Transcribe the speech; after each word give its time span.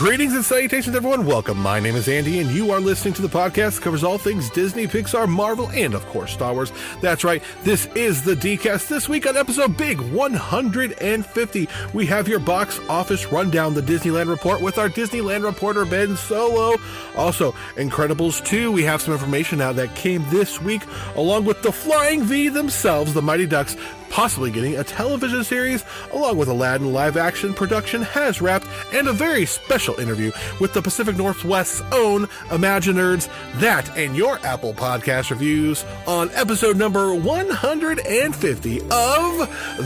Greetings 0.00 0.32
and 0.32 0.42
salutations, 0.42 0.96
everyone. 0.96 1.26
Welcome. 1.26 1.58
My 1.58 1.78
name 1.78 1.94
is 1.94 2.08
Andy, 2.08 2.40
and 2.40 2.50
you 2.50 2.70
are 2.70 2.80
listening 2.80 3.12
to 3.12 3.20
the 3.20 3.28
podcast 3.28 3.74
that 3.74 3.82
covers 3.82 4.02
all 4.02 4.16
things 4.16 4.48
Disney, 4.48 4.86
Pixar, 4.86 5.28
Marvel, 5.28 5.68
and 5.72 5.92
of 5.92 6.06
course, 6.06 6.32
Star 6.32 6.54
Wars. 6.54 6.72
That's 7.02 7.22
right. 7.22 7.42
This 7.64 7.84
is 7.94 8.22
the 8.22 8.34
DCast. 8.34 8.88
This 8.88 9.10
week 9.10 9.26
on 9.26 9.36
episode 9.36 9.76
Big 9.76 10.00
150, 10.00 11.68
we 11.92 12.06
have 12.06 12.28
your 12.28 12.38
box 12.38 12.80
office 12.88 13.30
rundown, 13.30 13.74
the 13.74 13.82
Disneyland 13.82 14.30
Report 14.30 14.62
with 14.62 14.78
our 14.78 14.88
Disneyland 14.88 15.44
reporter, 15.44 15.84
Ben 15.84 16.16
Solo. 16.16 16.78
Also, 17.14 17.52
Incredibles 17.74 18.42
2, 18.42 18.72
we 18.72 18.82
have 18.84 19.02
some 19.02 19.12
information 19.12 19.60
out 19.60 19.76
that 19.76 19.94
came 19.96 20.24
this 20.30 20.62
week, 20.62 20.80
along 21.14 21.44
with 21.44 21.60
the 21.60 21.72
Flying 21.72 22.22
V 22.22 22.48
themselves, 22.48 23.12
the 23.12 23.20
Mighty 23.20 23.44
Ducks, 23.44 23.76
possibly 24.10 24.50
getting 24.50 24.76
a 24.76 24.84
television 24.84 25.42
series, 25.44 25.84
along 26.12 26.36
with 26.36 26.48
Aladdin 26.48 26.92
live 26.92 27.16
action 27.16 27.54
production 27.54 28.02
has 28.02 28.40
wrapped, 28.42 28.66
and 28.92 29.08
a 29.08 29.12
very 29.12 29.46
special 29.46 29.98
interview 29.98 30.30
with 30.60 30.74
the 30.74 30.82
Pacific 30.82 31.16
Northwest's 31.16 31.80
own 31.92 32.26
Imaginerds. 32.50 33.28
That 33.60 33.96
and 33.96 34.16
your 34.16 34.38
Apple 34.44 34.74
Podcast 34.74 35.30
reviews 35.30 35.84
on 36.06 36.30
episode 36.34 36.76
number 36.76 37.14
150 37.14 38.80
of 38.80 38.88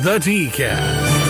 The 0.02 0.18
DCast. 0.18 1.23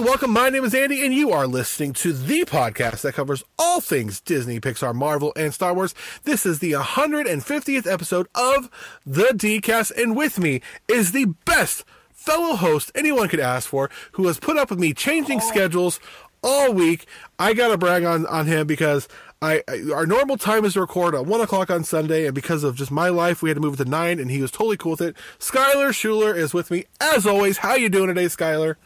Welcome. 0.00 0.30
My 0.30 0.48
name 0.48 0.64
is 0.64 0.74
Andy, 0.74 1.04
and 1.04 1.12
you 1.12 1.30
are 1.30 1.46
listening 1.46 1.92
to 1.94 2.14
the 2.14 2.46
podcast 2.46 3.02
that 3.02 3.12
covers 3.12 3.44
all 3.58 3.82
things 3.82 4.18
Disney, 4.18 4.58
Pixar, 4.58 4.94
Marvel, 4.94 5.30
and 5.36 5.52
Star 5.52 5.74
Wars. 5.74 5.94
This 6.24 6.46
is 6.46 6.58
the 6.58 6.72
150th 6.72 7.86
episode 7.86 8.26
of 8.34 8.70
the 9.04 9.24
DCast, 9.34 9.92
and 10.02 10.16
with 10.16 10.38
me 10.38 10.62
is 10.88 11.12
the 11.12 11.26
best 11.44 11.84
fellow 12.12 12.56
host 12.56 12.90
anyone 12.94 13.28
could 13.28 13.40
ask 13.40 13.68
for, 13.68 13.90
who 14.12 14.26
has 14.26 14.40
put 14.40 14.56
up 14.56 14.70
with 14.70 14.78
me 14.78 14.94
changing 14.94 15.40
schedules 15.40 16.00
all 16.42 16.72
week. 16.72 17.04
I 17.38 17.52
gotta 17.52 17.76
brag 17.76 18.02
on, 18.04 18.24
on 18.26 18.46
him 18.46 18.66
because 18.66 19.06
I, 19.42 19.62
I 19.68 19.90
our 19.92 20.06
normal 20.06 20.38
time 20.38 20.64
is 20.64 20.72
to 20.74 20.80
record 20.80 21.14
at 21.14 21.26
one 21.26 21.42
o'clock 21.42 21.70
on 21.70 21.84
Sunday, 21.84 22.24
and 22.24 22.34
because 22.34 22.64
of 22.64 22.74
just 22.74 22.90
my 22.90 23.10
life, 23.10 23.42
we 23.42 23.50
had 23.50 23.56
to 23.56 23.60
move 23.60 23.74
it 23.74 23.84
to 23.84 23.90
nine, 23.90 24.18
and 24.18 24.30
he 24.30 24.40
was 24.40 24.50
totally 24.50 24.78
cool 24.78 24.92
with 24.92 25.02
it. 25.02 25.16
Skyler 25.38 25.92
Schuler 25.92 26.34
is 26.34 26.54
with 26.54 26.70
me 26.70 26.86
as 27.00 27.26
always. 27.26 27.58
How 27.58 27.74
you 27.74 27.90
doing 27.90 28.08
today, 28.08 28.26
Skyler? 28.26 28.76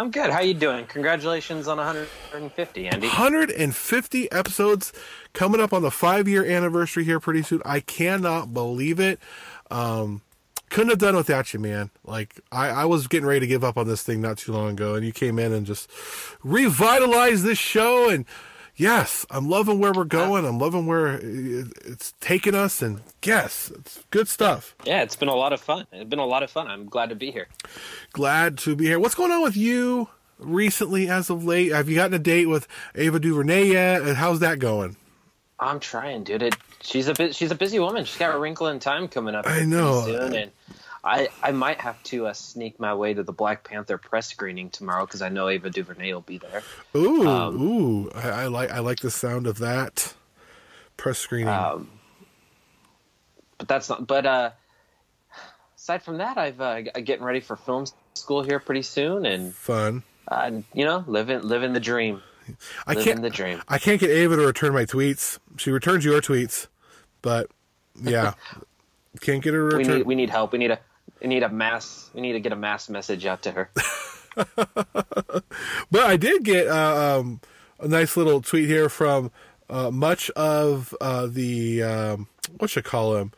I'm 0.00 0.10
good. 0.10 0.30
How 0.30 0.40
you 0.40 0.54
doing? 0.54 0.86
Congratulations 0.86 1.68
on 1.68 1.76
150, 1.76 2.88
Andy. 2.88 3.06
150 3.06 4.32
episodes 4.32 4.94
coming 5.34 5.60
up 5.60 5.74
on 5.74 5.82
the 5.82 5.90
five 5.90 6.26
year 6.26 6.42
anniversary 6.42 7.04
here 7.04 7.20
pretty 7.20 7.42
soon. 7.42 7.60
I 7.66 7.80
cannot 7.80 8.54
believe 8.54 8.98
it. 8.98 9.20
Um, 9.70 10.22
couldn't 10.70 10.88
have 10.88 11.00
done 11.00 11.16
without 11.16 11.52
you, 11.52 11.60
man. 11.60 11.90
Like 12.02 12.40
I, 12.50 12.70
I 12.70 12.84
was 12.86 13.08
getting 13.08 13.26
ready 13.26 13.40
to 13.40 13.46
give 13.46 13.62
up 13.62 13.76
on 13.76 13.86
this 13.86 14.02
thing 14.02 14.22
not 14.22 14.38
too 14.38 14.52
long 14.52 14.70
ago, 14.70 14.94
and 14.94 15.04
you 15.04 15.12
came 15.12 15.38
in 15.38 15.52
and 15.52 15.66
just 15.66 15.90
revitalized 16.42 17.44
this 17.44 17.58
show. 17.58 18.08
And 18.08 18.24
yes, 18.80 19.26
I'm 19.30 19.48
loving 19.48 19.78
where 19.78 19.92
we're 19.92 20.04
going. 20.04 20.46
I'm 20.46 20.58
loving 20.58 20.86
where 20.86 21.20
it's 21.22 22.14
taking 22.20 22.54
us. 22.54 22.80
And 22.82 23.02
yes, 23.22 23.70
it's 23.74 24.02
good 24.10 24.26
stuff. 24.26 24.74
Yeah, 24.84 25.02
it's 25.02 25.16
been 25.16 25.28
a 25.28 25.34
lot 25.34 25.52
of 25.52 25.60
fun. 25.60 25.86
It's 25.92 26.08
been 26.08 26.18
a 26.18 26.24
lot 26.24 26.42
of 26.42 26.50
fun. 26.50 26.66
I'm 26.66 26.86
glad 26.86 27.10
to 27.10 27.14
be 27.14 27.30
here. 27.30 27.48
Glad 28.12 28.58
to 28.58 28.74
be 28.74 28.86
here. 28.86 28.98
What's 28.98 29.14
going 29.14 29.30
on 29.30 29.42
with 29.42 29.56
you 29.56 30.08
recently 30.38 31.08
as 31.08 31.28
of 31.30 31.44
late? 31.44 31.72
Have 31.72 31.88
you 31.88 31.96
gotten 31.96 32.14
a 32.14 32.18
date 32.18 32.46
with 32.46 32.66
Ava 32.94 33.20
DuVernay 33.20 33.66
yet? 33.66 34.02
And 34.02 34.16
how's 34.16 34.40
that 34.40 34.58
going? 34.58 34.96
I'm 35.58 35.78
trying, 35.78 36.24
dude. 36.24 36.42
It, 36.42 36.56
she's 36.80 37.06
a 37.06 37.12
bit. 37.12 37.34
She's 37.34 37.50
a 37.50 37.54
busy 37.54 37.78
woman. 37.78 38.06
She's 38.06 38.16
got 38.16 38.34
a 38.34 38.38
wrinkle 38.38 38.68
in 38.68 38.78
time 38.80 39.08
coming 39.08 39.34
up. 39.34 39.46
I 39.46 39.66
know. 39.66 40.06
Soon, 40.06 40.34
and 40.34 40.50
I 41.02 41.28
I 41.42 41.52
might 41.52 41.80
have 41.80 42.02
to 42.04 42.26
uh, 42.26 42.32
sneak 42.34 42.78
my 42.78 42.94
way 42.94 43.14
to 43.14 43.22
the 43.22 43.32
Black 43.32 43.64
Panther 43.64 43.96
press 43.98 44.26
screening 44.28 44.70
tomorrow 44.70 45.06
because 45.06 45.22
I 45.22 45.28
know 45.30 45.48
Ava 45.48 45.70
DuVernay 45.70 46.12
will 46.12 46.20
be 46.20 46.38
there. 46.38 46.62
Ooh, 46.94 47.26
Um, 47.26 47.60
ooh! 47.60 48.10
I, 48.14 48.28
I 48.30 48.46
like 48.48 48.70
I 48.70 48.80
like 48.80 49.00
the 49.00 49.10
sound 49.10 49.46
of 49.46 49.58
that 49.58 50.14
press 50.96 51.18
screening. 51.18 51.48
Um, 51.48 51.88
but 53.58 53.68
that's 53.68 53.88
not. 53.88 54.06
But 54.06 54.26
uh, 54.26 54.50
aside 55.76 56.02
from 56.02 56.18
that, 56.18 56.36
I've 56.36 56.60
uh, 56.60 56.82
getting 56.82 57.24
ready 57.24 57.40
for 57.40 57.56
film 57.56 57.86
school 58.14 58.42
here 58.42 58.58
pretty 58.60 58.82
soon, 58.82 59.24
and 59.24 59.54
Fun. 59.54 60.02
uh, 60.28 60.50
you 60.74 60.84
know, 60.84 61.04
living 61.06 61.40
living 61.42 61.72
the 61.72 61.80
dream. 61.80 62.22
I 62.86 62.94
living 62.94 63.04
can't. 63.04 63.22
the 63.22 63.30
dream. 63.30 63.62
I 63.68 63.78
can't 63.78 64.00
get 64.00 64.10
Ava 64.10 64.36
to 64.36 64.42
return 64.46 64.74
my 64.74 64.84
tweets. 64.84 65.38
She 65.56 65.70
returns 65.70 66.04
your 66.04 66.20
tweets, 66.20 66.66
but 67.22 67.48
yeah, 68.02 68.34
can't 69.20 69.42
get 69.42 69.54
her 69.54 69.70
to 69.70 69.76
We 69.78 69.84
need 69.84 70.06
we 70.06 70.14
need 70.14 70.30
help. 70.30 70.52
We 70.52 70.58
need 70.58 70.72
a 70.72 70.78
we 71.20 71.28
need 71.28 71.42
a 71.42 71.48
mass. 71.48 72.10
We 72.14 72.20
need 72.20 72.32
to 72.32 72.40
get 72.40 72.52
a 72.52 72.56
mass 72.56 72.88
message 72.88 73.26
out 73.26 73.42
to 73.42 73.52
her. 73.52 73.70
But 75.90 76.02
I 76.02 76.16
did 76.16 76.44
get 76.44 76.68
uh, 76.68 77.18
um, 77.18 77.40
a 77.80 77.88
nice 77.88 78.16
little 78.16 78.40
tweet 78.40 78.68
here 78.68 78.88
from 78.88 79.32
uh, 79.68 79.90
much 79.90 80.30
of 80.30 80.94
uh, 81.00 81.26
the 81.26 81.82
um, 81.82 82.28
what 82.58 82.70
should 82.70 82.86
I 82.86 82.88
call 82.88 83.16
him 83.16 83.32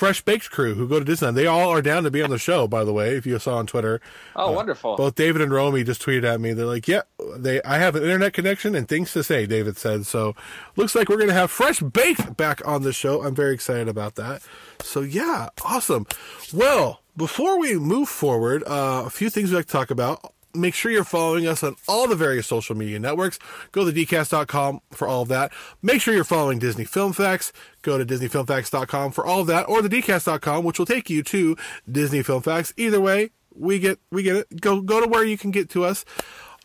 Fresh 0.00 0.22
Baked 0.22 0.50
crew 0.50 0.74
who 0.76 0.88
go 0.88 0.98
to 0.98 1.04
Disneyland. 1.04 1.34
They 1.34 1.46
all 1.46 1.68
are 1.68 1.82
down 1.82 2.04
to 2.04 2.10
be 2.10 2.22
on 2.22 2.30
the 2.30 2.38
show. 2.48 2.66
By 2.66 2.84
the 2.84 2.92
way, 2.94 3.16
if 3.18 3.26
you 3.26 3.38
saw 3.38 3.56
on 3.56 3.66
Twitter, 3.66 4.00
Oh, 4.34 4.50
wonderful! 4.52 4.96
both 4.96 5.14
David 5.14 5.42
and 5.42 5.52
Romy 5.52 5.84
just 5.84 6.00
tweeted 6.02 6.24
at 6.24 6.40
me. 6.40 6.54
They're 6.54 6.64
like, 6.64 6.88
"Yeah, 6.88 7.02
they 7.36 7.60
I 7.64 7.76
have 7.76 7.96
an 7.96 8.02
internet 8.02 8.32
connection 8.32 8.74
and 8.74 8.88
things 8.88 9.12
to 9.12 9.22
say." 9.22 9.44
David 9.44 9.76
said. 9.76 10.06
So 10.06 10.34
looks 10.74 10.94
like 10.94 11.10
we're 11.10 11.18
gonna 11.18 11.34
have 11.34 11.50
Fresh 11.50 11.80
Baked 11.80 12.34
back 12.38 12.66
on 12.66 12.80
the 12.82 12.94
show. 12.94 13.22
I'm 13.22 13.34
very 13.34 13.52
excited 13.52 13.88
about 13.88 14.14
that. 14.14 14.40
So 14.80 15.02
yeah, 15.02 15.50
awesome. 15.66 16.06
Well, 16.54 17.02
before 17.14 17.58
we 17.60 17.74
move 17.76 18.08
forward, 18.08 18.62
uh, 18.66 19.02
a 19.04 19.10
few 19.10 19.28
things 19.28 19.50
we 19.50 19.56
like 19.56 19.66
to 19.66 19.72
talk 19.72 19.90
about. 19.90 20.32
Make 20.54 20.74
sure 20.74 20.90
you're 20.90 21.04
following 21.04 21.46
us 21.46 21.62
on 21.62 21.76
all 21.86 22.08
the 22.08 22.16
various 22.16 22.46
social 22.46 22.76
media 22.76 22.98
networks. 22.98 23.38
Go 23.70 23.88
to 23.88 23.92
dcast.com 23.92 24.80
for 24.90 25.06
all 25.06 25.22
of 25.22 25.28
that. 25.28 25.52
Make 25.80 26.00
sure 26.00 26.12
you're 26.12 26.24
following 26.24 26.58
Disney 26.58 26.84
Film 26.84 27.12
Facts. 27.12 27.52
Go 27.82 27.98
to 27.98 28.04
disneyfilmfacts.com 28.04 29.12
for 29.12 29.24
all 29.24 29.40
of 29.40 29.46
that, 29.46 29.68
or 29.68 29.80
the 29.80 29.88
dcast.com, 29.88 30.64
which 30.64 30.78
will 30.78 30.86
take 30.86 31.08
you 31.08 31.22
to 31.22 31.56
Disney 31.90 32.22
Film 32.22 32.42
Facts. 32.42 32.72
Either 32.76 33.00
way, 33.00 33.30
we 33.54 33.78
get 33.78 33.98
we 34.10 34.22
get 34.22 34.36
it. 34.36 34.60
Go 34.60 34.80
go 34.80 35.00
to 35.00 35.06
where 35.06 35.24
you 35.24 35.38
can 35.38 35.50
get 35.50 35.70
to 35.70 35.84
us. 35.84 36.04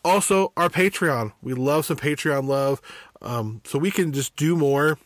Also, 0.03 0.51
our 0.57 0.69
Patreon. 0.69 1.33
We 1.41 1.53
love 1.53 1.85
some 1.85 1.97
Patreon 1.97 2.47
love, 2.47 2.81
um, 3.21 3.61
so 3.65 3.79
we 3.79 3.91
can 3.91 4.13
just 4.13 4.35
do 4.35 4.55
more, 4.55 4.97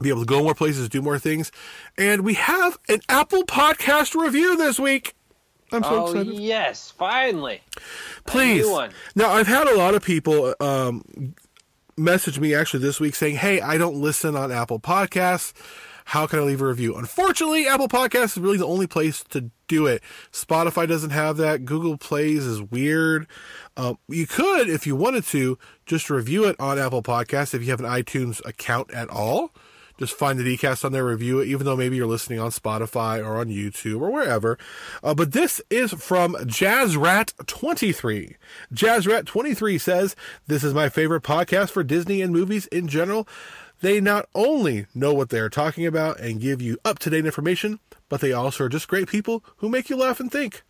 be 0.00 0.10
able 0.10 0.20
to 0.20 0.26
go 0.26 0.42
more 0.42 0.54
places, 0.54 0.88
do 0.88 1.02
more 1.02 1.18
things, 1.18 1.50
and 1.98 2.22
we 2.22 2.34
have 2.34 2.78
an 2.88 3.00
Apple 3.08 3.44
Podcast 3.44 4.14
review 4.14 4.56
this 4.56 4.78
week. 4.78 5.15
I'm 5.76 5.82
so 5.82 6.06
oh 6.06 6.06
excited. 6.06 6.34
yes, 6.34 6.90
finally. 6.90 7.62
Please. 8.26 8.66
Now, 9.14 9.30
I've 9.30 9.46
had 9.46 9.66
a 9.68 9.76
lot 9.76 9.94
of 9.94 10.02
people 10.02 10.54
um, 10.60 11.34
message 11.96 12.38
me 12.38 12.54
actually 12.54 12.80
this 12.80 13.00
week 13.00 13.14
saying, 13.14 13.36
"Hey, 13.36 13.60
I 13.60 13.78
don't 13.78 13.96
listen 13.96 14.36
on 14.36 14.50
Apple 14.50 14.80
Podcasts. 14.80 15.52
How 16.06 16.26
can 16.26 16.38
I 16.38 16.42
leave 16.42 16.62
a 16.62 16.66
review?" 16.66 16.96
Unfortunately, 16.96 17.66
Apple 17.66 17.88
Podcasts 17.88 18.36
is 18.36 18.38
really 18.38 18.58
the 18.58 18.66
only 18.66 18.86
place 18.86 19.22
to 19.30 19.50
do 19.68 19.86
it. 19.86 20.02
Spotify 20.32 20.88
doesn't 20.88 21.10
have 21.10 21.36
that. 21.38 21.64
Google 21.64 21.96
Plays 21.96 22.44
is 22.44 22.62
weird. 22.62 23.26
Um, 23.76 23.98
you 24.08 24.26
could, 24.26 24.68
if 24.68 24.86
you 24.86 24.96
wanted 24.96 25.24
to, 25.26 25.58
just 25.84 26.08
review 26.08 26.44
it 26.44 26.56
on 26.58 26.78
Apple 26.78 27.02
Podcasts 27.02 27.54
if 27.54 27.62
you 27.62 27.70
have 27.70 27.80
an 27.80 27.86
iTunes 27.86 28.44
account 28.46 28.92
at 28.92 29.08
all. 29.10 29.52
Just 29.98 30.14
find 30.14 30.38
the 30.38 30.56
DCast 30.56 30.84
on 30.84 30.92
there, 30.92 31.04
review 31.04 31.40
it, 31.40 31.48
even 31.48 31.64
though 31.64 31.76
maybe 31.76 31.96
you're 31.96 32.06
listening 32.06 32.38
on 32.38 32.50
Spotify 32.50 33.24
or 33.24 33.38
on 33.38 33.48
YouTube 33.48 34.00
or 34.00 34.10
wherever. 34.10 34.58
Uh, 35.02 35.14
but 35.14 35.32
this 35.32 35.60
is 35.70 35.92
from 35.92 36.34
JazzRat23. 36.34 38.36
JazzRat23 38.74 39.80
says, 39.80 40.16
This 40.46 40.62
is 40.62 40.74
my 40.74 40.88
favorite 40.88 41.22
podcast 41.22 41.70
for 41.70 41.82
Disney 41.82 42.20
and 42.20 42.32
movies 42.32 42.66
in 42.66 42.88
general. 42.88 43.26
They 43.80 44.00
not 44.00 44.28
only 44.34 44.86
know 44.94 45.12
what 45.12 45.30
they 45.30 45.38
are 45.38 45.50
talking 45.50 45.86
about 45.86 46.18
and 46.20 46.40
give 46.40 46.62
you 46.62 46.78
up 46.84 46.98
to 47.00 47.10
date 47.10 47.26
information, 47.26 47.78
but 48.08 48.20
they 48.20 48.32
also 48.32 48.64
are 48.64 48.68
just 48.68 48.88
great 48.88 49.08
people 49.08 49.44
who 49.58 49.68
make 49.68 49.90
you 49.90 49.96
laugh 49.96 50.20
and 50.20 50.30
think. 50.30 50.62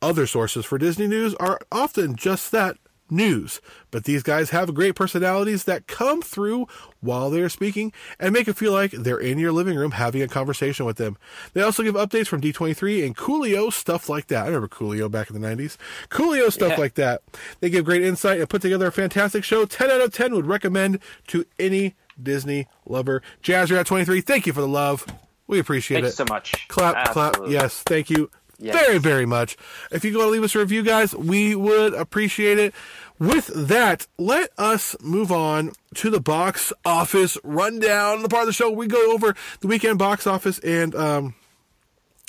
Other 0.00 0.26
sources 0.26 0.64
for 0.64 0.78
Disney 0.78 1.08
news 1.08 1.34
are 1.36 1.58
often 1.72 2.16
just 2.16 2.52
that 2.52 2.76
news, 3.10 3.60
but 3.90 4.04
these 4.04 4.22
guys 4.22 4.50
have 4.50 4.74
great 4.74 4.94
personalities 4.94 5.64
that 5.64 5.86
come 5.86 6.22
through 6.22 6.66
while 7.00 7.30
they 7.30 7.40
are 7.40 7.48
speaking 7.48 7.92
and 8.18 8.32
make 8.32 8.48
it 8.48 8.56
feel 8.56 8.72
like 8.72 8.90
they're 8.92 9.18
in 9.18 9.38
your 9.38 9.52
living 9.52 9.76
room 9.76 9.92
having 9.92 10.22
a 10.22 10.28
conversation 10.28 10.84
with 10.86 10.96
them. 10.96 11.16
They 11.52 11.62
also 11.62 11.82
give 11.82 11.94
updates 11.94 12.26
from 12.26 12.40
D23 12.40 13.04
and 13.06 13.16
Coolio, 13.16 13.72
stuff 13.72 14.08
like 14.08 14.26
that. 14.28 14.44
I 14.44 14.46
remember 14.46 14.68
Coolio 14.68 15.10
back 15.10 15.30
in 15.30 15.40
the 15.40 15.46
90s. 15.46 15.76
Coolio, 16.10 16.52
stuff 16.52 16.70
Yeah. 16.72 16.76
like 16.76 16.94
that. 16.94 17.22
They 17.60 17.70
give 17.70 17.84
great 17.84 18.02
insight 18.02 18.40
and 18.40 18.48
put 18.48 18.62
together 18.62 18.86
a 18.86 18.92
fantastic 18.92 19.44
show. 19.44 19.64
10 19.64 19.90
out 19.90 20.00
of 20.00 20.12
10 20.12 20.34
would 20.34 20.46
recommend 20.46 20.98
to 21.28 21.44
any 21.58 21.94
Disney 22.20 22.66
lover. 22.84 23.22
Jazzrat 23.42 23.84
23, 23.86 24.20
thank 24.20 24.46
you 24.46 24.52
for 24.52 24.60
the 24.60 24.68
love. 24.68 25.06
We 25.46 25.58
appreciate 25.58 26.02
Thanks 26.02 26.14
it. 26.14 26.16
so 26.16 26.24
much. 26.28 26.68
Clap, 26.68 27.12
clap. 27.12 27.36
Yes, 27.48 27.82
thank 27.86 28.10
you 28.10 28.30
Yes. 28.58 28.74
very, 28.74 28.98
very 28.98 29.24
much. 29.26 29.56
If 29.92 30.04
you 30.04 30.12
go 30.12 30.22
to 30.22 30.26
leave 30.26 30.42
us 30.42 30.54
a 30.54 30.58
review, 30.58 30.82
guys, 30.82 31.14
we 31.14 31.54
would 31.54 31.94
appreciate 31.94 32.58
it. 32.58 32.74
with 33.20 33.46
that, 33.54 34.06
let 34.18 34.50
us 34.58 34.96
move 35.00 35.30
on 35.30 35.72
to 35.94 36.10
the 36.10 36.20
box 36.20 36.72
office 36.84 37.38
rundown. 37.44 38.22
The 38.22 38.28
part 38.28 38.42
of 38.42 38.46
the 38.48 38.52
show 38.52 38.70
we 38.70 38.86
go 38.88 39.12
over 39.12 39.34
the 39.60 39.68
weekend 39.68 39.98
box 39.98 40.26
office, 40.26 40.58
and 40.60 40.94
um, 40.96 41.34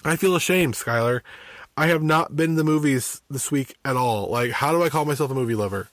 I 0.06 0.16
feel 0.16 0.36
ashamed, 0.36 0.76
Skyler. 0.76 1.22
I 1.76 1.88
have 1.88 2.04
not 2.04 2.36
been 2.36 2.52
to 2.52 2.56
the 2.58 2.64
movies 2.64 3.22
this 3.30 3.52
week 3.52 3.76
at 3.86 3.96
all. 3.96 4.30
Like, 4.30 4.52
how 4.52 4.72
do 4.72 4.84
I 4.84 4.90
call 4.90 5.06
myself 5.06 5.32
a 5.32 5.36
movie 5.36 5.56
lover? 5.56 5.90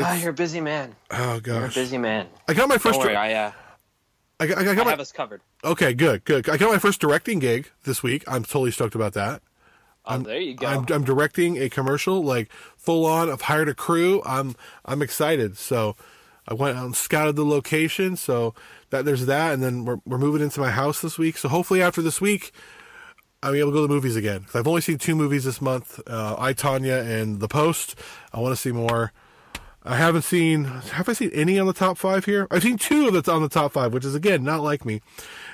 Ah, 0.00 0.14
you're 0.14 0.30
a 0.30 0.32
busy 0.32 0.60
man. 0.60 0.94
Oh 1.10 1.40
gosh, 1.40 1.76
You're 1.76 1.82
a 1.82 1.84
busy 1.86 1.98
man. 1.98 2.28
I 2.48 2.54
got 2.54 2.68
my 2.68 2.78
first. 2.78 3.00
I, 3.00 3.34
uh, 3.34 3.52
I 4.40 4.46
got, 4.46 4.58
I 4.58 4.64
got 4.64 4.78
I 4.78 4.84
my, 4.84 4.90
have 4.90 5.00
us 5.00 5.12
covered. 5.12 5.40
okay, 5.64 5.92
good, 5.94 6.24
good. 6.24 6.48
I 6.48 6.56
got 6.56 6.70
my 6.70 6.78
first 6.78 7.00
directing 7.00 7.38
gig 7.40 7.70
this 7.84 8.02
week. 8.02 8.22
I'm 8.28 8.44
totally 8.44 8.70
stoked 8.70 8.94
about 8.94 9.14
that. 9.14 9.42
Oh, 10.06 10.18
there 10.18 10.40
you 10.40 10.54
go. 10.54 10.66
I'm, 10.66 10.86
I'm 10.90 11.04
directing 11.04 11.58
a 11.60 11.68
commercial, 11.68 12.22
like 12.22 12.50
full 12.76 13.04
on. 13.04 13.30
I've 13.30 13.42
hired 13.42 13.68
a 13.68 13.74
crew. 13.74 14.22
I'm 14.24 14.54
I'm 14.84 15.02
excited. 15.02 15.58
So 15.58 15.96
I 16.46 16.54
went 16.54 16.78
out 16.78 16.86
and 16.86 16.96
scouted 16.96 17.36
the 17.36 17.44
location. 17.44 18.16
So 18.16 18.54
that 18.90 19.04
there's 19.04 19.26
that, 19.26 19.52
and 19.54 19.62
then 19.62 19.84
we're 19.84 19.98
we're 20.06 20.18
moving 20.18 20.40
into 20.40 20.60
my 20.60 20.70
house 20.70 21.00
this 21.00 21.18
week. 21.18 21.36
So 21.36 21.48
hopefully 21.48 21.82
after 21.82 22.00
this 22.00 22.20
week, 22.20 22.52
I'll 23.42 23.52
be 23.52 23.58
able 23.58 23.72
to 23.72 23.74
go 23.74 23.82
to 23.82 23.88
the 23.88 23.94
movies 23.94 24.16
again. 24.16 24.44
'Cause 24.44 24.54
I've 24.54 24.68
only 24.68 24.80
seen 24.80 24.98
two 24.98 25.14
movies 25.16 25.44
this 25.44 25.60
month: 25.60 26.00
uh, 26.06 26.36
I 26.38 26.54
Tonya 26.54 27.04
and 27.04 27.40
The 27.40 27.48
Post. 27.48 27.96
I 28.32 28.40
want 28.40 28.52
to 28.52 28.56
see 28.56 28.72
more. 28.72 29.12
I 29.84 29.96
haven't 29.96 30.22
seen. 30.22 30.64
Have 30.64 31.08
I 31.08 31.12
seen 31.12 31.30
any 31.32 31.58
on 31.58 31.66
the 31.66 31.72
top 31.72 31.98
five 31.98 32.24
here? 32.24 32.46
I've 32.50 32.62
seen 32.62 32.78
two 32.78 33.10
that's 33.10 33.28
on 33.28 33.42
the 33.42 33.48
top 33.48 33.72
five, 33.72 33.92
which 33.92 34.04
is 34.04 34.14
again 34.14 34.44
not 34.44 34.62
like 34.62 34.84
me. 34.84 35.00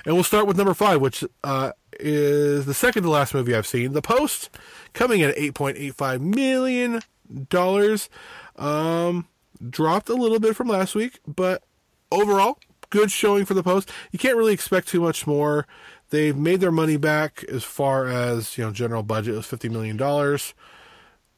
And 0.05 0.15
we'll 0.15 0.23
start 0.23 0.47
with 0.47 0.57
number 0.57 0.73
five, 0.73 0.99
which 0.99 1.23
uh, 1.43 1.71
is 1.99 2.65
the 2.65 2.73
second 2.73 3.03
to 3.03 3.09
last 3.09 3.33
movie 3.33 3.55
I've 3.55 3.67
seen, 3.67 3.93
The 3.93 4.01
Post, 4.01 4.49
coming 4.93 5.21
in 5.21 5.29
at 5.29 5.37
eight 5.37 5.53
point 5.53 5.77
eight 5.77 5.95
five 5.95 6.21
million 6.21 7.01
dollars. 7.49 8.09
Um, 8.55 9.27
dropped 9.69 10.09
a 10.09 10.15
little 10.15 10.39
bit 10.39 10.55
from 10.55 10.67
last 10.67 10.95
week, 10.95 11.19
but 11.27 11.63
overall, 12.11 12.59
good 12.89 13.11
showing 13.11 13.45
for 13.45 13.53
The 13.53 13.63
Post. 13.63 13.91
You 14.11 14.19
can't 14.19 14.37
really 14.37 14.53
expect 14.53 14.87
too 14.87 15.01
much 15.01 15.27
more. 15.27 15.67
They've 16.09 16.35
made 16.35 16.61
their 16.61 16.71
money 16.71 16.97
back 16.97 17.43
as 17.45 17.63
far 17.63 18.07
as 18.07 18.57
you 18.57 18.63
know. 18.63 18.71
General 18.71 19.03
budget 19.03 19.35
was 19.35 19.45
fifty 19.45 19.69
million 19.69 19.97
dollars. 19.97 20.53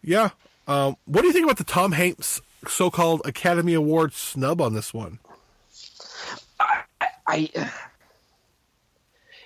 Yeah. 0.01 0.29
Um, 0.67 0.97
what 1.05 1.21
do 1.21 1.27
you 1.27 1.33
think 1.33 1.45
about 1.45 1.57
the 1.57 1.63
Tom 1.63 1.93
Hanks 1.93 2.41
so-called 2.67 3.21
Academy 3.25 3.73
Award 3.73 4.13
snub 4.13 4.61
on 4.61 4.73
this 4.73 4.93
one? 4.93 5.19
I, 7.27 7.49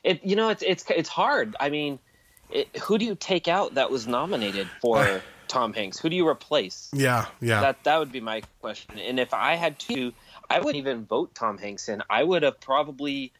it 0.03 0.23
you 0.23 0.35
know 0.35 0.49
it's 0.49 0.63
it's 0.63 0.85
it's 0.89 1.09
hard. 1.09 1.55
I 1.59 1.69
mean, 1.69 1.99
it, 2.51 2.75
who 2.77 2.97
do 2.97 3.05
you 3.05 3.15
take 3.15 3.47
out 3.47 3.75
that 3.75 3.91
was 3.91 4.07
nominated 4.07 4.67
for 4.81 5.21
Tom 5.47 5.73
Hanks? 5.73 5.99
Who 5.99 6.09
do 6.09 6.15
you 6.15 6.27
replace? 6.27 6.89
Yeah, 6.93 7.25
yeah, 7.41 7.61
That 7.61 7.83
that 7.83 7.99
would 7.99 8.11
be 8.11 8.21
my 8.21 8.41
question. 8.61 8.99
And 8.99 9.19
if 9.19 9.33
I 9.33 9.55
had 9.55 9.79
to, 9.79 10.13
I 10.49 10.59
wouldn't 10.59 10.77
even 10.77 11.05
vote 11.05 11.33
Tom 11.35 11.57
Hanks 11.57 11.89
in. 11.89 12.03
I 12.09 12.23
would 12.23 12.43
have 12.43 12.59
probably. 12.59 13.33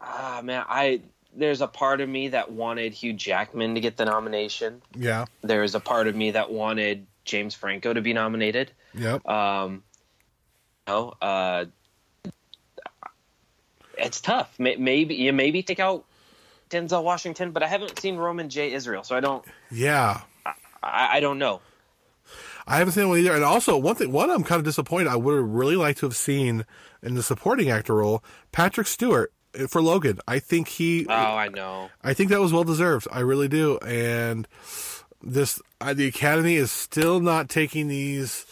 Ah 0.00 0.40
man, 0.42 0.64
I 0.68 1.00
there's 1.34 1.60
a 1.60 1.66
part 1.66 2.00
of 2.00 2.08
me 2.08 2.28
that 2.28 2.52
wanted 2.52 2.92
Hugh 2.92 3.12
Jackman 3.12 3.74
to 3.74 3.80
get 3.80 3.96
the 3.96 4.04
nomination. 4.04 4.82
yeah, 4.94 5.24
There's 5.42 5.74
a 5.74 5.80
part 5.80 6.06
of 6.06 6.14
me 6.14 6.32
that 6.32 6.50
wanted 6.50 7.06
James 7.24 7.54
Franco 7.54 7.92
to 7.92 8.00
be 8.00 8.12
nominated. 8.12 8.72
yep. 8.94 9.26
Um, 9.28 9.82
you 10.86 10.92
know, 10.94 11.14
uh, 11.20 11.64
it's 13.98 14.20
tough. 14.20 14.52
Maybe 14.58 15.14
you 15.14 15.32
maybe 15.32 15.62
take 15.62 15.80
out 15.80 16.04
Denzel 16.70 17.04
Washington, 17.04 17.52
but 17.52 17.62
I 17.62 17.66
haven't 17.68 17.98
seen 17.98 18.16
Roman 18.16 18.48
J. 18.48 18.72
Israel, 18.72 19.04
so 19.04 19.16
I 19.16 19.20
don't. 19.20 19.44
Yeah, 19.70 20.22
I, 20.82 21.16
I 21.16 21.20
don't 21.20 21.38
know. 21.38 21.60
I 22.66 22.78
haven't 22.78 22.94
seen 22.94 23.08
one 23.08 23.18
either. 23.18 23.34
And 23.34 23.44
also, 23.44 23.76
one 23.76 23.96
thing, 23.96 24.12
one 24.12 24.30
I'm 24.30 24.44
kind 24.44 24.58
of 24.58 24.64
disappointed. 24.64 25.08
I 25.08 25.16
would 25.16 25.36
have 25.36 25.48
really 25.48 25.76
liked 25.76 25.98
to 26.00 26.06
have 26.06 26.16
seen 26.16 26.64
in 27.02 27.14
the 27.14 27.22
supporting 27.22 27.70
actor 27.70 27.96
role 27.96 28.22
Patrick 28.52 28.86
Stewart 28.86 29.32
for 29.68 29.82
Logan. 29.82 30.20
I 30.26 30.38
think 30.38 30.68
he, 30.68 31.04
Oh, 31.08 31.12
I 31.12 31.48
know. 31.48 31.90
I 32.02 32.14
think 32.14 32.30
that 32.30 32.40
was 32.40 32.52
well 32.52 32.64
deserved. 32.64 33.06
I 33.12 33.20
really 33.20 33.48
do. 33.48 33.78
And 33.78 34.46
this, 35.22 35.60
uh, 35.80 35.94
the 35.94 36.06
Academy 36.06 36.56
is 36.56 36.70
still 36.70 37.20
not 37.20 37.48
taking 37.48 37.88
these 37.88 38.46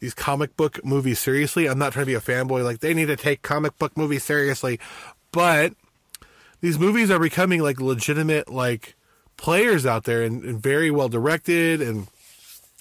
these 0.00 0.14
comic 0.14 0.56
book 0.56 0.84
movies 0.84 1.20
seriously. 1.20 1.68
I'm 1.68 1.78
not 1.78 1.92
trying 1.92 2.06
to 2.06 2.10
be 2.10 2.14
a 2.14 2.20
fanboy. 2.20 2.64
Like 2.64 2.80
they 2.80 2.92
need 2.92 3.06
to 3.06 3.16
take 3.16 3.42
comic 3.42 3.78
book 3.78 3.96
movies 3.96 4.24
seriously, 4.24 4.80
but 5.30 5.74
these 6.60 6.78
movies 6.78 7.08
are 7.10 7.20
becoming 7.20 7.62
like 7.62 7.80
legitimate 7.80 8.50
like 8.50 8.96
players 9.36 9.86
out 9.86 10.04
there 10.04 10.22
and, 10.22 10.42
and 10.44 10.60
very 10.62 10.90
well 10.90 11.08
directed 11.08 11.80
and 11.80 12.08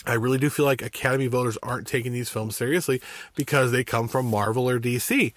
I 0.06 0.14
really 0.14 0.40
do 0.40 0.50
feel 0.50 0.66
like 0.66 0.82
Academy 0.82 1.28
voters 1.28 1.58
aren't 1.62 1.88
taking 1.88 2.12
these 2.12 2.30
films 2.30 2.56
seriously 2.56 3.02
because 3.36 3.72
they 3.72 3.84
come 3.84 4.08
from 4.08 4.26
Marvel 4.26 4.68
or 4.68 4.80
DC. 4.80 5.34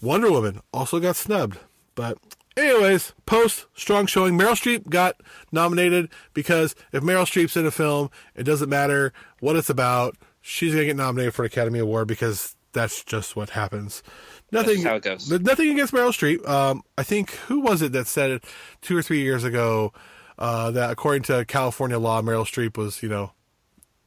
Wonder 0.00 0.30
Woman 0.30 0.60
also 0.72 0.98
got 0.98 1.16
snubbed. 1.16 1.58
But 1.94 2.16
anyways, 2.58 3.12
post 3.26 3.66
strong 3.74 4.06
showing. 4.06 4.38
Meryl 4.38 4.52
Streep 4.52 4.88
got 4.88 5.16
nominated 5.52 6.10
because 6.34 6.74
if 6.92 7.02
Meryl 7.02 7.24
Streep's 7.24 7.56
in 7.56 7.66
a 7.66 7.70
film, 7.70 8.10
it 8.34 8.44
doesn't 8.44 8.68
matter 8.68 9.12
what 9.40 9.56
it's 9.56 9.70
about. 9.70 10.16
She's 10.40 10.72
gonna 10.72 10.86
get 10.86 10.96
nominated 10.96 11.34
for 11.34 11.42
an 11.42 11.46
Academy 11.46 11.78
Award 11.78 12.08
because 12.08 12.56
that's 12.72 13.02
just 13.04 13.36
what 13.36 13.50
happens. 13.50 14.02
Nothing. 14.50 14.82
How 14.82 14.96
it 14.96 15.02
goes. 15.02 15.30
Nothing 15.30 15.70
against 15.70 15.92
Meryl 15.92 16.10
Streep. 16.10 16.46
Um, 16.48 16.82
I 16.96 17.02
think 17.02 17.30
who 17.30 17.60
was 17.60 17.82
it 17.82 17.92
that 17.92 18.06
said 18.06 18.30
it 18.30 18.44
two 18.80 18.96
or 18.96 19.02
three 19.02 19.20
years 19.20 19.44
ago 19.44 19.92
uh, 20.38 20.70
that 20.70 20.90
according 20.90 21.22
to 21.24 21.44
California 21.44 21.98
law, 21.98 22.22
Meryl 22.22 22.44
Streep 22.44 22.76
was 22.76 23.02
you 23.02 23.08
know 23.08 23.32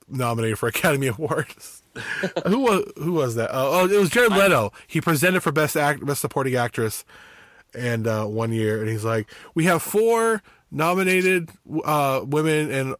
nominated 0.07 0.57
for 0.57 0.67
Academy 0.69 1.07
Awards. 1.07 1.83
who 2.47 2.59
was 2.59 2.91
who 2.97 3.13
was 3.13 3.35
that? 3.35 3.51
Uh, 3.51 3.69
oh, 3.69 3.87
it 3.87 3.99
was 3.99 4.09
Jared 4.09 4.31
Leto. 4.31 4.71
He 4.87 5.01
presented 5.01 5.41
for 5.41 5.51
best 5.51 5.75
act, 5.75 6.05
best 6.05 6.21
supporting 6.21 6.55
actress, 6.55 7.03
and 7.73 8.07
uh, 8.07 8.25
one 8.25 8.51
year, 8.51 8.79
and 8.79 8.89
he's 8.89 9.05
like, 9.05 9.29
"We 9.55 9.65
have 9.65 9.81
four 9.81 10.41
nominated 10.71 11.49
uh, 11.83 12.21
women, 12.25 12.71
and 12.71 12.95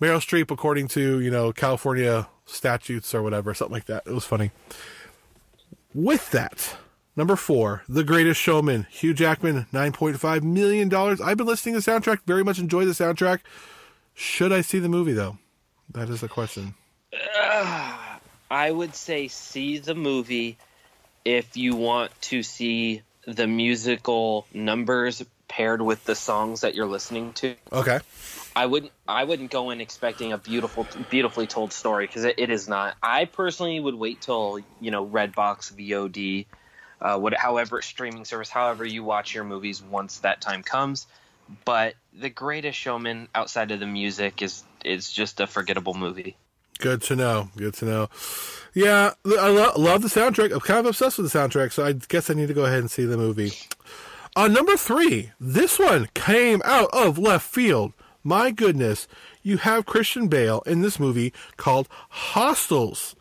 Meryl 0.00 0.20
Streep, 0.20 0.50
according 0.50 0.88
to 0.88 1.20
you 1.20 1.30
know 1.30 1.52
California 1.52 2.28
statutes 2.46 3.14
or 3.14 3.22
whatever, 3.22 3.54
something 3.54 3.74
like 3.74 3.86
that." 3.86 4.04
It 4.06 4.12
was 4.12 4.24
funny. 4.24 4.50
With 5.94 6.30
that, 6.30 6.76
number 7.16 7.36
four, 7.36 7.82
The 7.88 8.04
Greatest 8.04 8.40
Showman, 8.40 8.86
Hugh 8.90 9.14
Jackman, 9.14 9.66
nine 9.72 9.92
point 9.92 10.18
five 10.18 10.44
million 10.44 10.88
dollars. 10.88 11.20
I've 11.20 11.36
been 11.36 11.46
listening 11.46 11.74
to 11.74 11.80
the 11.80 11.90
soundtrack. 11.90 12.20
Very 12.26 12.44
much 12.44 12.58
enjoy 12.58 12.84
the 12.84 12.92
soundtrack. 12.92 13.40
Should 14.14 14.52
I 14.52 14.60
see 14.62 14.78
the 14.78 14.88
movie 14.88 15.12
though? 15.12 15.38
That 15.92 16.10
is 16.10 16.20
the 16.20 16.28
question. 16.28 16.74
I 18.50 18.70
would 18.70 18.94
say 18.94 19.28
see 19.28 19.78
the 19.78 19.94
movie 19.94 20.58
if 21.24 21.56
you 21.56 21.76
want 21.76 22.10
to 22.22 22.42
see 22.42 23.02
the 23.28 23.46
musical 23.46 24.46
numbers 24.54 25.22
paired 25.48 25.82
with 25.82 26.04
the 26.04 26.14
songs 26.14 26.62
that 26.62 26.74
you're 26.74 26.86
listening 26.86 27.32
to. 27.34 27.54
Okay. 27.72 28.00
I 28.56 28.66
wouldn't 28.66 28.92
I 29.06 29.24
wouldn't 29.24 29.50
go 29.50 29.70
in 29.70 29.80
expecting 29.80 30.32
a 30.32 30.38
beautiful 30.38 30.86
beautifully 31.10 31.46
told 31.46 31.72
story 31.72 32.06
because 32.06 32.24
it, 32.24 32.36
it 32.38 32.50
is 32.50 32.68
not. 32.68 32.96
I 33.02 33.26
personally 33.26 33.78
would 33.78 33.94
wait 33.94 34.20
till 34.22 34.60
you 34.80 34.90
know 34.90 35.06
Redbox 35.06 35.72
VOD, 35.74 36.46
uh, 37.00 37.18
what 37.18 37.34
however 37.34 37.82
streaming 37.82 38.24
service, 38.24 38.48
however 38.48 38.84
you 38.84 39.04
watch 39.04 39.34
your 39.34 39.44
movies 39.44 39.82
once 39.82 40.18
that 40.20 40.40
time 40.40 40.62
comes. 40.62 41.06
But 41.64 41.94
The 42.12 42.30
Greatest 42.30 42.78
Showman, 42.78 43.28
outside 43.34 43.70
of 43.70 43.80
the 43.80 43.86
music, 43.86 44.42
is 44.42 44.62
is 44.84 45.12
just 45.12 45.40
a 45.40 45.46
forgettable 45.46 45.94
movie. 45.94 46.36
Good 46.78 47.02
to 47.02 47.16
know. 47.16 47.50
Good 47.56 47.74
to 47.74 47.84
know. 47.84 48.08
Yeah, 48.74 49.12
I 49.24 49.48
lo- 49.48 49.72
love 49.76 50.02
the 50.02 50.08
soundtrack. 50.08 50.52
I'm 50.52 50.60
kind 50.60 50.80
of 50.80 50.86
obsessed 50.86 51.18
with 51.18 51.30
the 51.30 51.38
soundtrack, 51.38 51.72
so 51.72 51.84
I 51.84 51.92
guess 51.92 52.30
I 52.30 52.34
need 52.34 52.48
to 52.48 52.54
go 52.54 52.64
ahead 52.66 52.78
and 52.78 52.90
see 52.90 53.04
the 53.04 53.16
movie. 53.16 53.52
Uh, 54.36 54.46
number 54.46 54.76
three, 54.76 55.32
this 55.40 55.78
one 55.78 56.08
came 56.14 56.62
out 56.64 56.88
of 56.92 57.18
left 57.18 57.48
field. 57.48 57.92
My 58.22 58.50
goodness, 58.52 59.08
you 59.42 59.56
have 59.58 59.86
Christian 59.86 60.28
Bale 60.28 60.62
in 60.66 60.82
this 60.82 61.00
movie 61.00 61.32
called 61.56 61.88
Hostiles. 62.10 63.16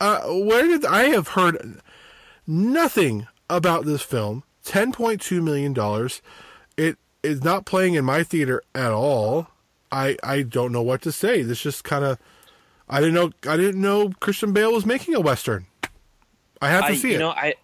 Uh, 0.00 0.20
where 0.26 0.66
did 0.66 0.84
I 0.86 1.04
have 1.08 1.28
heard 1.28 1.80
nothing 2.46 3.26
about 3.50 3.84
this 3.84 4.02
film? 4.02 4.44
Ten 4.62 4.92
point 4.92 5.20
two 5.20 5.42
million 5.42 5.72
dollars. 5.72 6.22
It 6.76 6.96
is 7.22 7.42
not 7.44 7.66
playing 7.66 7.94
in 7.94 8.04
my 8.04 8.22
theater 8.22 8.62
at 8.74 8.92
all. 8.92 9.48
I 9.92 10.16
I 10.22 10.42
don't 10.42 10.72
know 10.72 10.82
what 10.82 11.02
to 11.02 11.12
say. 11.12 11.42
This 11.42 11.60
just 11.60 11.84
kind 11.84 12.04
of 12.04 12.18
I 12.88 13.00
didn't 13.00 13.14
know 13.14 13.30
I 13.48 13.56
didn't 13.56 13.80
know 13.80 14.10
Christian 14.20 14.52
Bale 14.52 14.72
was 14.72 14.86
making 14.86 15.14
a 15.14 15.20
western. 15.20 15.66
I 16.60 16.68
have 16.68 16.86
to 16.86 16.92
I, 16.92 16.96
see 16.96 17.10
you 17.10 17.16
it. 17.16 17.18
know, 17.18 17.30
I 17.30 17.54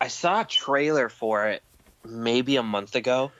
I 0.00 0.08
saw 0.08 0.40
a 0.40 0.44
trailer 0.44 1.08
for 1.08 1.48
it 1.48 1.62
maybe 2.04 2.56
a 2.56 2.62
month 2.62 2.94
ago, 2.94 3.32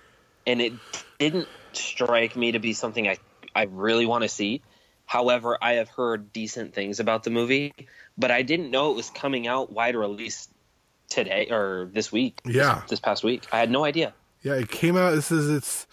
and 0.47 0.61
it 0.63 0.73
didn't 1.19 1.49
strike 1.73 2.37
me 2.37 2.53
to 2.53 2.59
be 2.59 2.73
something 2.73 3.07
I 3.09 3.19
I 3.55 3.65
really 3.65 4.07
want 4.07 4.23
to 4.23 4.29
see. 4.29 4.63
However, 5.07 5.59
I 5.61 5.75
have 5.75 5.89
heard 5.89 6.33
decent 6.33 6.75
things 6.75 6.99
about 7.01 7.25
the 7.25 7.31
movie, 7.31 7.75
but 8.17 8.31
I 8.31 8.43
didn't 8.43 8.71
know 8.71 8.91
it 8.91 8.97
was 8.97 9.11
coming 9.11 9.47
out 9.47 9.71
wide 9.71 9.97
release 9.97 10.49
today 11.11 11.49
or 11.51 11.91
this 11.93 12.11
week. 12.11 12.41
this- 12.45 12.57
Yeah. 12.57 12.83
this, 12.89 13.01
past 13.01 13.23
week. 13.23 13.43
I 13.53 13.59
had 13.59 13.71
no 13.71 13.85
idea. 13.85 14.15
Yeah, 14.43 14.55
it 14.55 14.71
came 14.71 14.97
out. 14.97 15.11
This 15.11 15.31
is 15.31 15.51
its 15.51 15.87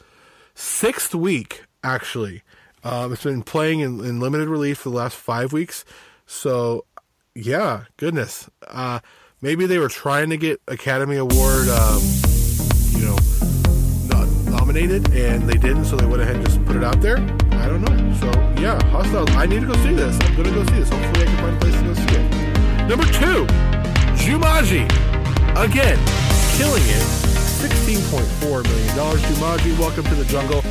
sixth 0.56 1.14
week 1.14 1.64
actually. 1.84 2.42
Um, 2.84 3.14
it's 3.14 3.24
been 3.24 3.44
playing 3.44 3.80
in, 3.82 4.00
in 4.04 4.20
limited 4.20 4.48
release 4.48 4.78
for 4.80 4.90
the 4.90 4.96
last 4.96 5.16
five 5.16 5.54
weeks. 5.54 5.86
So, 6.26 6.86
yeah, 7.36 7.84
goodness. 7.98 8.50
Uh, 8.68 9.00
maybe 9.42 9.66
they 9.66 9.78
were 9.78 9.90
trying 9.90 10.30
to 10.32 10.38
get 10.38 10.62
Academy 10.68 11.18
Award, 11.18 11.68
um, 11.68 12.02
you 12.92 13.06
know, 13.06 13.18
no- 14.10 14.26
nominated, 14.50 15.14
and 15.14 15.48
they 15.48 15.58
didn't, 15.58 15.86
so 15.86 15.96
they 15.96 16.06
went 16.06 16.22
ahead 16.22 16.38
and 16.38 16.46
just 16.46 16.64
put 16.66 16.76
it 16.76 16.84
out 16.84 17.02
there. 17.02 17.18
I 17.52 17.68
don't 17.68 17.82
know. 17.82 18.14
So, 18.16 18.28
yeah, 18.60 18.82
Hostile. 18.90 19.30
I 19.38 19.46
need 19.46 19.62
to 19.62 19.68
go 19.68 19.74
see 19.84 19.94
this. 19.94 20.20
I'm 20.22 20.36
going 20.36 20.48
to 20.48 20.54
go 20.54 20.64
see 20.66 20.80
this. 20.80 20.90
Hopefully, 20.90 21.22
I 21.22 21.26
can 21.26 21.38
find 21.38 21.56
a 21.56 21.60
place 21.60 21.76
to 21.76 21.84
go 21.84 21.94
see 21.94 22.16
it. 22.16 22.88
Number 22.88 23.06
two, 23.06 23.46
Jumanji. 24.18 24.86
Again, 25.58 26.00
killing 26.58 26.84
it. 26.84 27.32
$16.4 27.62 28.64
million. 28.64 28.90
Jumanji, 29.20 29.78
Welcome 29.78 30.04
to 30.06 30.16
the 30.16 30.26
Jungle, 30.26 30.62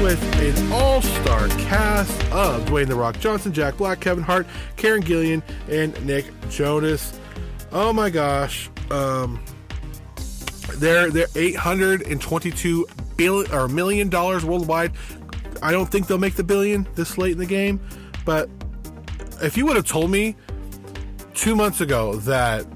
with 0.00 0.22
an 0.40 0.72
all-star 0.72 1.48
cast 1.48 2.10
of 2.32 2.64
Dwayne 2.66 2.86
The 2.86 2.94
Rock 2.94 3.18
Johnson, 3.18 3.52
Jack 3.52 3.76
Black, 3.78 4.00
Kevin 4.00 4.22
Hart, 4.22 4.46
Karen 4.76 5.02
Gillan, 5.02 5.42
and 5.68 6.06
Nick 6.06 6.26
Jonas. 6.50 7.18
Oh 7.72 7.92
my 7.92 8.08
gosh. 8.08 8.70
Um, 8.90 9.42
they're 10.76 11.10
they're 11.10 11.26
822 11.34 12.86
billion 13.16 13.52
or 13.52 13.66
million 13.66 14.08
dollars 14.08 14.44
worldwide. 14.44 14.92
I 15.62 15.72
don't 15.72 15.90
think 15.90 16.06
they'll 16.06 16.18
make 16.18 16.36
the 16.36 16.44
billion 16.44 16.86
this 16.94 17.18
late 17.18 17.32
in 17.32 17.38
the 17.38 17.46
game, 17.46 17.80
but 18.24 18.48
if 19.42 19.56
you 19.56 19.66
would 19.66 19.76
have 19.76 19.86
told 19.86 20.10
me 20.10 20.36
two 21.34 21.56
months 21.56 21.80
ago 21.80 22.16
that 22.16 22.66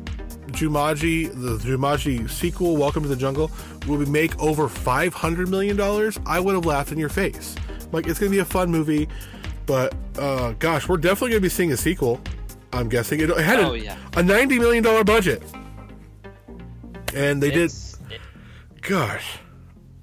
Jumanji, 0.53 1.29
the 1.33 1.57
Jumanji 1.59 2.29
sequel, 2.31 2.77
Welcome 2.77 3.03
to 3.03 3.09
the 3.09 3.17
Jungle, 3.17 3.51
will 3.87 3.99
make 4.09 4.39
over 4.41 4.69
five 4.69 5.15
hundred 5.15 5.49
million 5.49 5.77
dollars, 5.77 6.19
I 6.27 6.41
would 6.41 6.55
have 6.55 6.67
laughed 6.67 6.93
in 6.93 6.99
your 6.99 7.09
face. 7.09 7.55
Like 7.93 8.07
it's 8.07 8.19
gonna 8.19 8.31
be 8.31 8.39
a 8.39 8.45
fun 8.45 8.71
movie, 8.71 9.09
but 9.67 9.95
uh, 10.19 10.53
gosh, 10.59 10.89
we're 10.89 10.97
definitely 10.99 11.31
gonna 11.31 11.41
be 11.41 11.49
seeing 11.49 11.73
a 11.73 11.77
sequel. 11.77 12.21
I'm 12.73 12.89
guessing 12.89 13.21
it, 13.21 13.29
it 13.31 13.37
had 13.39 13.61
Oh, 13.61 13.75
a, 13.75 13.77
yeah. 13.77 13.97
a 14.17 14.23
ninety 14.23 14.59
million 14.59 14.83
dollar 14.83 15.05
budget, 15.05 15.43
and 17.15 17.43
they 17.43 17.49
It's- 17.49 17.99
did. 18.09 18.21
Gosh, 18.83 19.39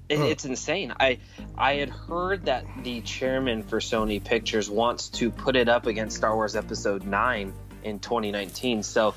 It. 0.08 0.18
It's 0.20 0.44
insane. 0.44 0.92
I 0.98 1.18
I 1.58 1.74
had 1.74 1.90
heard 1.90 2.46
that 2.46 2.64
the 2.82 3.00
chairman 3.02 3.62
for 3.62 3.78
Sony 3.78 4.22
Pictures 4.24 4.70
wants 4.70 5.08
to 5.10 5.30
put 5.30 5.54
it 5.54 5.68
up 5.68 5.86
against 5.86 6.16
Star 6.16 6.34
Wars 6.34 6.56
Episode 6.56 7.04
Nine 7.04 7.52
in 7.84 7.98
2019. 7.98 8.82
So 8.82 9.14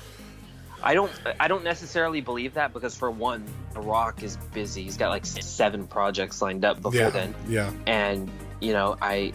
I 0.82 0.94
don't 0.94 1.12
I 1.40 1.48
don't 1.48 1.64
necessarily 1.64 2.20
believe 2.20 2.54
that 2.54 2.72
because 2.72 2.94
for 2.96 3.10
one, 3.10 3.44
The 3.72 3.80
Rock 3.80 4.22
is 4.22 4.36
busy. 4.52 4.82
He's 4.82 4.96
got 4.96 5.10
like 5.10 5.26
seven 5.26 5.86
projects 5.86 6.42
lined 6.42 6.64
up 6.64 6.82
before 6.82 7.00
yeah, 7.00 7.10
then, 7.10 7.34
yeah, 7.48 7.72
and 7.86 8.30
you 8.60 8.72
know 8.72 8.96
I 9.00 9.32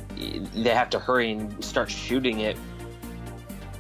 they 0.54 0.74
have 0.74 0.90
to 0.92 1.00
hurry 1.00 1.32
and 1.32 1.64
start 1.64 1.90
shooting 1.90 2.40
it 2.42 2.58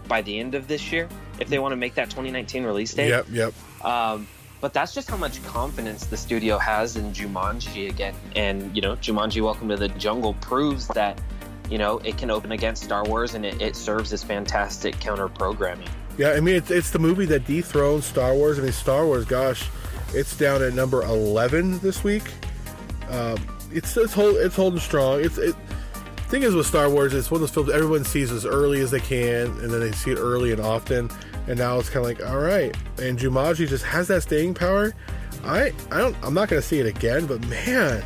by 0.07 0.21
the 0.21 0.39
end 0.39 0.55
of 0.55 0.67
this 0.67 0.91
year 0.91 1.07
if 1.39 1.47
they 1.47 1.59
want 1.59 1.71
to 1.71 1.77
make 1.77 1.95
that 1.95 2.09
2019 2.09 2.63
release 2.63 2.93
date. 2.93 3.09
yep, 3.09 3.27
yep. 3.29 3.53
Um, 3.85 4.27
but 4.61 4.73
that's 4.73 4.93
just 4.93 5.09
how 5.09 5.17
much 5.17 5.41
confidence 5.43 6.05
the 6.07 6.17
studio 6.17 6.57
has 6.57 6.97
in 6.97 7.13
Jumanji 7.13 7.89
again. 7.89 8.13
And, 8.35 8.75
you 8.75 8.81
know, 8.81 8.95
Jumanji 8.97 9.41
Welcome 9.41 9.69
to 9.69 9.77
the 9.77 9.87
Jungle 9.87 10.33
proves 10.35 10.87
that, 10.89 11.19
you 11.69 11.77
know, 11.77 11.99
it 11.99 12.17
can 12.17 12.29
open 12.29 12.51
against 12.51 12.83
Star 12.83 13.05
Wars 13.05 13.35
and 13.35 13.45
it, 13.45 13.61
it 13.61 13.75
serves 13.77 14.11
as 14.11 14.21
fantastic 14.21 14.99
counter 14.99 15.29
programming. 15.29 15.87
Yeah, 16.19 16.31
I 16.31 16.41
mean 16.41 16.55
it's, 16.55 16.69
it's 16.69 16.89
the 16.89 16.99
movie 16.99 17.25
that 17.27 17.45
dethroned 17.45 18.03
Star 18.03 18.33
Wars. 18.35 18.59
I 18.59 18.63
mean 18.63 18.73
Star 18.73 19.05
Wars, 19.05 19.23
gosh, 19.23 19.69
it's 20.13 20.35
down 20.35 20.61
at 20.61 20.73
number 20.73 21.01
eleven 21.01 21.79
this 21.79 22.03
week. 22.03 22.23
Um, 23.09 23.38
it's 23.71 23.95
it's, 23.95 24.11
hold, 24.11 24.35
it's 24.35 24.57
holding 24.57 24.81
strong. 24.81 25.23
It's 25.23 25.38
it. 25.38 25.55
Thing 26.27 26.43
is 26.43 26.53
with 26.53 26.67
Star 26.67 26.89
Wars, 26.89 27.13
it's 27.13 27.31
one 27.31 27.38
of 27.38 27.41
those 27.41 27.51
films 27.51 27.69
everyone 27.71 28.03
sees 28.03 28.31
as 28.31 28.45
early 28.45 28.81
as 28.81 28.91
they 28.91 28.99
can, 28.99 29.47
and 29.61 29.71
then 29.71 29.79
they 29.79 29.93
see 29.93 30.11
it 30.11 30.17
early 30.17 30.51
and 30.51 30.59
often. 30.59 31.09
And 31.47 31.57
now 31.57 31.79
it's 31.79 31.89
kind 31.89 32.05
of 32.05 32.19
like, 32.19 32.29
all 32.29 32.38
right. 32.38 32.75
And 32.99 33.17
Jumanji 33.17 33.67
just 33.69 33.85
has 33.85 34.09
that 34.09 34.23
staying 34.23 34.55
power. 34.55 34.93
I 35.45 35.71
I 35.89 35.99
don't. 35.99 36.17
I'm 36.21 36.33
not 36.33 36.49
to 36.49 36.61
see 36.61 36.81
it 36.81 36.85
again, 36.85 37.27
but 37.27 37.47
man, 37.47 38.03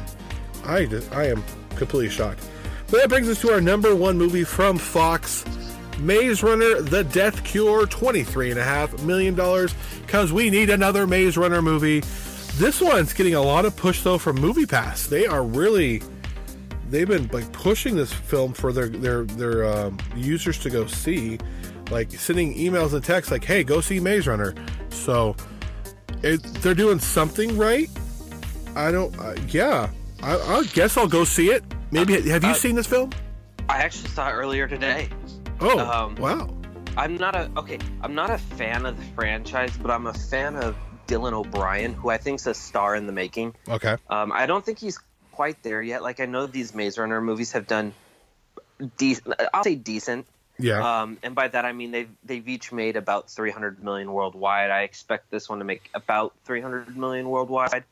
I 0.66 0.86
just 0.86 1.12
I 1.14 1.30
am 1.30 1.44
completely 1.76 2.10
shocked. 2.10 2.48
But 2.92 3.02
that 3.02 3.10
brings 3.10 3.28
us 3.28 3.42
to 3.42 3.52
our 3.52 3.60
number 3.60 3.96
one 3.96 4.20
movie 4.20 4.44
from 4.44 4.78
Fox. 4.78 5.44
Maze 6.00 6.44
Runner 6.44 6.82
The 6.82 7.04
Death 7.04 7.44
Cure, 7.44 7.86
$23.5 7.86 9.04
million, 9.04 9.36
because 10.06 10.34
we 10.34 10.50
need 10.50 10.70
another 10.70 11.06
Maze 11.08 11.38
Runner 11.38 11.62
movie. 11.62 12.02
This 12.56 12.82
one's 12.82 13.14
getting 13.14 13.36
a 13.36 13.42
lot 13.42 13.66
of 13.66 13.76
push, 13.76 14.02
though, 14.04 14.18
from 14.18 14.38
MoviePass. 14.38 15.08
They 15.10 15.26
are 15.26 15.44
really, 15.44 16.02
they've 16.90 17.08
been 17.08 17.28
like 17.30 17.52
pushing 17.52 17.96
this 17.96 18.12
film 18.14 18.54
for 18.54 18.72
their, 18.72 18.90
their, 18.90 19.24
their 19.24 19.66
um, 19.66 19.98
users 20.16 20.60
to 20.60 20.70
go 20.70 20.86
see, 20.86 21.40
like 21.90 22.12
sending 22.12 22.56
emails 22.56 22.94
and 22.94 23.04
texts 23.04 23.32
like, 23.32 23.44
hey, 23.44 23.64
go 23.64 23.82
see 23.82 24.00
Maze 24.00 24.28
Runner. 24.28 24.54
So 24.90 25.36
it, 26.22 26.44
they're 26.62 26.76
doing 26.76 27.00
something 27.00 27.58
right. 27.58 27.90
I 28.76 28.92
don't, 28.92 29.18
uh, 29.20 29.36
yeah, 29.50 29.90
I, 30.22 30.38
I 30.38 30.64
guess 30.74 30.98
I'll 30.98 31.08
go 31.08 31.24
see 31.24 31.50
it. 31.52 31.64
Maybe, 31.92 32.14
have 32.30 32.44
you 32.44 32.50
Uh, 32.52 32.54
seen 32.56 32.76
this 32.76 32.88
film? 32.88 33.12
I 33.70 33.78
actually 33.78 34.10
saw 34.10 34.30
it 34.30 34.34
earlier 34.34 34.68
today. 34.68 35.10
Oh, 35.66 35.80
um, 35.80 36.16
wow. 36.16 36.50
I'm 36.98 37.16
not 37.16 37.36
a 37.36 37.50
okay. 37.58 37.80
I'm 38.02 38.16
not 38.16 38.30
a 38.30 38.38
fan 38.38 38.86
of 38.86 38.98
the 38.98 39.04
franchise, 39.16 39.76
but 39.78 39.92
I'm 39.92 40.08
a 40.08 40.14
fan 40.14 40.58
of 40.58 40.76
Dylan 41.08 41.32
O'Brien, 41.32 41.94
who 41.94 42.10
I 42.10 42.18
think's 42.18 42.46
a 42.48 42.54
star 42.54 42.96
in 42.96 43.08
the 43.08 43.14
making. 43.14 43.56
Okay. 43.70 43.96
Um, 44.10 44.34
I 44.34 44.46
don't 44.46 44.64
think 44.66 44.80
he's 44.80 45.00
quite 45.32 45.64
there 45.64 45.82
yet. 45.82 46.04
Like 46.04 46.20
I 46.20 46.26
know 46.26 46.48
these 46.48 46.76
Maze 46.76 46.98
Runner 46.98 47.22
movies 47.22 47.54
have 47.54 47.66
done 47.66 47.94
decent. 48.98 49.36
I'll 49.54 49.64
say 49.64 49.76
decent. 49.76 50.28
Yeah. 50.60 51.02
Um, 51.02 51.18
and 51.24 51.34
by 51.34 51.48
that 51.48 51.64
I 51.64 51.72
mean 51.72 51.92
they've 51.92 52.10
they've 52.26 52.48
each 52.48 52.74
made 52.74 52.98
about 52.98 53.30
300 53.30 53.82
million 53.82 54.12
worldwide. 54.12 54.70
I 54.70 54.82
expect 54.82 55.32
this 55.32 55.48
one 55.48 55.60
to 55.60 55.66
make 55.66 55.90
about 55.94 56.34
300 56.44 56.98
million 56.98 57.30
worldwide. 57.30 57.86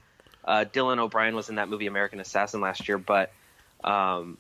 Uh, 0.44 0.66
Dylan 0.72 1.00
O'Brien 1.00 1.36
was 1.36 1.48
in 1.50 1.56
that 1.56 1.70
movie 1.70 1.88
American 1.88 2.20
Assassin 2.20 2.60
last 2.60 2.88
year, 2.88 2.98
but 2.98 3.32
um, 3.82 4.38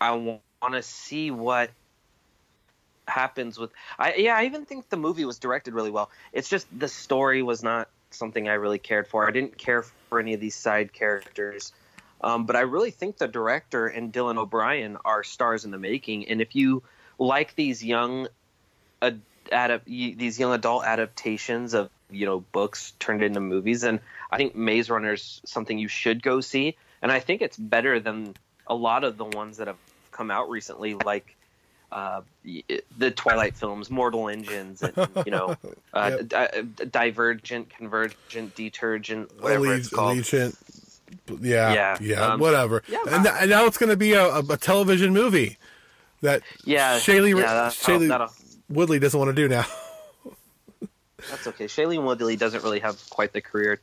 I 0.00 0.12
want 0.12 0.74
to 0.74 0.82
see 0.82 1.30
what 1.30 1.70
happens 3.08 3.58
with. 3.58 3.70
I 3.98 4.14
yeah, 4.14 4.36
I 4.36 4.44
even 4.44 4.64
think 4.64 4.88
the 4.88 4.96
movie 4.96 5.24
was 5.24 5.38
directed 5.38 5.74
really 5.74 5.90
well. 5.90 6.10
It's 6.32 6.48
just 6.48 6.66
the 6.76 6.88
story 6.88 7.42
was 7.42 7.62
not 7.62 7.88
something 8.10 8.48
I 8.48 8.54
really 8.54 8.78
cared 8.78 9.06
for. 9.06 9.26
I 9.26 9.30
didn't 9.30 9.58
care 9.58 9.82
for 10.08 10.18
any 10.18 10.34
of 10.34 10.40
these 10.40 10.54
side 10.54 10.92
characters. 10.92 11.72
Um, 12.20 12.46
but 12.46 12.56
I 12.56 12.60
really 12.60 12.90
think 12.90 13.18
the 13.18 13.28
director 13.28 13.86
and 13.86 14.12
Dylan 14.12 14.38
O'Brien 14.38 14.96
are 15.04 15.22
stars 15.22 15.64
in 15.64 15.70
the 15.70 15.78
making. 15.78 16.28
And 16.28 16.40
if 16.40 16.56
you 16.56 16.82
like 17.18 17.54
these 17.54 17.84
young, 17.84 18.28
ad- 19.00 19.82
these 19.86 20.38
young 20.38 20.52
adult 20.52 20.84
adaptations 20.84 21.74
of 21.74 21.90
you 22.10 22.26
know 22.26 22.40
books 22.40 22.92
turned 22.98 23.22
into 23.22 23.40
movies, 23.40 23.84
and 23.84 24.00
I 24.30 24.36
think 24.36 24.54
Maze 24.54 24.90
Runner's 24.90 25.40
something 25.44 25.78
you 25.78 25.88
should 25.88 26.22
go 26.22 26.40
see. 26.40 26.76
And 27.00 27.12
I 27.12 27.20
think 27.20 27.42
it's 27.42 27.56
better 27.56 28.00
than 28.00 28.34
a 28.66 28.74
lot 28.74 29.04
of 29.04 29.16
the 29.16 29.24
ones 29.24 29.58
that 29.58 29.68
have 29.68 29.78
come 30.10 30.30
out 30.30 30.50
recently, 30.50 30.94
like 30.94 31.36
uh, 31.90 32.20
the 32.98 33.10
Twilight 33.10 33.56
films, 33.56 33.90
Mortal 33.90 34.28
Engines, 34.28 34.82
and 34.82 34.94
you 35.24 35.32
know, 35.32 35.56
uh, 35.94 36.18
Yep. 36.20 36.28
di- 36.76 36.84
Divergent, 36.90 37.70
Convergent, 37.70 38.54
Detergent, 38.54 39.30
whatever 39.42 39.64
Allegiant, 39.66 39.78
it's 39.78 39.88
called. 39.88 40.18
Allegiant. 40.18 40.56
Yeah, 41.40 41.72
yeah, 41.74 41.96
Yeah, 42.00 42.20
um, 42.32 42.40
whatever. 42.40 42.82
yeah, 42.88 42.98
and, 43.10 43.24
th- 43.24 43.34
and 43.40 43.50
now 43.50 43.64
it's 43.66 43.78
going 43.78 43.90
to 43.90 43.96
be 43.96 44.12
a, 44.12 44.36
a, 44.38 44.56
television 44.58 45.12
movie 45.12 45.56
that 46.20 46.42
Yeah, 46.64 46.98
Shailene, 46.98 47.38
yeah, 47.40 47.54
that'll- 47.54 47.70
Shailene 47.70 48.08
that'll- 48.08 48.32
Woodley 48.68 48.98
doesn't 48.98 49.18
want 49.18 49.34
to 49.34 49.34
do 49.34 49.48
now. 49.48 49.64
That's 51.30 51.46
okay. 51.48 51.64
Shailene 51.66 52.04
Woodley 52.04 52.36
doesn't 52.36 52.62
really 52.62 52.80
have 52.80 52.98
quite 53.10 53.32
the 53.32 53.40
career 53.40 53.80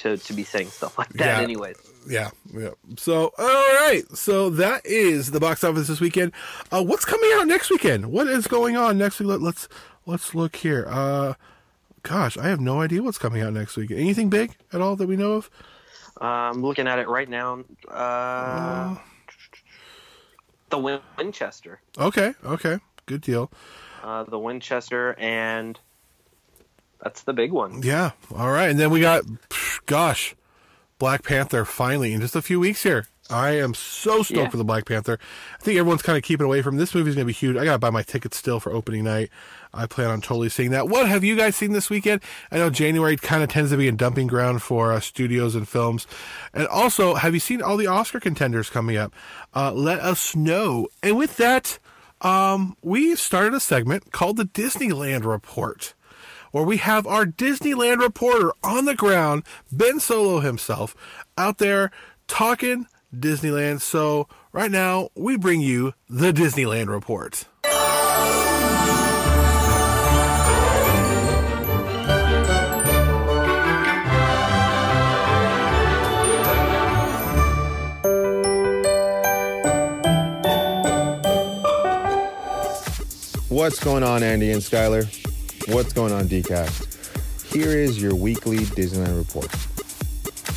to, 0.00 0.16
to 0.18 0.32
be 0.32 0.44
saying 0.44 0.68
stuff 0.68 0.98
like 0.98 1.08
that, 1.14 1.38
Yeah. 1.38 1.40
anyways. 1.42 1.76
yeah, 2.08 2.30
yeah. 2.52 2.70
So, 2.98 3.32
all 3.38 3.46
right. 3.46 4.02
So 4.14 4.50
that 4.50 4.84
is 4.84 5.30
the 5.30 5.40
box 5.40 5.64
office 5.64 5.88
this 5.88 6.00
weekend. 6.00 6.32
Uh, 6.70 6.82
what's 6.82 7.04
coming 7.04 7.30
out 7.36 7.46
next 7.46 7.70
weekend? 7.70 8.12
What 8.12 8.26
is 8.26 8.46
going 8.46 8.76
on 8.76 8.98
next 8.98 9.20
week? 9.20 9.28
Let, 9.28 9.40
let's 9.40 9.68
let's 10.06 10.34
look 10.34 10.56
here. 10.56 10.86
Uh, 10.88 11.34
gosh, 12.02 12.36
I 12.36 12.48
have 12.48 12.60
no 12.60 12.80
idea 12.80 13.02
what's 13.02 13.18
coming 13.18 13.42
out 13.42 13.52
next 13.52 13.76
week. 13.76 13.90
Anything 13.90 14.28
big 14.30 14.56
at 14.72 14.80
all 14.80 14.96
that 14.96 15.06
we 15.08 15.16
know 15.16 15.32
of? 15.34 15.50
Uh, 16.20 16.24
I'm 16.24 16.62
looking 16.62 16.86
at 16.86 16.98
it 16.98 17.08
right 17.08 17.28
now. 17.28 17.64
Uh, 17.88 18.96
the 20.70 20.78
Win- 20.78 21.00
Winchester, 21.18 21.80
Okay, 21.98 22.34
okay, 22.44 22.78
good 23.06 23.20
deal. 23.22 23.50
uh, 24.02 24.24
the 24.24 24.38
Winchester, 24.38 25.14
and 25.18 25.78
that's 27.02 27.22
the 27.22 27.32
big 27.32 27.50
one. 27.52 27.82
Yeah. 27.82 28.10
All 28.36 28.50
right. 28.50 28.68
And 28.70 28.78
then 28.78 28.90
we 28.90 29.00
got, 29.00 29.24
psh, 29.24 29.69
gosh, 29.90 30.36
Black 31.00 31.24
Panther 31.24 31.64
finally 31.64 32.12
in 32.12 32.20
just 32.20 32.36
a 32.36 32.42
few 32.42 32.60
weeks 32.60 32.84
here. 32.84 33.06
I 33.28 33.50
am 33.58 33.74
so 33.74 34.22
stoked 34.22 34.30
Yeah. 34.38 34.48
for 34.48 34.56
the 34.56 34.64
Black 34.64 34.86
Panther. 34.86 35.18
I 35.58 35.62
think 35.62 35.78
everyone's 35.78 36.02
kind 36.02 36.16
of 36.16 36.22
keeping 36.22 36.44
away 36.44 36.62
from 36.62 36.76
this 36.76 36.94
movie's 36.94 37.14
going 37.16 37.24
to 37.24 37.28
be 37.28 37.32
huge. 37.32 37.56
I 37.56 37.64
got 37.64 37.72
to 37.72 37.78
buy 37.78 37.90
my 37.90 38.02
tickets 38.02 38.36
still 38.36 38.58
for 38.60 38.72
opening 38.72 39.02
night. 39.04 39.30
I 39.74 39.86
plan 39.86 40.10
on 40.10 40.20
totally 40.20 40.48
seeing 40.48 40.70
that. 40.70 40.88
What 40.88 41.08
have 41.08 41.22
you 41.24 41.36
guys 41.36 41.54
seen 41.56 41.72
this 41.72 41.90
weekend? 41.90 42.22
I 42.52 42.58
know 42.58 42.70
January 42.70 43.16
kind 43.16 43.42
of 43.42 43.48
tends 43.48 43.70
to 43.72 43.76
be 43.76 43.86
a 43.88 43.92
dumping 43.92 44.26
ground 44.28 44.62
for 44.62 44.92
uh, 44.92 44.98
studios 45.00 45.54
and 45.56 45.68
films. 45.68 46.06
And 46.52 46.66
also, 46.68 47.14
have 47.14 47.34
you 47.34 47.40
seen 47.40 47.62
all 47.62 47.76
the 47.76 47.86
Oscar 47.88 48.18
contenders 48.20 48.68
coming 48.70 48.96
up? 48.96 49.12
Uh, 49.54 49.72
let 49.72 49.98
us 50.00 50.34
know. 50.36 50.86
And 51.02 51.16
with 51.16 51.36
that, 51.36 51.78
um, 52.20 52.76
we've 52.82 53.18
started 53.18 53.54
a 53.54 53.60
segment 53.60 54.10
called 54.12 54.36
the 54.38 54.44
Disneyland 54.44 55.24
Report 55.24 55.94
where 56.50 56.64
we 56.64 56.78
have 56.78 57.06
our 57.06 57.24
Disneyland 57.24 58.00
reporter 58.00 58.52
on 58.62 58.84
the 58.84 58.94
ground, 58.94 59.44
Ben 59.70 60.00
Solo 60.00 60.40
himself, 60.40 60.96
out 61.36 61.58
there 61.58 61.90
talking 62.26 62.86
Disneyland. 63.14 63.80
So, 63.80 64.28
right 64.52 64.70
now, 64.70 65.10
we 65.14 65.36
bring 65.36 65.60
you 65.60 65.94
the 66.08 66.32
Disneyland 66.32 66.88
report. 66.88 67.46
What's 83.48 83.82
going 83.82 84.04
on, 84.04 84.22
Andy 84.22 84.52
and 84.52 84.62
Skyler? 84.62 85.29
What's 85.68 85.92
going 85.92 86.12
on, 86.12 86.24
DCast? 86.24 87.52
Here 87.52 87.68
is 87.68 88.00
your 88.00 88.14
weekly 88.14 88.58
Disneyland 88.58 89.16
report. 89.16 89.50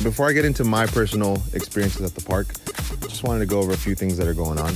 Before 0.02 0.28
I 0.28 0.32
get 0.32 0.44
into 0.44 0.64
my 0.64 0.86
personal 0.86 1.40
experiences 1.52 2.02
at 2.02 2.14
the 2.14 2.24
park, 2.24 2.48
I 2.68 3.06
just 3.06 3.22
wanted 3.22 3.40
to 3.40 3.46
go 3.46 3.60
over 3.60 3.72
a 3.72 3.76
few 3.76 3.94
things 3.94 4.16
that 4.16 4.26
are 4.26 4.34
going 4.34 4.58
on. 4.58 4.74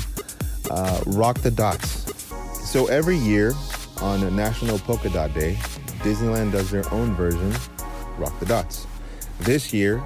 Uh, 0.70 1.00
Rock 1.06 1.38
the 1.38 1.50
Dots. 1.50 2.14
So 2.70 2.86
every 2.86 3.16
year 3.16 3.54
on 4.00 4.36
National 4.36 4.78
Polka 4.78 5.08
Dot 5.08 5.34
Day, 5.34 5.54
Disneyland 6.00 6.52
does 6.52 6.70
their 6.70 6.88
own 6.92 7.14
version, 7.14 7.52
Rock 8.18 8.38
the 8.38 8.46
Dots. 8.46 8.86
This 9.40 9.72
year, 9.72 10.02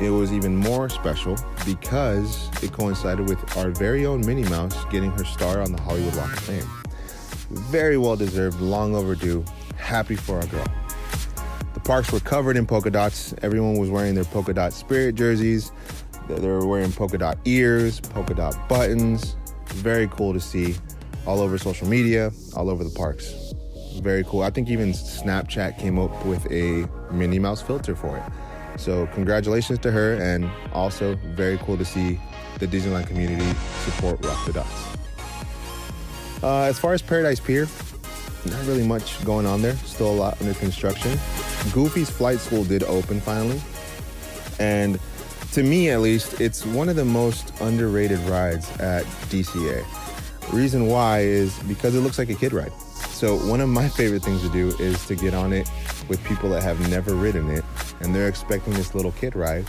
it 0.00 0.10
was 0.10 0.32
even 0.32 0.56
more 0.56 0.88
special 0.88 1.36
because 1.66 2.48
it 2.62 2.72
coincided 2.72 3.28
with 3.28 3.56
our 3.56 3.70
very 3.70 4.06
own 4.06 4.24
Minnie 4.24 4.48
Mouse 4.48 4.84
getting 4.86 5.10
her 5.10 5.24
star 5.24 5.60
on 5.60 5.72
the 5.72 5.82
Hollywood 5.82 6.16
Walk 6.16 6.32
of 6.32 6.38
Fame. 6.40 6.77
Very 7.50 7.96
well 7.98 8.16
deserved, 8.16 8.60
long 8.60 8.94
overdue. 8.94 9.44
Happy 9.76 10.16
for 10.16 10.36
our 10.36 10.46
girl. 10.46 10.66
The 11.74 11.80
parks 11.80 12.12
were 12.12 12.20
covered 12.20 12.56
in 12.56 12.66
polka 12.66 12.90
dots. 12.90 13.34
Everyone 13.42 13.78
was 13.78 13.88
wearing 13.88 14.14
their 14.14 14.24
polka 14.24 14.52
dot 14.52 14.72
spirit 14.72 15.14
jerseys. 15.14 15.72
They 16.28 16.46
were 16.46 16.66
wearing 16.66 16.92
polka 16.92 17.18
dot 17.18 17.38
ears, 17.44 18.00
polka 18.00 18.34
dot 18.34 18.68
buttons. 18.68 19.36
Very 19.66 20.08
cool 20.08 20.32
to 20.32 20.40
see 20.40 20.76
all 21.26 21.40
over 21.40 21.56
social 21.56 21.88
media, 21.88 22.32
all 22.54 22.68
over 22.68 22.84
the 22.84 22.90
parks. 22.90 23.32
Very 24.00 24.24
cool. 24.24 24.42
I 24.42 24.50
think 24.50 24.68
even 24.68 24.92
Snapchat 24.92 25.78
came 25.78 25.98
up 25.98 26.24
with 26.24 26.50
a 26.52 26.88
Minnie 27.10 27.38
Mouse 27.38 27.62
filter 27.62 27.96
for 27.96 28.16
it. 28.16 28.22
So, 28.80 29.06
congratulations 29.08 29.78
to 29.80 29.90
her, 29.90 30.14
and 30.14 30.48
also 30.72 31.16
very 31.34 31.58
cool 31.58 31.76
to 31.78 31.84
see 31.84 32.20
the 32.58 32.66
Disneyland 32.66 33.06
community 33.08 33.56
support 33.84 34.24
Rock 34.24 34.46
the 34.46 34.52
Dots. 34.52 34.87
Uh, 36.42 36.62
as 36.62 36.78
far 36.78 36.92
as 36.92 37.02
Paradise 37.02 37.40
Pier, 37.40 37.66
not 38.46 38.64
really 38.66 38.86
much 38.86 39.22
going 39.24 39.46
on 39.46 39.62
there. 39.62 39.76
Still 39.78 40.10
a 40.10 40.14
lot 40.14 40.40
under 40.40 40.54
construction. 40.54 41.12
Goofy's 41.72 42.10
Flight 42.10 42.38
School 42.38 42.64
did 42.64 42.82
open 42.84 43.20
finally. 43.20 43.60
And 44.58 44.98
to 45.52 45.62
me, 45.62 45.90
at 45.90 46.00
least, 46.00 46.40
it's 46.40 46.64
one 46.64 46.88
of 46.88 46.96
the 46.96 47.04
most 47.04 47.52
underrated 47.60 48.18
rides 48.20 48.70
at 48.78 49.04
DCA. 49.30 49.84
Reason 50.52 50.86
why 50.86 51.20
is 51.20 51.58
because 51.64 51.94
it 51.94 52.00
looks 52.00 52.18
like 52.18 52.30
a 52.30 52.34
kid 52.34 52.52
ride. 52.52 52.72
So, 53.10 53.36
one 53.48 53.60
of 53.60 53.68
my 53.68 53.88
favorite 54.00 54.22
things 54.22 54.42
to 54.42 54.48
do 54.50 54.68
is 54.78 55.04
to 55.06 55.14
get 55.14 55.34
on 55.34 55.52
it 55.52 55.70
with 56.08 56.22
people 56.24 56.48
that 56.50 56.62
have 56.62 56.88
never 56.88 57.14
ridden 57.14 57.50
it 57.50 57.64
and 58.00 58.14
they're 58.14 58.28
expecting 58.28 58.72
this 58.74 58.94
little 58.94 59.12
kid 59.12 59.34
ride. 59.34 59.66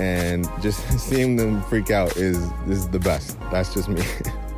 And 0.00 0.48
just 0.60 0.80
seeing 0.98 1.36
them 1.36 1.62
freak 1.64 1.90
out 1.90 2.16
is, 2.16 2.38
is 2.66 2.88
the 2.88 2.98
best. 2.98 3.38
That's 3.50 3.74
just 3.74 3.88
me. 3.88 4.02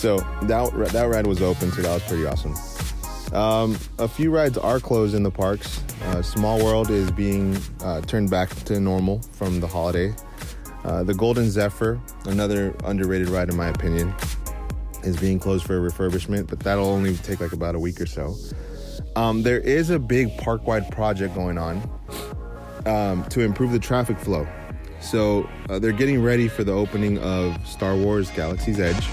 So 0.00 0.16
that 0.44 0.72
that 0.92 1.04
ride 1.10 1.26
was 1.26 1.42
open, 1.42 1.70
so 1.72 1.82
that 1.82 1.92
was 1.92 2.02
pretty 2.04 2.24
awesome. 2.24 2.54
Um, 3.34 3.78
a 3.98 4.08
few 4.08 4.30
rides 4.30 4.56
are 4.56 4.80
closed 4.80 5.14
in 5.14 5.22
the 5.22 5.30
parks. 5.30 5.82
Uh, 6.04 6.22
Small 6.22 6.64
World 6.64 6.88
is 6.88 7.10
being 7.10 7.58
uh, 7.82 8.00
turned 8.00 8.30
back 8.30 8.48
to 8.64 8.80
normal 8.80 9.20
from 9.32 9.60
the 9.60 9.66
holiday. 9.66 10.14
Uh, 10.84 11.02
the 11.02 11.12
Golden 11.12 11.50
Zephyr, 11.50 12.00
another 12.24 12.74
underrated 12.84 13.28
ride 13.28 13.50
in 13.50 13.56
my 13.58 13.68
opinion, 13.68 14.14
is 15.02 15.18
being 15.18 15.38
closed 15.38 15.66
for 15.66 15.78
refurbishment, 15.78 16.46
but 16.48 16.60
that'll 16.60 16.86
only 16.86 17.14
take 17.18 17.40
like 17.42 17.52
about 17.52 17.74
a 17.74 17.78
week 17.78 18.00
or 18.00 18.06
so. 18.06 18.34
Um, 19.16 19.42
there 19.42 19.60
is 19.60 19.90
a 19.90 19.98
big 19.98 20.34
park-wide 20.38 20.90
project 20.90 21.34
going 21.34 21.58
on 21.58 21.76
um, 22.86 23.22
to 23.28 23.42
improve 23.42 23.72
the 23.72 23.78
traffic 23.78 24.18
flow. 24.18 24.48
So 25.02 25.46
uh, 25.68 25.78
they're 25.78 25.92
getting 25.92 26.22
ready 26.22 26.48
for 26.48 26.64
the 26.64 26.72
opening 26.72 27.18
of 27.18 27.66
Star 27.66 27.94
Wars 27.94 28.30
Galaxy's 28.30 28.80
Edge 28.80 29.06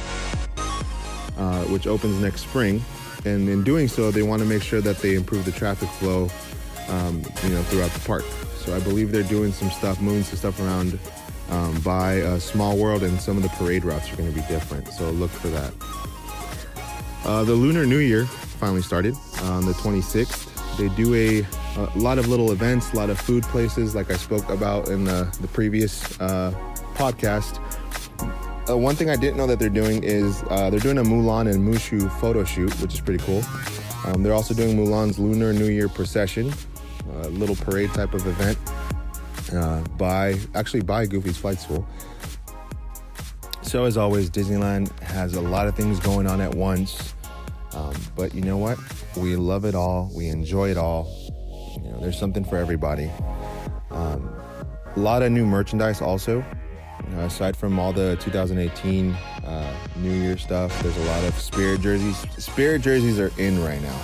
uh, 1.38 1.63
which 1.65 1.88
opens 1.88 2.19
next 2.21 2.41
spring. 2.41 2.84
And 3.26 3.50
in 3.50 3.63
doing 3.63 3.88
so, 3.88 4.12
they 4.12 4.23
want 4.23 4.41
to 4.41 4.47
make 4.47 4.62
sure 4.62 4.82
that 4.82 4.97
they 4.97 5.15
improve 5.15 5.45
the 5.45 5.52
traffic 5.52 5.89
flow, 5.89 6.30
um, 6.89 7.23
you 7.43 7.50
know, 7.50 7.62
throughout 7.63 7.91
the 7.91 8.00
park. 8.06 8.23
So 8.58 8.76
I 8.76 8.80
believe 8.80 9.12
they're 9.12 9.23
doing 9.23 9.52
some 9.52 9.69
stuff, 9.69 10.02
moving 10.02 10.23
some 10.23 10.38
stuff 10.38 10.60
around 10.60 11.00
um, 11.50 11.80
by 11.82 12.21
uh, 12.21 12.39
Small 12.39 12.78
World, 12.78 13.04
and 13.04 13.19
some 13.19 13.38
of 13.38 13.43
the 13.43 13.50
parade 13.50 13.86
routes 13.86 14.12
are 14.12 14.15
going 14.15 14.30
to 14.30 14.36
be 14.36 14.45
different. 14.47 14.88
So 14.89 15.10
look 15.12 15.32
for 15.32 15.47
that. 15.50 15.73
Uh, 17.26 17.43
the 17.43 17.54
Lunar 17.54 17.86
New 17.86 18.00
Year 18.00 18.26
finally 18.26 18.82
started 18.82 19.15
on 19.43 19.65
the 19.65 19.73
26th. 19.73 20.78
They 20.78 20.89
do 20.89 21.13
a, 21.15 21.45
a 21.80 21.97
lot 21.97 22.19
of 22.19 22.28
little 22.28 22.52
events, 22.52 22.93
a 22.93 22.95
lot 22.95 23.10
of 23.10 23.19
food 23.19 23.43
places, 23.43 23.95
like 23.95 24.12
I 24.12 24.15
spoke 24.15 24.50
about 24.50 24.89
in 24.89 25.06
the, 25.06 25.36
the 25.41 25.47
previous 25.47 26.19
uh, 26.19 26.52
podcast. 26.93 27.62
Uh, 28.69 28.77
one 28.77 28.95
thing 28.95 29.10
I 29.10 29.15
didn't 29.15 29.38
know 29.38 29.47
that 29.47 29.60
they're 29.60 29.69
doing 29.69 30.03
is 30.03 30.43
uh, 30.49 30.69
they're 30.69 30.82
doing 30.82 30.97
a 30.97 31.03
Mulan 31.03 31.49
and 31.49 31.65
Mushu 31.65 32.12
photo 32.19 32.43
shoot, 32.43 32.73
which 32.82 32.93
is 32.93 32.99
pretty 32.99 33.23
cool. 33.23 33.41
Um, 34.06 34.23
they're 34.23 34.34
also 34.34 34.53
doing 34.53 34.75
Mulan's 34.75 35.17
Lunar 35.17 35.53
New 35.53 35.69
Year 35.69 35.88
procession, 35.88 36.51
a 37.21 37.30
little 37.30 37.56
parade 37.56 37.93
type 37.93 38.13
of 38.13 38.27
event 38.27 38.58
uh, 39.53 39.82
by 39.97 40.36
actually 40.53 40.82
by 40.82 41.06
Goofy's 41.06 41.38
Flight 41.38 41.60
School. 41.60 41.88
So 43.62 43.86
as 43.86 43.95
always, 43.95 44.30
Disneyland 44.30 44.97
has 44.99 45.36
a 45.36 45.41
lot 45.41 45.67
of 45.67 45.75
things 45.75 45.99
going 46.01 46.27
on 46.27 46.41
at 46.41 46.53
once. 46.53 47.13
Um, 47.73 47.95
but 48.15 48.34
you 48.34 48.41
know 48.41 48.58
what? 48.58 48.77
We 49.15 49.38
love 49.38 49.63
it 49.63 49.75
all. 49.75 50.12
We 50.13 50.27
enjoy 50.27 50.71
it 50.71 50.77
all. 50.77 51.08
You 51.84 51.91
know, 51.91 51.99
there's 52.01 52.19
something 52.19 52.43
for 52.43 52.58
everybody. 52.58 53.10
Um, 53.91 54.30
a 54.95 54.99
lot 54.99 55.21
of 55.21 55.32
new 55.32 55.45
merchandise 55.45 56.01
also. 56.01 56.43
Uh, 57.15 57.21
aside 57.21 57.55
from 57.55 57.79
all 57.79 57.93
the 57.93 58.17
2018 58.17 59.11
uh, 59.11 59.73
New 59.97 60.11
Year 60.11 60.37
stuff, 60.37 60.81
there's 60.83 60.97
a 60.97 61.05
lot 61.05 61.23
of 61.23 61.33
Spirit 61.39 61.81
jerseys. 61.81 62.17
Spirit 62.37 62.81
jerseys 62.81 63.19
are 63.19 63.31
in 63.37 63.63
right 63.63 63.81
now. 63.81 64.01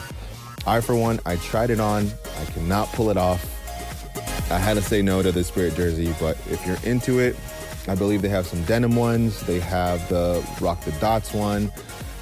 I, 0.66 0.80
for 0.80 0.96
one, 0.96 1.20
I 1.26 1.36
tried 1.38 1.70
it 1.70 1.80
on. 1.80 2.10
I 2.40 2.46
cannot 2.46 2.88
pull 2.90 3.10
it 3.10 3.18
off. 3.18 3.50
I 4.52 4.58
had 4.58 4.76
to 4.76 4.82
say 4.82 5.02
no 5.02 5.22
to 5.22 5.32
the 5.32 5.44
Spirit 5.44 5.76
jersey, 5.76 6.14
but 6.20 6.38
if 6.50 6.66
you're 6.66 6.78
into 6.84 7.20
it, 7.20 7.36
I 7.88 7.96
believe 7.96 8.22
they 8.22 8.30
have 8.30 8.48
some 8.48 8.64
denim 8.64 8.96
ones. 8.96 9.42
They 9.42 9.60
have 9.60 10.08
the 10.08 10.46
Rock 10.62 10.84
the 10.86 10.92
Dots 10.94 11.34
one. 11.34 11.72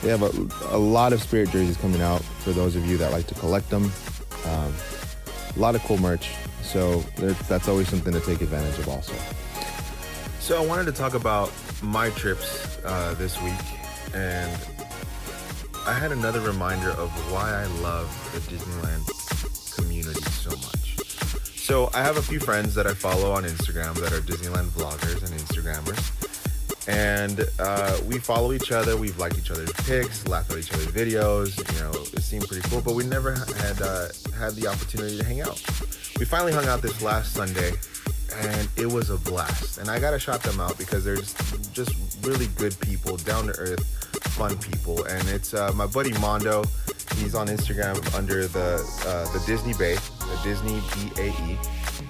They 0.02 0.10
have 0.10 0.24
a, 0.24 0.76
a 0.76 0.80
lot 0.80 1.14
of 1.14 1.22
Spirit 1.22 1.52
jerseys 1.52 1.78
coming 1.78 2.02
out 2.02 2.24
for 2.24 2.52
those 2.52 2.76
of 2.76 2.86
you 2.88 2.98
that 2.98 3.12
like 3.12 3.28
to 3.28 3.36
collect 3.36 3.70
them. 3.70 3.92
Um, 4.46 4.74
a 5.56 5.60
lot 5.60 5.76
of 5.76 5.84
cool 5.84 6.00
merch. 6.00 6.32
So 6.64 7.00
that's 7.48 7.68
always 7.68 7.88
something 7.88 8.14
to 8.14 8.20
take 8.22 8.42
advantage 8.42 8.80
of 8.80 8.88
also. 8.88 9.14
So 10.42 10.62
I 10.62 10.66
wanted 10.66 10.86
to 10.88 10.92
talk 10.92 11.14
about 11.14 11.52
my 11.84 12.10
trips 12.10 12.80
uh, 12.84 13.14
this 13.18 13.40
week, 13.44 13.54
and 14.16 14.52
I 15.86 15.94
had 15.94 16.12
another 16.12 16.42
reminder 16.42 16.90
of 16.90 17.12
why 17.32 17.54
I 17.54 17.66
love 17.82 18.10
the 18.34 18.40
Disneyland 18.54 19.76
community 19.78 20.20
so 20.24 20.50
much. 20.50 20.98
So 21.56 21.92
I 21.94 22.02
have 22.02 22.18
a 22.18 22.24
few 22.24 22.40
friends 22.40 22.74
that 22.74 22.88
I 22.88 22.94
follow 22.96 23.32
on 23.32 23.44
Instagram 23.44 23.94
that 24.02 24.12
are 24.14 24.20
Disneyland 24.20 24.70
vloggers 24.70 25.24
and 25.24 25.40
Instagrammers, 25.40 26.88
and 26.88 27.48
uh, 27.60 28.00
we 28.08 28.18
follow 28.18 28.52
each 28.52 28.72
other. 28.72 28.98
We've 28.98 29.18
liked 29.20 29.38
each 29.38 29.52
other's 29.52 29.72
pics, 29.86 30.28
laughed 30.28 30.52
at 30.52 30.58
each 30.58 30.74
other's 30.74 30.88
videos. 30.88 31.56
You 31.76 31.84
know, 31.84 31.92
it 31.92 32.24
seemed 32.24 32.48
pretty 32.48 32.68
cool, 32.68 32.82
but 32.82 32.96
we 32.96 33.06
never 33.06 33.34
had 33.36 33.80
uh, 33.82 34.08
had 34.36 34.56
the 34.56 34.68
opportunity 34.68 35.20
to 35.20 35.24
hang 35.24 35.42
out. 35.42 35.64
We 36.20 36.26
finally 36.26 36.52
hung 36.52 36.66
out 36.66 36.82
this 36.82 37.02
last 37.04 37.34
Sunday, 37.34 37.74
and 38.34 38.68
it 38.78 38.86
was 38.86 39.10
a 39.10 39.18
blast. 39.18 39.78
And 39.78 39.90
I 39.90 40.00
gotta 40.00 40.20
shout 40.20 40.44
them 40.44 40.60
out 40.60 40.78
because 40.78 41.04
they're 41.04 41.18
just, 41.18 41.74
just 41.74 42.26
really 42.26 42.48
good 42.56 42.80
people, 42.80 43.18
down 43.18 43.48
to 43.48 43.54
earth, 43.58 43.86
fun 44.34 44.58
people. 44.58 45.04
And 45.06 45.28
it's 45.30 45.54
uh, 45.54 45.72
my 45.76 45.88
buddy 45.88 46.14
Mondo. 46.20 46.64
He's 47.18 47.36
on 47.36 47.48
Instagram 47.48 48.16
under 48.16 48.48
the 48.48 48.76
uh, 49.06 49.32
the 49.34 49.44
Disney 49.46 49.74
Bay, 49.74 49.96
the 49.96 50.40
Disney 50.44 50.82
B 50.94 51.22
A 51.22 51.28
E. 51.30 51.58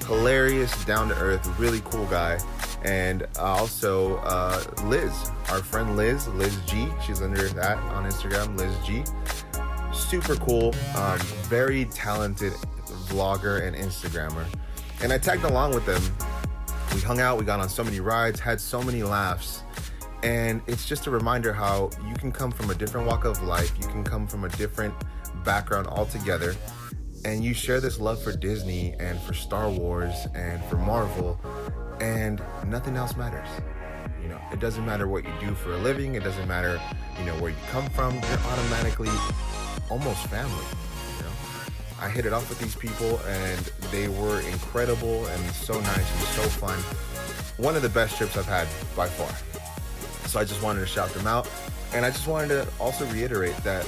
Hilarious, 0.06 0.86
down 0.86 1.10
to 1.10 1.16
earth, 1.16 1.48
really 1.60 1.82
cool 1.82 2.06
guy. 2.06 2.40
And 2.84 3.28
also 3.40 4.18
uh, 4.18 4.64
Liz, 4.86 5.12
our 5.50 5.60
friend 5.60 5.96
Liz, 5.98 6.28
Liz 6.30 6.56
G. 6.66 6.88
She's 7.06 7.22
under 7.22 7.48
that 7.50 7.78
on 7.78 8.10
Instagram, 8.10 8.58
Liz 8.58 8.76
G. 8.86 9.04
Super 9.94 10.36
cool, 10.38 10.74
um, 10.96 11.20
very 11.50 11.86
talented 11.86 12.54
vlogger 13.08 13.64
and 13.64 13.76
Instagrammer. 13.76 14.46
And 15.04 15.12
I 15.12 15.18
tagged 15.18 15.44
along 15.44 15.74
with 15.74 15.86
them. 15.86 16.02
We 16.94 17.02
hung 17.02 17.20
out, 17.20 17.40
we 17.40 17.46
got 17.46 17.60
on 17.60 17.70
so 17.70 17.84
many 17.84 18.00
rides, 18.00 18.40
had 18.40 18.62
so 18.62 18.82
many 18.84 19.02
laughs. 19.02 19.64
And 20.24 20.62
it's 20.68 20.88
just 20.88 21.08
a 21.08 21.12
reminder 21.12 21.54
how 21.54 21.90
you 22.08 22.14
can 22.16 22.32
come 22.32 22.52
from 22.52 22.70
a 22.70 22.76
different 22.76 23.08
walk 23.08 23.26
of 23.26 23.42
life, 23.42 23.72
you 23.80 23.88
can 23.88 24.04
come 24.04 24.28
from 24.28 24.44
a 24.44 24.50
different 24.50 24.94
background 25.44 25.88
altogether, 25.88 26.54
and 27.26 27.44
you 27.44 27.54
share 27.56 27.80
this 27.80 28.00
love 28.00 28.22
for 28.22 28.32
Disney 28.32 28.94
and 29.00 29.20
for 29.22 29.34
Star 29.34 29.70
Wars 29.70 30.28
and 30.36 30.64
for 30.66 30.76
Marvel, 30.76 31.40
and 32.00 32.42
nothing 32.68 32.96
else 32.96 33.16
matters. 33.16 33.48
You 34.22 34.30
know, 34.30 34.40
it 34.52 34.60
doesn't 34.60 34.86
matter 34.86 35.08
what 35.08 35.24
you 35.24 35.32
do 35.40 35.56
for 35.56 35.74
a 35.74 35.78
living, 35.78 36.14
it 36.14 36.24
doesn't 36.24 36.48
matter, 36.48 36.80
you 37.18 37.26
know, 37.26 37.34
where 37.36 37.50
you 37.50 37.58
come 37.72 37.90
from, 37.90 38.14
you're 38.14 38.40
automatically 38.46 39.10
almost 39.90 40.28
family. 40.28 40.66
I 42.02 42.10
hit 42.10 42.26
it 42.26 42.34
off 42.34 42.50
with 42.50 42.60
these 42.60 42.76
people, 42.76 43.20
and 43.28 43.60
they 43.92 44.08
were 44.08 44.42
incredible 44.42 45.28
and 45.28 45.52
so 45.52 45.80
nice 45.80 45.98
and 45.98 46.28
so 46.30 46.42
fun. 46.42 46.80
One 47.64 47.76
of 47.76 47.84
the 47.84 47.90
best 47.90 48.18
trips 48.18 48.36
I've 48.36 48.46
had 48.48 48.68
by 48.96 49.08
far. 49.08 49.30
So 50.28 50.40
I 50.40 50.44
just 50.44 50.64
wanted 50.64 50.80
to 50.80 50.88
shout 50.88 51.10
them 51.12 51.28
out, 51.28 51.48
and 51.94 52.04
I 52.04 52.10
just 52.10 52.28
wanted 52.28 52.48
to 52.48 52.68
also 52.80 53.06
reiterate 53.08 53.56
that 53.58 53.88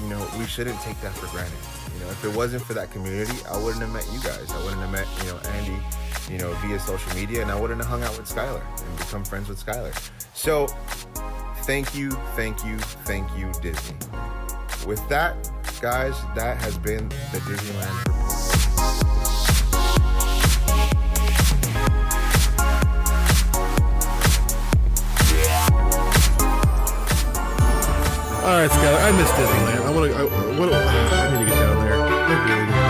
you 0.00 0.08
know 0.08 0.26
we 0.38 0.46
shouldn't 0.46 0.80
take 0.80 0.98
that 1.02 1.12
for 1.12 1.26
granted. 1.26 1.58
You 1.92 2.04
know, 2.04 2.10
if 2.10 2.24
it 2.24 2.34
wasn't 2.34 2.62
for 2.62 2.72
that 2.74 2.90
community, 2.92 3.36
I 3.50 3.62
wouldn't 3.62 3.82
have 3.82 3.92
met 3.92 4.08
you 4.10 4.20
guys. 4.20 4.50
I 4.50 4.58
wouldn't 4.64 4.80
have 4.80 4.90
met 4.90 5.06
you 5.22 5.32
know 5.32 5.38
Andy, 5.50 5.82
you 6.32 6.38
know 6.38 6.52
via 6.62 6.78
social 6.80 7.14
media, 7.14 7.42
and 7.42 7.50
I 7.50 7.60
wouldn't 7.60 7.80
have 7.80 7.90
hung 7.90 8.02
out 8.02 8.16
with 8.16 8.26
Skyler 8.26 8.62
and 8.82 8.98
become 8.98 9.22
friends 9.22 9.50
with 9.50 9.64
Skyler. 9.64 9.92
So 10.32 10.66
thank 11.64 11.94
you, 11.94 12.10
thank 12.36 12.64
you, 12.64 12.78
thank 12.78 13.28
you, 13.36 13.52
Disney. 13.60 13.96
With 14.86 15.08
that, 15.08 15.50
guys, 15.80 16.14
that 16.34 16.58
has 16.58 16.76
been 16.78 17.08
the 17.08 17.38
Disneyland 17.38 17.98
Report. 18.04 19.34
All 28.44 28.50
right, 28.50 28.68
Skyler. 28.70 29.00
I 29.02 29.10
miss 29.16 29.30
Disneyland. 29.30 29.86
I 29.86 29.90
want 29.90 30.12
to. 30.12 30.18
I, 30.18 30.20
I 30.20 31.32
need 31.32 31.38
to 31.38 31.50
get 31.50 31.54
down 31.54 31.76
there. 31.82 31.94
I 31.94 32.04
really 32.04 32.28
need 32.28 32.42
to 32.42 32.46
get 32.46 32.58
down 32.58 32.68
there. 32.68 32.84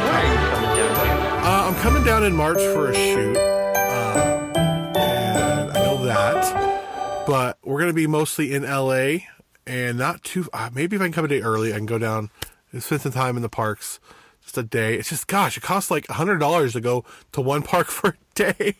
Where 0.00 0.16
are 0.16 0.24
you 0.24 0.36
coming 0.48 0.72
down 0.78 0.90
to? 0.96 1.46
Uh, 1.46 1.68
I'm 1.68 1.74
coming 1.82 2.02
down 2.02 2.24
in 2.24 2.34
March 2.34 2.56
for 2.56 2.90
a 2.90 2.94
shoot, 2.94 3.36
um, 3.36 4.56
and 4.96 5.70
I 5.70 5.74
know 5.84 6.02
that. 6.06 7.26
But 7.26 7.58
we're 7.62 7.78
gonna 7.78 7.92
be 7.92 8.06
mostly 8.06 8.54
in 8.54 8.62
LA, 8.62 9.18
and 9.66 9.98
not 9.98 10.22
too. 10.24 10.48
Uh, 10.52 10.70
maybe 10.74 10.96
if 10.96 11.02
I 11.02 11.06
can 11.06 11.12
come 11.12 11.24
a 11.24 11.28
day 11.28 11.40
early, 11.40 11.72
I 11.72 11.76
can 11.76 11.86
go 11.86 11.98
down 11.98 12.30
and 12.72 12.82
spend 12.82 13.02
some 13.02 13.12
time 13.12 13.36
in 13.36 13.42
the 13.42 13.48
parks. 13.48 14.00
Just 14.42 14.58
a 14.58 14.62
day. 14.62 14.96
It's 14.96 15.08
just, 15.08 15.28
gosh, 15.28 15.56
it 15.56 15.62
costs 15.62 15.90
like 15.90 16.08
a 16.08 16.14
hundred 16.14 16.38
dollars 16.38 16.72
to 16.72 16.80
go 16.80 17.04
to 17.32 17.40
one 17.40 17.62
park 17.72 17.88
for 17.88 18.10
a 18.10 18.14
day. 18.34 18.74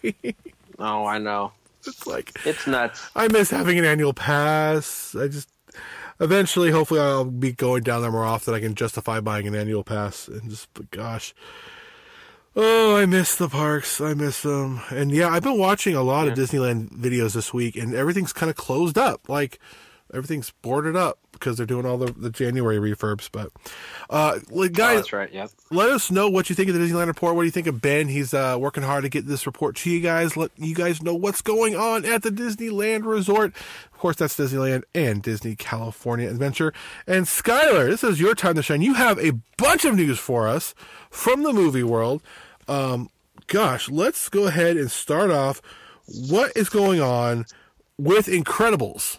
Oh, 0.79 1.07
I 1.07 1.19
know. 1.19 1.53
it's 1.87 2.07
like 2.07 2.33
It's 2.45 2.67
nuts. 2.67 3.09
I 3.15 3.29
miss 3.29 3.51
having 3.51 3.79
an 3.79 3.85
annual 3.85 4.13
pass. 4.13 5.15
I 5.15 5.29
just 5.29 5.49
eventually, 6.19 6.71
hopefully, 6.71 7.01
I'll 7.01 7.25
be 7.25 7.53
going 7.53 7.85
down 7.85 8.03
there 8.03 8.11
more 8.11 8.25
often. 8.25 8.55
I 8.55 8.61
can 8.61 8.75
justify 8.75 9.21
buying 9.21 9.47
an 9.47 9.55
annual 9.55 9.85
pass 9.85 10.27
and 10.27 10.51
just, 10.51 10.69
but 10.75 10.91
gosh, 10.91 11.33
oh, 12.57 12.97
I 12.97 13.07
miss 13.07 13.37
the 13.37 13.49
parks. 13.49 14.01
I 14.01 14.15
miss 14.15 14.43
them. 14.43 14.81
And 14.91 15.13
yeah, 15.13 15.29
I've 15.29 15.45
been 15.45 15.59
watching 15.59 15.95
a 15.95 16.03
lot 16.03 16.27
of 16.27 16.35
Disneyland 16.35 16.91
videos 16.91 17.35
this 17.35 17.55
week, 17.55 17.77
and 17.77 17.95
everything's 17.95 18.33
kind 18.33 18.51
of 18.51 18.57
closed 18.57 18.99
up. 18.99 19.29
Like 19.29 19.61
everything's 20.13 20.51
boarded 20.63 20.95
up 20.97 21.19
because 21.33 21.57
they're 21.57 21.67
doing 21.67 21.87
all 21.87 21.97
the, 21.99 22.13
the 22.13 22.31
January 22.31 22.79
refurbs. 22.79 23.29
But 23.33 23.51
uh, 24.11 24.39
like, 24.51 24.71
Oh, 24.71 24.75
guys, 24.75 24.97
that's 24.97 25.13
right. 25.13 25.33
Yep. 25.33 25.51
let 25.71 25.89
us 25.91 26.11
know 26.11 26.29
what 26.29 26.49
you 26.51 26.55
think 26.57 26.69
of 26.69 26.75
the 26.75 26.81
Disneyland 26.81 27.07
report. 27.07 27.35
What 27.35 27.43
do 27.43 27.47
you 27.47 27.51
think 27.53 27.67
of 27.67 27.81
Ben? 27.81 28.09
He's 28.09 28.33
uh, 28.35 28.57
working 28.61 28.83
hard 28.83 29.03
to 29.05 29.09
get 29.09 29.27
this 29.27 29.47
report 29.47 29.77
to 29.77 29.91
you 29.91 30.01
guys. 30.01 30.37
Let 30.37 30.51
you 30.57 30.75
guys 30.75 31.03
know 31.03 31.15
what's 31.15 31.43
going 31.43 31.75
on 31.75 32.05
at 32.05 32.23
the 32.23 32.31
Disneyland 32.31 33.05
Resort. 33.05 33.55
Of 33.93 33.99
course, 33.99 34.17
that's 34.17 34.37
Disneyland 34.37 34.83
and 34.95 35.23
Disney 35.23 35.57
California 35.57 36.29
Adventure. 36.29 36.73
And 37.07 37.27
Skyler, 37.27 37.87
this 37.89 38.05
is 38.05 38.21
your 38.21 38.35
time 38.35 38.55
to 38.57 38.63
shine. 38.63 38.83
You 38.83 38.95
have 38.95 39.19
a 39.19 39.33
bunch 39.57 39.85
of 39.85 39.95
news 39.95 40.19
for 40.19 40.47
us 40.49 40.75
from 41.11 41.43
the 41.43 41.53
movie 41.53 41.83
world. 41.85 42.23
Um, 42.69 43.11
gosh, 43.47 43.89
let's 43.91 44.29
go 44.29 44.47
ahead 44.47 44.77
and 44.77 44.91
start 44.91 45.31
off. 45.31 45.61
What 46.07 46.57
is 46.57 46.69
going 46.69 47.01
on 47.01 47.47
with 47.97 48.27
Incredibles? 48.27 49.19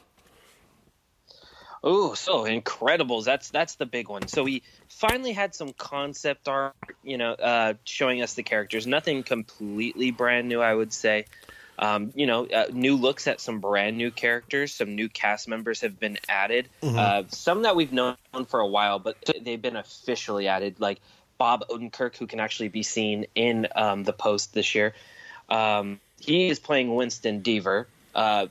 Oh, 1.83 2.13
so 2.13 2.45
Incredibles. 2.45 3.25
That's 3.25 3.49
that's 3.49 3.75
the 3.75 3.85
big 3.85 4.07
one. 4.07 4.27
So 4.27 4.43
we 4.43 4.63
finally 4.87 5.33
had 5.33 5.53
some 5.53 5.73
concept 5.73 6.47
art, 6.47 6.75
you 7.03 7.17
know, 7.17 7.33
uh, 7.33 7.73
showing 7.83 8.21
us 8.21 8.35
the 8.35 8.43
characters. 8.43 8.87
Nothing 8.87 9.23
completely 9.23 10.11
brand 10.11 10.47
new, 10.47 10.61
I 10.61 10.73
would 10.73 10.93
say. 10.93 11.25
Um, 11.77 12.13
you 12.15 12.27
know, 12.27 12.45
uh, 12.45 12.67
new 12.71 12.95
looks 12.95 13.27
at 13.27 13.41
some 13.41 13.59
brand 13.59 13.97
new 13.97 14.11
characters. 14.11 14.73
Some 14.73 14.95
new 14.95 15.09
cast 15.09 15.47
members 15.47 15.81
have 15.81 15.99
been 15.99 16.19
added. 16.29 16.69
Uh, 16.97 17.23
some 17.29 17.63
that 17.63 17.75
we've 17.75 17.91
known 17.91 18.15
for 18.47 18.59
a 18.59 18.67
while, 18.67 18.99
but 18.99 19.17
they've 19.41 19.61
been 19.61 19.75
officially 19.75 20.47
added. 20.47 20.79
Like 20.79 21.01
Bob 21.37 21.65
Odenkirk, 21.69 22.15
who 22.15 22.27
can 22.27 22.39
actually 22.39 22.69
be 22.69 22.83
seen 22.83 23.25
in 23.35 23.67
um, 23.75 24.03
the 24.03 24.13
post 24.13 24.53
this 24.53 24.75
year. 24.75 24.93
Um, 25.49 25.99
he 26.19 26.47
is 26.47 26.59
playing 26.59 26.95
Winston 26.95 27.41
Deavor. 27.41 27.87
Uh, 28.15 28.47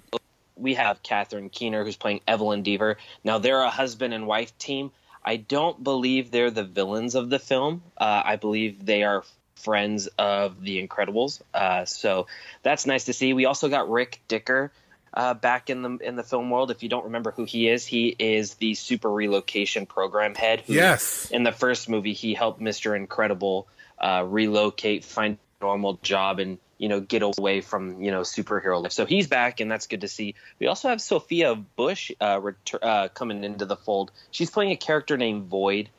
we 0.57 0.75
have 0.75 1.03
Catherine 1.03 1.51
Keener, 1.51 1.85
who's 1.85 1.97
playing 1.97 2.21
Evelyn 2.27 2.63
Deavor. 2.63 2.97
Now 3.25 3.39
they're 3.39 3.63
a 3.63 3.71
husband 3.71 4.15
and 4.15 4.27
wife 4.27 4.57
team. 4.59 4.91
I 5.25 5.37
don't 5.37 5.83
believe 5.83 6.31
they're 6.31 6.51
the 6.51 6.65
villains 6.65 7.15
of 7.15 7.31
the 7.31 7.39
film. 7.39 7.83
Uh, 7.97 8.23
I 8.25 8.37
believe 8.37 8.85
they 8.85 9.05
are 9.05 9.25
friends 9.57 10.09
of 10.19 10.61
the 10.61 10.85
Incredibles. 10.85 11.41
Uh, 11.55 11.85
so 11.85 12.27
that's 12.63 12.87
nice 12.87 13.05
to 13.05 13.13
see. 13.13 13.33
We 13.33 13.45
also 13.45 13.69
got 13.69 13.89
Rick 13.89 14.21
Dicker 14.27 14.73
uh, 15.15 15.35
back 15.35 15.71
in 15.71 15.83
the 15.83 15.99
in 15.99 16.17
the 16.17 16.25
film 16.25 16.51
world. 16.51 16.71
If 16.71 16.83
you 16.83 16.89
don't 16.89 17.05
remember 17.05 17.31
who 17.31 17.45
he 17.45 17.69
is, 17.69 17.87
he 17.87 18.15
is 18.19 18.55
the 18.55 18.75
super 18.75 19.11
relocation 19.11 19.87
program 19.87 20.35
head. 20.35 20.63
Who, 20.63 20.75
Yes. 20.75 21.31
In 21.31 21.45
the 21.45 21.53
first 21.53 21.89
movie, 21.89 22.15
he 22.15 22.35
helped 22.35 22.61
Mister 22.61 22.97
Incredible 22.97 23.69
uh, 23.99 24.25
relocate, 24.27 25.05
find 25.05 25.39
a 25.61 25.65
normal 25.65 26.01
job, 26.03 26.41
and 26.41 26.59
you 26.83 26.89
know 26.89 26.99
get 26.99 27.23
away 27.23 27.61
from 27.61 28.03
you 28.03 28.11
know 28.11 28.23
superhero 28.23 28.83
life. 28.83 28.91
So 28.91 29.07
he's 29.07 29.29
back, 29.29 29.61
and 29.61 29.71
that's 29.71 29.87
good 29.87 30.01
to 30.01 30.09
see. 30.09 30.35
We 30.59 30.67
also 30.67 30.89
have 30.89 31.01
Sophia 31.01 31.55
Bush 31.55 32.11
uh, 32.21 32.41
retur- 32.41 32.83
uh, 32.83 33.09
coming 33.09 33.45
into 33.45 33.67
the 33.67 33.77
fold. 33.77 34.11
She's 34.33 34.51
playing 34.51 34.73
a 34.73 34.77
character 34.77 35.17
named 35.17 35.47
Void. 35.47 35.91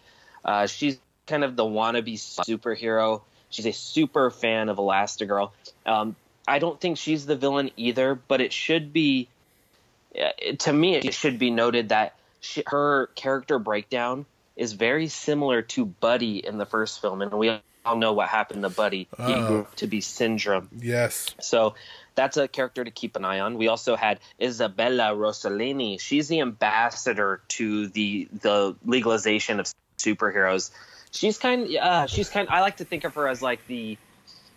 Uh, 0.43 0.67
she's 0.67 0.99
kind 1.25 1.45
of 1.45 1.55
the 1.55 1.63
wannabe 1.63 2.15
superhero. 2.15 3.21
She's 3.49 3.65
a 3.65 3.71
super 3.71 4.29
fan 4.29 4.67
of 4.67 4.75
Elastigirl. 4.75 5.51
Um, 5.85 6.17
I 6.45 6.59
don't 6.59 6.81
think 6.81 6.97
she's 6.97 7.25
the 7.25 7.37
villain 7.37 7.71
either, 7.77 8.15
but 8.15 8.41
it 8.41 8.51
should 8.51 8.91
be. 8.91 9.29
uh, 10.19 10.31
To 10.59 10.73
me, 10.73 10.95
it 10.95 11.13
should 11.13 11.39
be 11.39 11.49
noted 11.49 11.89
that 11.89 12.15
she, 12.41 12.61
her 12.67 13.07
character 13.15 13.57
breakdown 13.57 14.25
is 14.57 14.73
very 14.73 15.07
similar 15.07 15.61
to 15.61 15.85
Buddy 15.85 16.45
in 16.45 16.57
the 16.57 16.65
first 16.65 16.99
film, 16.99 17.21
and 17.21 17.31
we 17.31 17.57
all 17.85 17.97
know 17.97 18.13
what 18.13 18.29
happened 18.29 18.63
to 18.63 18.69
Buddy. 18.69 19.07
He 19.17 19.33
Oh. 19.33 19.47
grew 19.47 19.59
up 19.61 19.75
to 19.75 19.87
be 19.87 20.01
Syndrome. 20.01 20.69
Yes. 20.77 21.33
So 21.41 21.75
that's 22.15 22.37
a 22.37 22.47
character 22.47 22.83
to 22.83 22.91
keep 22.91 23.15
an 23.15 23.25
eye 23.25 23.39
on. 23.39 23.57
We 23.57 23.67
also 23.67 23.95
had 23.95 24.19
Isabella 24.41 25.15
Rossellini. 25.15 25.99
She's 25.99 26.27
the 26.27 26.41
ambassador 26.41 27.41
to 27.49 27.87
the 27.87 28.27
the 28.41 28.75
legalization 28.85 29.59
of 29.59 29.67
superheroes. 29.97 30.71
She's 31.11 31.37
kind. 31.37 31.75
Uh, 31.75 32.07
she's 32.07 32.29
kind. 32.29 32.47
I 32.49 32.61
like 32.61 32.77
to 32.77 32.85
think 32.85 33.03
of 33.03 33.15
her 33.15 33.27
as 33.27 33.41
like 33.41 33.65
the, 33.67 33.97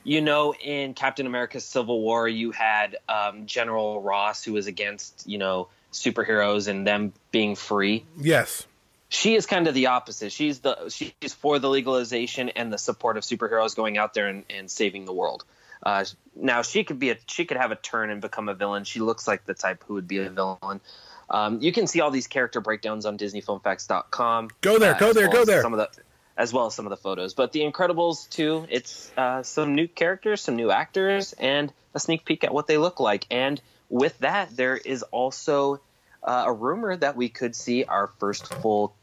you 0.04 0.20
know, 0.20 0.54
in 0.54 0.94
Captain 0.94 1.26
America's 1.26 1.64
Civil 1.64 2.00
War, 2.00 2.28
you 2.28 2.50
had 2.52 2.96
um, 3.08 3.46
General 3.46 4.00
Ross 4.00 4.44
who 4.44 4.52
was 4.54 4.66
against 4.66 5.24
you 5.26 5.38
know 5.38 5.68
superheroes 5.92 6.68
and 6.68 6.86
them 6.86 7.12
being 7.30 7.56
free 7.56 8.04
Yes. 8.18 8.66
She 9.08 9.34
is 9.34 9.46
kind 9.46 9.68
of 9.68 9.74
the 9.74 9.86
opposite. 9.86 10.32
She's 10.32 10.60
the 10.60 10.88
she's 10.88 11.34
for 11.34 11.58
the 11.58 11.68
legalization 11.68 12.48
and 12.50 12.72
the 12.72 12.78
support 12.78 13.16
of 13.16 13.24
superheroes 13.24 13.76
going 13.76 13.98
out 13.98 14.14
there 14.14 14.28
and, 14.28 14.44
and 14.50 14.70
saving 14.70 15.04
the 15.04 15.12
world. 15.12 15.44
Uh, 15.82 16.04
now 16.34 16.62
she 16.62 16.84
could 16.84 16.98
be 16.98 17.10
a 17.10 17.16
she 17.26 17.44
could 17.44 17.56
have 17.56 17.70
a 17.70 17.76
turn 17.76 18.10
and 18.10 18.20
become 18.20 18.48
a 18.48 18.54
villain. 18.54 18.84
She 18.84 19.00
looks 19.00 19.28
like 19.28 19.44
the 19.44 19.54
type 19.54 19.84
who 19.86 19.94
would 19.94 20.08
be 20.08 20.18
a 20.18 20.30
villain. 20.30 20.80
Um, 21.28 21.60
you 21.60 21.72
can 21.72 21.86
see 21.86 22.00
all 22.00 22.10
these 22.10 22.26
character 22.26 22.60
breakdowns 22.60 23.04
on 23.04 23.18
DisneyFilmFacts.com. 23.18 24.50
Go 24.60 24.78
there, 24.78 24.94
go 24.94 25.12
there, 25.12 25.28
well 25.28 25.38
go 25.38 25.44
there. 25.44 25.62
Some 25.62 25.74
of 25.74 25.78
the 25.78 26.02
as 26.36 26.52
well 26.52 26.66
as 26.66 26.74
some 26.74 26.86
of 26.86 26.90
the 26.90 26.96
photos. 26.96 27.34
But 27.34 27.52
The 27.52 27.60
Incredibles 27.60 28.28
too. 28.28 28.66
It's 28.68 29.10
uh, 29.16 29.42
some 29.42 29.74
new 29.74 29.88
characters, 29.88 30.42
some 30.42 30.56
new 30.56 30.70
actors, 30.70 31.32
and 31.32 31.72
a 31.94 32.00
sneak 32.00 32.24
peek 32.24 32.44
at 32.44 32.52
what 32.52 32.66
they 32.66 32.76
look 32.76 33.00
like. 33.00 33.26
And 33.30 33.60
with 33.88 34.18
that, 34.18 34.54
there 34.54 34.76
is 34.76 35.02
also 35.04 35.80
uh, 36.26 36.44
a 36.46 36.52
rumor 36.52 36.96
that 36.96 37.16
we 37.16 37.28
could 37.28 37.54
see 37.54 37.84
our 37.84 38.10
first 38.18 38.52
full 38.54 38.94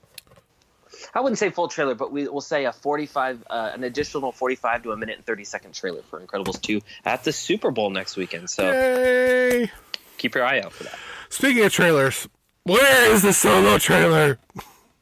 I 1.14 1.22
wouldn't 1.22 1.40
say 1.40 1.50
full 1.50 1.68
trailer, 1.68 1.96
but 1.96 2.12
we 2.12 2.28
will 2.28 2.42
say 2.42 2.66
a 2.66 2.72
45, 2.72 3.44
uh, 3.50 3.72
an 3.74 3.84
additional 3.84 4.32
45 4.32 4.84
to 4.84 4.92
a 4.92 4.98
minute 4.98 5.18
and 5.18 5.26
30 5.26 5.44
second 5.44 5.74
trailer 5.74 6.02
for 6.04 6.20
Incredibles 6.20 6.62
2 6.62 6.82
at 7.06 7.24
the 7.24 7.32
Super 7.32 7.72
Bowl 7.72 7.90
next 7.90 8.16
weekend. 8.16 8.50
So 8.50 8.72
Yay! 8.72 9.72
keep 10.18 10.36
your 10.36 10.46
eye 10.46 10.60
out 10.60 10.72
for 10.72 10.84
that. 10.84 10.98
Speaking 11.30 11.66
of 11.66 11.72
trailers, 11.72 12.28
where 12.64 13.12
is 13.12 13.24
the 13.24 13.34
solo 13.34 13.78
trailer? 13.78 14.40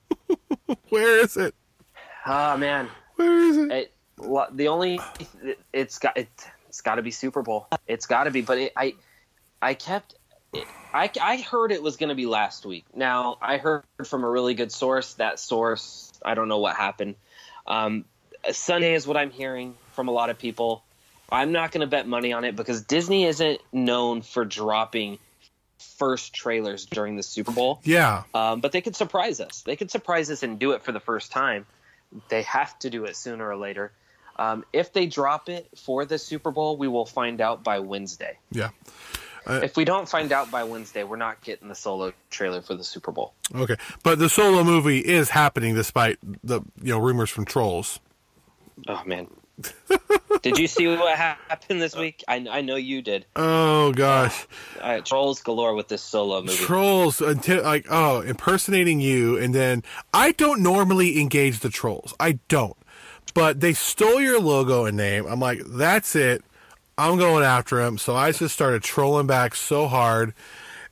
where 0.90 1.24
is 1.24 1.38
it? 1.38 1.54
Oh 2.26 2.58
man, 2.58 2.88
Where 3.16 3.38
is 3.40 3.58
it? 3.58 3.72
it, 3.72 3.94
well, 4.18 4.48
the 4.52 4.68
only 4.68 5.00
it, 5.44 5.60
it's 5.74 6.00
got 6.00 6.16
it, 6.18 6.30
it's 6.70 6.82
got 6.82 6.96
to 6.96 7.02
be 7.02 7.12
Super 7.12 7.42
Bowl. 7.42 7.68
It's 7.88 8.06
got 8.06 8.26
to 8.26 8.32
be. 8.32 8.42
But 8.42 8.58
it, 8.60 8.74
I 8.78 8.96
I 9.62 9.74
kept 9.74 10.16
it, 10.54 10.68
I 10.94 11.10
I 11.22 11.38
heard 11.38 11.72
it 11.72 11.82
was 11.82 11.98
going 11.98 12.10
to 12.10 12.16
be 12.16 12.26
last 12.26 12.66
week. 12.66 12.86
Now 12.96 13.38
I 13.42 13.58
heard 13.58 13.84
from 14.06 14.24
a 14.24 14.30
really 14.30 14.54
good 14.54 14.72
source. 14.72 15.14
That 15.16 15.40
source 15.40 16.12
I 16.24 16.34
don't 16.34 16.48
know 16.48 16.60
what 16.60 16.76
happened. 16.76 17.16
Um, 17.66 18.06
Sunday 18.52 18.94
is 18.94 19.06
what 19.08 19.18
I'm 19.18 19.32
hearing 19.32 19.76
from 19.94 20.08
a 20.08 20.12
lot 20.12 20.30
of 20.30 20.38
people. 20.38 20.84
I'm 21.32 21.52
not 21.52 21.72
going 21.72 21.82
to 21.82 21.88
bet 21.88 22.08
money 22.08 22.34
on 22.34 22.44
it 22.44 22.56
because 22.56 22.82
Disney 22.82 23.26
isn't 23.26 23.62
known 23.72 24.22
for 24.22 24.44
dropping 24.44 25.18
first 25.98 26.34
trailers 26.34 26.86
during 26.86 27.16
the 27.16 27.24
Super 27.24 27.52
Bowl. 27.52 27.80
Yeah. 27.84 28.24
Um, 28.34 28.60
but 28.60 28.72
they 28.72 28.82
could 28.82 28.96
surprise 28.96 29.40
us. 29.40 29.62
They 29.62 29.76
could 29.76 29.92
surprise 29.92 30.30
us 30.30 30.44
and 30.44 30.60
do 30.60 30.72
it 30.72 30.84
for 30.84 30.92
the 30.92 31.00
first 31.00 31.32
time. 31.32 31.66
They 32.28 32.42
have 32.44 32.78
to 32.80 32.90
do 32.90 33.06
it 33.06 33.16
sooner 33.16 33.48
or 33.48 33.56
later. 33.56 33.92
Um, 34.36 34.66
if 34.74 34.92
they 34.92 35.06
drop 35.06 35.50
it 35.50 35.70
for 35.78 36.06
the 36.06 36.18
Super 36.18 36.52
Bowl, 36.52 36.76
we 36.76 36.88
will 36.88 37.06
find 37.06 37.40
out 37.40 37.64
by 37.64 37.80
Wednesday. 37.80 38.38
Yeah. 38.52 38.70
If 39.48 39.76
we 39.76 39.86
don't 39.86 40.08
find 40.08 40.32
out 40.32 40.52
by 40.52 40.64
Wednesday, 40.64 41.04
we're 41.04 41.18
not 41.18 41.42
getting 41.42 41.68
the 41.68 41.76
solo 41.76 42.14
trailer 42.30 42.62
for 42.62 42.76
the 42.76 42.84
Super 42.84 43.12
Bowl. 43.12 43.34
Okay. 43.54 43.76
But 44.04 44.20
the 44.20 44.30
solo 44.30 44.64
movie 44.64 45.00
is 45.00 45.30
happening 45.30 45.76
despite 45.76 46.18
the 46.44 46.62
you 46.82 46.94
know 46.94 47.00
rumors 47.00 47.30
from 47.30 47.46
trolls. 47.46 48.00
Oh 48.88 49.02
man, 49.06 49.28
did 50.42 50.58
you 50.58 50.68
see 50.68 50.88
what 50.88 51.18
happened 51.18 51.82
this 51.82 51.96
week? 51.96 52.24
I, 52.28 52.46
I 52.50 52.62
know 52.62 52.76
you 52.76 53.02
did. 53.02 53.26
Oh 53.36 53.92
gosh. 53.94 54.48
Uh, 54.80 55.02
trolls 55.02 55.42
galore 55.42 55.76
with 55.76 55.88
this 55.88 56.02
solo 56.02 56.42
movie. 56.42 56.56
Trolls 56.56 57.22
until 57.22 57.64
like 57.64 57.86
oh 57.90 58.22
impersonating 58.22 59.00
you 59.00 59.38
and 59.38 59.54
then 59.54 59.84
I 60.14 60.32
don't 60.32 60.62
normally 60.62 61.20
engage 61.20 61.60
the 61.60 61.70
trolls. 61.70 62.14
I 62.20 62.40
don't. 62.48 62.78
But 63.34 63.62
they 63.62 63.74
stole 63.74 64.20
your 64.20 64.40
logo 64.40 64.86
and 64.86 64.98
name. 64.98 65.26
I'm 65.26 65.40
like, 65.40 65.62
that's 65.66 66.16
it. 66.16 66.44
I'm 66.98 67.18
going 67.18 67.44
after 67.44 67.80
him. 67.82 67.98
So 67.98 68.16
I 68.16 68.32
just 68.32 68.54
started 68.54 68.84
trolling 68.84 69.28
back 69.28 69.56
so 69.56 69.88
hard 69.88 70.34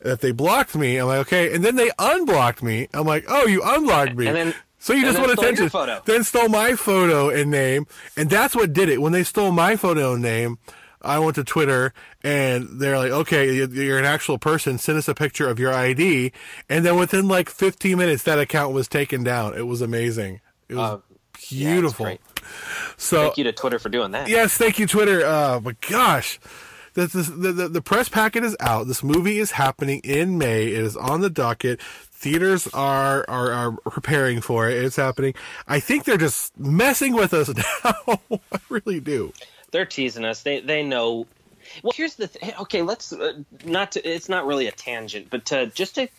that 0.02 0.22
they 0.22 0.32
blocked 0.32 0.76
me. 0.76 0.98
I'm 0.98 1.08
like, 1.08 1.20
okay. 1.28 1.54
And 1.54 1.64
then 1.64 1.76
they 1.76 1.92
unblocked 2.00 2.64
me. 2.64 2.88
I'm 2.94 3.06
like, 3.06 3.26
oh, 3.28 3.46
you 3.46 3.62
unblocked 3.64 4.16
me. 4.16 4.28
And 4.28 4.36
then- 4.36 4.56
so 4.82 4.94
you 4.94 5.02
just 5.02 5.20
want 5.20 5.32
attention. 5.34 5.70
Then 6.06 6.24
stole 6.24 6.48
my 6.48 6.74
photo 6.76 7.30
and 7.30 7.52
name. 7.52 7.86
And 8.16 8.30
that's 8.30 8.56
what 8.56 8.72
did 8.72 8.88
it. 8.88 9.02
When 9.02 9.12
they 9.12 9.24
stole 9.24 9.52
my 9.52 9.76
photo 9.76 10.14
and 10.14 10.22
name, 10.22 10.58
I 11.02 11.20
went 11.20 11.36
to 11.36 11.44
Twitter 11.44 11.94
and 12.24 12.80
they're 12.80 12.98
like, 12.98 13.12
okay, 13.12 13.54
you- 13.54 13.68
you're 13.68 14.00
an 14.00 14.06
actual 14.06 14.38
person. 14.38 14.78
Send 14.78 14.98
us 14.98 15.10
a 15.10 15.14
picture 15.14 15.50
of 15.50 15.60
your 15.60 15.74
ID. 15.74 16.32
And 16.70 16.86
then 16.86 16.96
within 16.98 17.28
like 17.28 17.50
15 17.50 17.98
minutes, 17.98 18.24
that 18.24 18.40
account 18.40 18.74
was 18.74 18.88
taken 18.88 19.22
down. 19.22 19.54
It 19.58 19.68
was 19.68 19.82
amazing. 19.82 20.40
It 20.70 20.76
was 20.76 20.92
Uh, 20.92 20.98
beautiful. 21.50 22.06
great. 22.06 22.22
So 22.98 23.24
Thank 23.24 23.38
you 23.38 23.44
to 23.46 23.52
Twitter 23.52 23.80
for 23.80 23.90
doing 23.90 24.12
that. 24.12 24.28
Yes, 24.30 24.58
thank 24.58 24.80
you, 24.80 24.88
Twitter. 24.88 25.26
Uh, 25.26 25.60
but 25.60 25.80
gosh, 25.82 26.40
the, 26.94 27.08
the, 27.08 27.52
the, 27.52 27.68
the 27.70 27.82
press 27.82 28.10
packet 28.10 28.44
is 28.44 28.56
out. 28.60 28.88
This 28.88 29.04
movie 29.04 29.40
is 29.40 29.52
happening 29.52 30.02
in 30.04 30.38
May. 30.38 30.68
It 30.68 30.84
is 30.84 30.98
on 30.98 31.22
the 31.22 31.30
docket. 31.30 31.82
Theaters 31.82 32.68
are, 32.74 33.26
are, 33.30 33.52
are 33.52 33.72
preparing 33.72 34.42
for 34.42 34.70
it. 34.70 34.84
It's 34.84 34.98
happening. 34.98 35.34
I 35.68 35.80
think 35.80 36.04
they're 36.04 36.18
just 36.18 36.58
messing 36.60 37.14
with 37.14 37.34
us 37.34 37.50
now. 37.84 38.20
I 38.52 38.60
really 38.68 39.00
do. 39.00 39.34
they're 39.72 39.86
teasing 39.86 40.26
us. 40.26 40.44
They 40.44 40.60
they 40.60 40.84
know. 40.84 41.28
Well, 41.84 41.94
here's 41.96 42.16
the 42.16 42.28
th- 42.28 42.60
okay. 42.62 42.82
Let's 42.82 43.14
uh, 43.14 43.34
not. 43.64 43.94
To, 43.94 44.06
it's 44.06 44.28
not 44.28 44.46
really 44.46 44.68
a 44.68 44.72
tangent, 44.72 45.30
but 45.30 45.46
to 45.46 45.68
just 45.68 45.96
to 45.96 46.10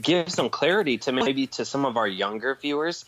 give 0.00 0.30
some 0.30 0.48
clarity 0.48 0.98
to 0.98 1.12
maybe 1.12 1.46
to 1.48 1.64
some 1.64 1.84
of 1.84 1.96
our 1.96 2.06
younger 2.06 2.54
viewers, 2.54 3.04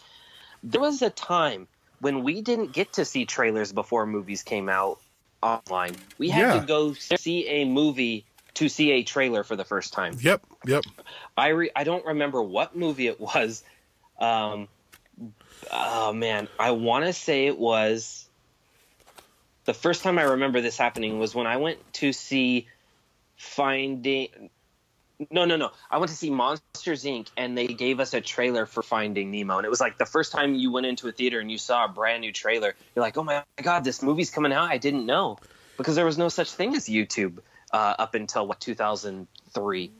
there 0.62 0.80
was 0.80 1.02
a 1.02 1.10
time 1.10 1.68
when 2.02 2.24
we 2.24 2.42
didn't 2.42 2.72
get 2.72 2.94
to 2.94 3.04
see 3.04 3.24
trailers 3.24 3.72
before 3.72 4.06
movies 4.06 4.42
came 4.42 4.68
out 4.68 4.98
online. 5.40 5.94
We 6.18 6.30
had 6.30 6.40
Yeah. 6.40 6.60
to 6.60 6.66
go 6.66 6.94
see 6.94 7.46
a 7.46 7.64
movie 7.64 8.24
to 8.54 8.68
see 8.68 8.90
a 8.90 9.04
trailer 9.04 9.44
for 9.44 9.54
the 9.54 9.64
first 9.64 9.92
time. 9.92 10.16
Yep, 10.20 10.42
yep. 10.66 10.84
I 11.38 11.48
re- 11.48 11.70
I 11.76 11.84
don't 11.84 12.04
remember 12.04 12.42
what 12.42 12.76
movie 12.76 13.06
it 13.06 13.20
was. 13.20 13.62
Um, 14.18 14.66
oh 15.70 16.12
man, 16.12 16.48
I 16.58 16.72
want 16.72 17.04
to 17.04 17.12
say 17.12 17.46
it 17.46 17.56
was. 17.56 18.26
The 19.64 19.74
first 19.74 20.02
time 20.02 20.18
I 20.18 20.22
remember 20.22 20.60
this 20.60 20.76
happening 20.76 21.20
was 21.20 21.36
when 21.36 21.46
I 21.46 21.58
went 21.58 21.78
to 21.94 22.12
see 22.12 22.66
Finding. 23.36 24.50
No, 25.30 25.44
no, 25.44 25.56
no. 25.56 25.70
I 25.90 25.98
went 25.98 26.10
to 26.10 26.16
see 26.16 26.30
Monsters 26.30 27.04
Inc. 27.04 27.28
and 27.36 27.56
they 27.56 27.66
gave 27.68 28.00
us 28.00 28.14
a 28.14 28.20
trailer 28.20 28.66
for 28.66 28.82
Finding 28.82 29.30
Nemo, 29.30 29.56
and 29.58 29.66
it 29.66 29.70
was 29.70 29.80
like 29.80 29.98
the 29.98 30.06
first 30.06 30.32
time 30.32 30.54
you 30.54 30.72
went 30.72 30.86
into 30.86 31.08
a 31.08 31.12
theater 31.12 31.40
and 31.40 31.50
you 31.50 31.58
saw 31.58 31.84
a 31.84 31.88
brand 31.88 32.20
new 32.22 32.32
trailer. 32.32 32.74
You're 32.94 33.02
like, 33.04 33.16
oh 33.16 33.22
my 33.24 33.42
god, 33.62 33.84
this 33.84 34.02
movie's 34.02 34.30
coming 34.30 34.52
out! 34.52 34.70
I 34.70 34.78
didn't 34.78 35.06
know 35.06 35.38
because 35.76 35.94
there 35.96 36.04
was 36.04 36.18
no 36.18 36.28
such 36.28 36.52
thing 36.52 36.74
as 36.74 36.86
YouTube 36.86 37.38
uh, 37.72 37.94
up 37.98 38.14
until 38.14 38.46
what 38.46 38.60
2003 38.60 39.90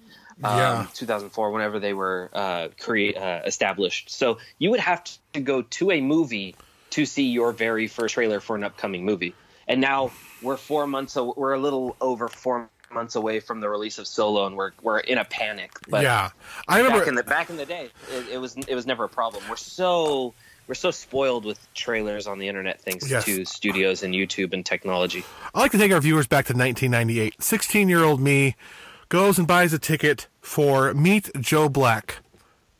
Yeah. 0.40 0.70
um, 0.80 0.88
2004, 0.94 1.50
whenever 1.50 1.78
they 1.78 1.94
were 1.94 2.30
uh, 2.32 2.68
create 2.78 3.16
uh, 3.16 3.40
established. 3.44 4.10
So 4.10 4.38
you 4.58 4.70
would 4.70 4.80
have 4.80 5.02
to 5.32 5.40
go 5.40 5.62
to 5.62 5.90
a 5.90 6.00
movie 6.00 6.56
to 6.90 7.06
see 7.06 7.28
your 7.30 7.52
very 7.52 7.86
first 7.86 8.14
trailer 8.14 8.40
for 8.40 8.56
an 8.56 8.64
upcoming 8.64 9.04
movie. 9.04 9.34
And 9.66 9.80
now 9.80 10.10
we're 10.42 10.56
four 10.58 10.86
months. 10.86 11.16
We're 11.16 11.54
a 11.54 11.58
little 11.60 11.96
over 12.00 12.28
four 12.28 12.68
months 12.94 13.14
away 13.16 13.40
from 13.40 13.60
the 13.60 13.68
release 13.68 13.98
of 13.98 14.06
Solo, 14.06 14.46
and 14.46 14.56
we're 14.56 14.72
we're 14.82 14.98
in 15.00 15.18
a 15.18 15.24
panic. 15.24 15.72
But 15.88 16.02
yeah. 16.02 16.30
I 16.68 16.78
remember. 16.78 16.98
back 17.00 17.08
in 17.08 17.14
the 17.14 17.22
back 17.22 17.50
in 17.50 17.56
the 17.56 17.66
day, 17.66 17.90
it, 18.12 18.28
it 18.32 18.38
was 18.38 18.56
it 18.56 18.74
was 18.74 18.86
never 18.86 19.04
a 19.04 19.08
problem. 19.08 19.42
We're 19.48 19.56
so 19.56 20.34
we're 20.68 20.74
so 20.74 20.90
spoiled 20.90 21.44
with 21.44 21.58
trailers 21.74 22.26
on 22.26 22.38
the 22.38 22.48
internet 22.48 22.80
thanks 22.80 23.10
Yes. 23.10 23.24
to 23.24 23.44
studios 23.44 24.02
and 24.02 24.14
YouTube 24.14 24.52
and 24.52 24.64
technology. 24.64 25.24
I 25.54 25.60
like 25.60 25.72
to 25.72 25.78
take 25.78 25.92
our 25.92 26.00
viewers 26.00 26.26
back 26.26 26.46
to 26.46 26.52
1998. 26.52 27.42
16 27.42 27.88
year 27.88 28.04
old 28.04 28.20
me 28.20 28.54
goes 29.08 29.38
and 29.38 29.46
buys 29.46 29.72
a 29.72 29.78
ticket 29.78 30.28
for 30.40 30.94
Meet 30.94 31.30
Joe 31.40 31.68
Black. 31.68 32.18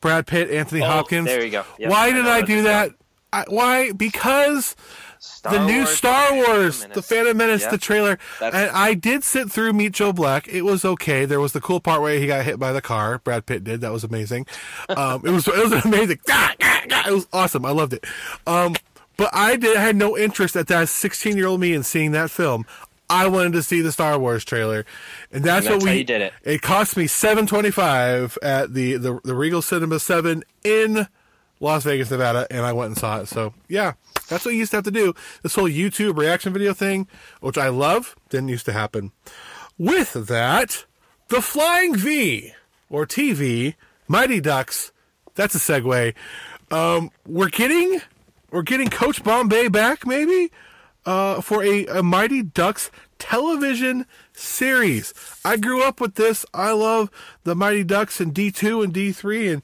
Brad 0.00 0.26
Pitt, 0.26 0.50
Anthony 0.50 0.82
Oh, 0.82 0.86
Hopkins. 0.86 1.26
there 1.26 1.44
you 1.44 1.50
go. 1.50 1.64
Yep, 1.78 1.90
why 1.90 2.06
I 2.06 2.12
did 2.12 2.26
I 2.26 2.42
do 2.42 2.62
that? 2.62 2.90
I, 3.32 3.44
why? 3.48 3.92
Because 3.92 4.76
Star 5.18 5.52
the 5.54 5.66
new 5.66 5.78
Wars, 5.78 5.90
Star 5.96 6.30
The 6.30 6.42
Phantom 6.42 6.52
Wars, 6.54 6.86
The 6.94 7.02
Phantom 7.02 7.36
Menace, 7.36 7.62
Yep. 7.62 7.70
the 7.70 7.78
trailer. 7.78 8.18
That's- 8.40 8.68
And 8.68 8.76
I 8.76 8.94
did 8.94 9.24
sit 9.24 9.50
through 9.50 9.72
Meet 9.72 9.92
Joe 9.92 10.12
Black. 10.12 10.48
It 10.48 10.62
was 10.62 10.84
okay. 10.84 11.24
There 11.24 11.40
was 11.40 11.52
the 11.52 11.60
cool 11.60 11.80
part 11.80 12.02
where 12.02 12.18
he 12.18 12.26
got 12.26 12.44
hit 12.44 12.58
by 12.58 12.72
the 12.72 12.82
car. 12.82 13.18
Brad 13.18 13.46
Pitt 13.46 13.64
did. 13.64 13.80
That 13.80 13.92
was 13.92 14.04
amazing. 14.04 14.46
Um, 14.88 15.22
it 15.24 15.30
was 15.30 15.46
it 15.48 15.56
was 15.56 15.72
amazing. 15.84 16.18
It 17.06 17.12
was 17.12 17.26
awesome. 17.32 17.64
I 17.64 17.70
loved 17.70 17.92
it. 17.94 18.04
Um, 18.46 18.74
but 19.16 19.30
I 19.32 19.56
did 19.56 19.76
had 19.76 19.94
no 19.96 20.16
interest 20.18 20.56
at 20.56 20.66
that 20.68 20.88
16 20.88 21.36
year 21.36 21.46
old 21.46 21.60
me 21.60 21.72
in 21.74 21.82
seeing 21.84 22.12
that 22.12 22.30
film. 22.30 22.66
I 23.08 23.28
wanted 23.28 23.52
to 23.54 23.62
see 23.62 23.80
the 23.82 23.92
Star 23.92 24.18
Wars 24.18 24.44
trailer, 24.44 24.84
and 25.32 25.44
that's, 25.44 25.66
And 25.66 25.76
what 25.76 25.84
we 25.84 26.02
did 26.02 26.22
it. 26.22 26.32
It 26.44 26.62
cost 26.62 26.96
me 26.96 27.04
7.25 27.06 28.38
at 28.42 28.72
the, 28.74 28.96
the 28.96 29.20
the 29.22 29.34
Regal 29.34 29.62
Cinema 29.62 29.98
Seven 30.00 30.42
in 30.64 31.06
Las 31.62 31.84
Vegas, 31.84 32.10
Nevada, 32.10 32.46
and 32.50 32.66
I 32.66 32.72
went 32.72 32.88
and 32.88 32.98
saw 32.98 33.20
it. 33.20 33.28
So 33.28 33.54
yeah, 33.68 33.92
that's 34.28 34.44
what 34.44 34.52
you 34.52 34.58
used 34.58 34.72
to 34.72 34.78
have 34.78 34.84
to 34.84 34.90
do. 34.90 35.14
This 35.42 35.54
whole 35.54 35.68
YouTube 35.68 36.18
reaction 36.18 36.52
video 36.52 36.74
thing, 36.74 37.06
which 37.40 37.56
I 37.56 37.68
love, 37.68 38.16
didn't 38.28 38.48
used 38.48 38.66
to 38.66 38.72
happen. 38.72 39.12
With 39.78 40.12
that, 40.26 40.84
the 41.28 41.40
Flying 41.40 41.94
V 41.94 42.52
or 42.90 43.06
TV, 43.06 43.76
Mighty 44.08 44.40
Ducks. 44.40 44.90
That's 45.36 45.54
a 45.54 45.58
segue. 45.58 46.14
Um, 46.72 47.10
we're 47.26 47.48
getting 47.48 48.00
we're 48.50 48.62
getting 48.62 48.88
Coach 48.88 49.22
Bombay 49.22 49.68
back, 49.68 50.04
maybe, 50.04 50.50
uh, 51.06 51.40
for 51.40 51.62
a, 51.62 51.86
a 51.86 52.02
Mighty 52.02 52.42
Ducks 52.42 52.90
television 53.20 54.04
series. 54.32 55.14
I 55.44 55.56
grew 55.58 55.84
up 55.84 56.00
with 56.00 56.16
this. 56.16 56.44
I 56.52 56.72
love 56.72 57.08
the 57.44 57.54
Mighty 57.54 57.84
Ducks 57.84 58.20
in 58.20 58.32
D 58.32 58.50
two 58.50 58.82
and 58.82 58.92
D 58.92 59.12
three, 59.12 59.48
and 59.48 59.62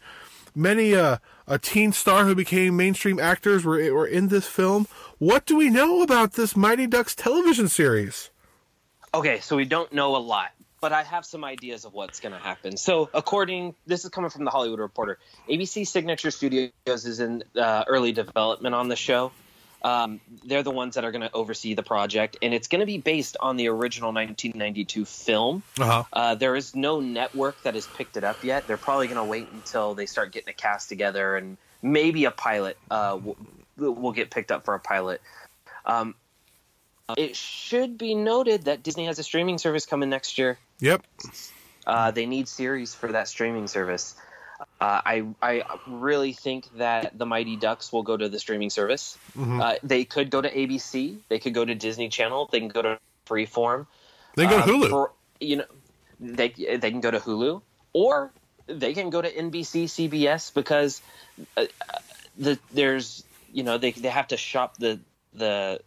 many 0.55 0.95
uh, 0.95 1.19
a 1.49 1.59
teen 1.59 1.93
star 1.93 2.25
who 2.27 2.35
became 2.35 2.77
mainstream 2.77 3.19
actors 3.19 3.65
were 3.65 3.93
were 3.93 4.07
in 4.07 4.29
this 4.29 4.47
film. 4.47 4.87
What 5.19 5.47
do 5.47 5.57
we 5.57 5.71
know 5.71 6.03
about 6.03 6.35
this 6.35 6.55
Mighty 6.55 6.87
Ducks 6.87 7.15
television 7.15 7.69
series? 7.69 8.31
Okay, 9.15 9.41
so 9.41 9.57
we 9.57 9.65
don't 9.65 9.91
know 9.93 10.17
a 10.17 10.19
lot, 10.19 10.51
but 10.81 10.93
I 10.93 11.03
have 11.03 11.25
some 11.25 11.43
ideas 11.43 11.87
of 11.87 11.95
what's 11.95 12.21
going 12.21 12.33
to 12.33 12.39
happen. 12.39 12.77
So, 12.77 13.09
according, 13.15 13.75
this 13.87 14.05
is 14.05 14.11
coming 14.11 14.31
from 14.31 14.45
the 14.45 14.51
Hollywood 14.51 14.79
Reporter. 14.79 15.19
ABC 15.49 15.87
Signature 15.87 16.31
Studios 16.31 16.71
is 16.87 17.19
in 17.19 17.43
uh, 17.57 17.85
early 17.89 18.13
development 18.13 18.75
on 18.75 18.89
the 18.89 18.97
show. 18.97 19.33
Um, 19.83 20.21
they're 20.45 20.62
the 20.62 20.73
ones 20.73 20.97
that 20.97 21.05
are 21.05 21.12
going 21.12 21.23
to 21.23 21.33
oversee 21.33 21.75
the 21.75 21.83
project, 21.83 22.37
and 22.43 22.53
it's 22.53 22.69
going 22.69 22.81
to 22.81 22.87
be 22.87 22.99
based 22.99 23.37
on 23.38 23.57
the 23.57 23.69
original 23.69 24.12
1992 24.12 25.05
film. 25.05 25.62
Uh-huh. 25.79 26.05
Uh, 26.12 26.35
there 26.35 26.57
is 26.57 26.75
no 26.75 27.01
network 27.01 27.62
that 27.62 27.75
has 27.75 27.87
picked 27.87 28.17
it 28.17 28.25
up 28.25 28.43
yet. 28.43 28.67
They're 28.67 28.77
probably 28.77 29.07
going 29.07 29.19
to 29.19 29.25
wait 29.25 29.49
until 29.53 29.95
they 29.95 30.07
start 30.07 30.33
getting 30.33 30.49
a 30.49 30.53
cast 30.55 30.88
together 30.88 31.37
and 31.37 31.57
maybe 31.81 32.25
a 32.25 32.31
pilot 32.31 32.77
uh, 32.91 33.19
will, 33.23 33.37
will 33.77 34.12
get 34.12 34.31
picked 34.31 34.51
up 34.51 34.64
for 34.64 34.75
a 34.75 34.81
pilot. 34.81 35.21
Um, 35.87 36.14
it 37.17 37.37
should 37.37 37.97
be 37.97 38.14
noted 38.14 38.64
that 38.64 38.83
Disney 38.83 39.07
has 39.07 39.19
a 39.19 39.23
streaming 39.23 39.59
service 39.59 39.87
coming 39.87 40.11
next 40.11 40.38
year. 40.38 40.59
Yep. 40.81 41.07
Uh, 41.87 42.11
they 42.11 42.27
need 42.27 42.49
series 42.49 42.95
for 42.95 43.12
that 43.12 43.29
streaming 43.29 43.67
service. 43.67 44.14
Uh, 44.81 45.01
I 45.05 45.25
I 45.40 45.62
really 45.87 46.33
think 46.33 46.66
that 46.79 47.16
the 47.16 47.27
Mighty 47.27 47.57
Ducks 47.57 47.92
will 47.92 48.03
go 48.03 48.16
to 48.16 48.29
the 48.29 48.38
streaming 48.40 48.71
service. 48.71 49.16
Mhm. 49.37 49.62
Uh, 49.62 49.77
they 49.83 50.05
could 50.05 50.31
go 50.31 50.40
to 50.40 50.51
ABC. 50.51 51.18
They 51.29 51.38
could 51.38 51.55
go 51.55 51.64
to 51.64 51.75
Disney 51.75 52.09
Channel. 52.09 52.49
They 52.51 52.59
can 52.61 52.68
go 52.68 52.83
to 52.83 52.99
Freeform. 53.27 53.87
They 54.37 54.47
go 54.47 54.59
to 54.59 54.62
Uh, 54.62 54.66
Hulu. 54.66 54.90
for- 54.90 55.12
you 55.40 55.57
know, 55.57 55.64
they 56.21 56.49
they 56.49 56.90
can 56.90 57.01
go 57.01 57.11
to 57.11 57.21
Hulu 57.21 57.62
or 57.92 58.33
they 58.66 58.94
can 58.94 59.11
go 59.11 59.23
to 59.23 59.31
NBC, 59.31 59.85
CBS 59.85 60.53
because 60.53 61.01
uh, 61.57 61.66
the 62.37 62.59
there's 62.73 63.23
you 63.53 63.62
know 63.62 63.79
they 63.79 63.92
they 63.92 64.09
have 64.09 64.29
to 64.29 64.37
shop 64.37 64.77
the 64.79 64.99
the 65.35 65.81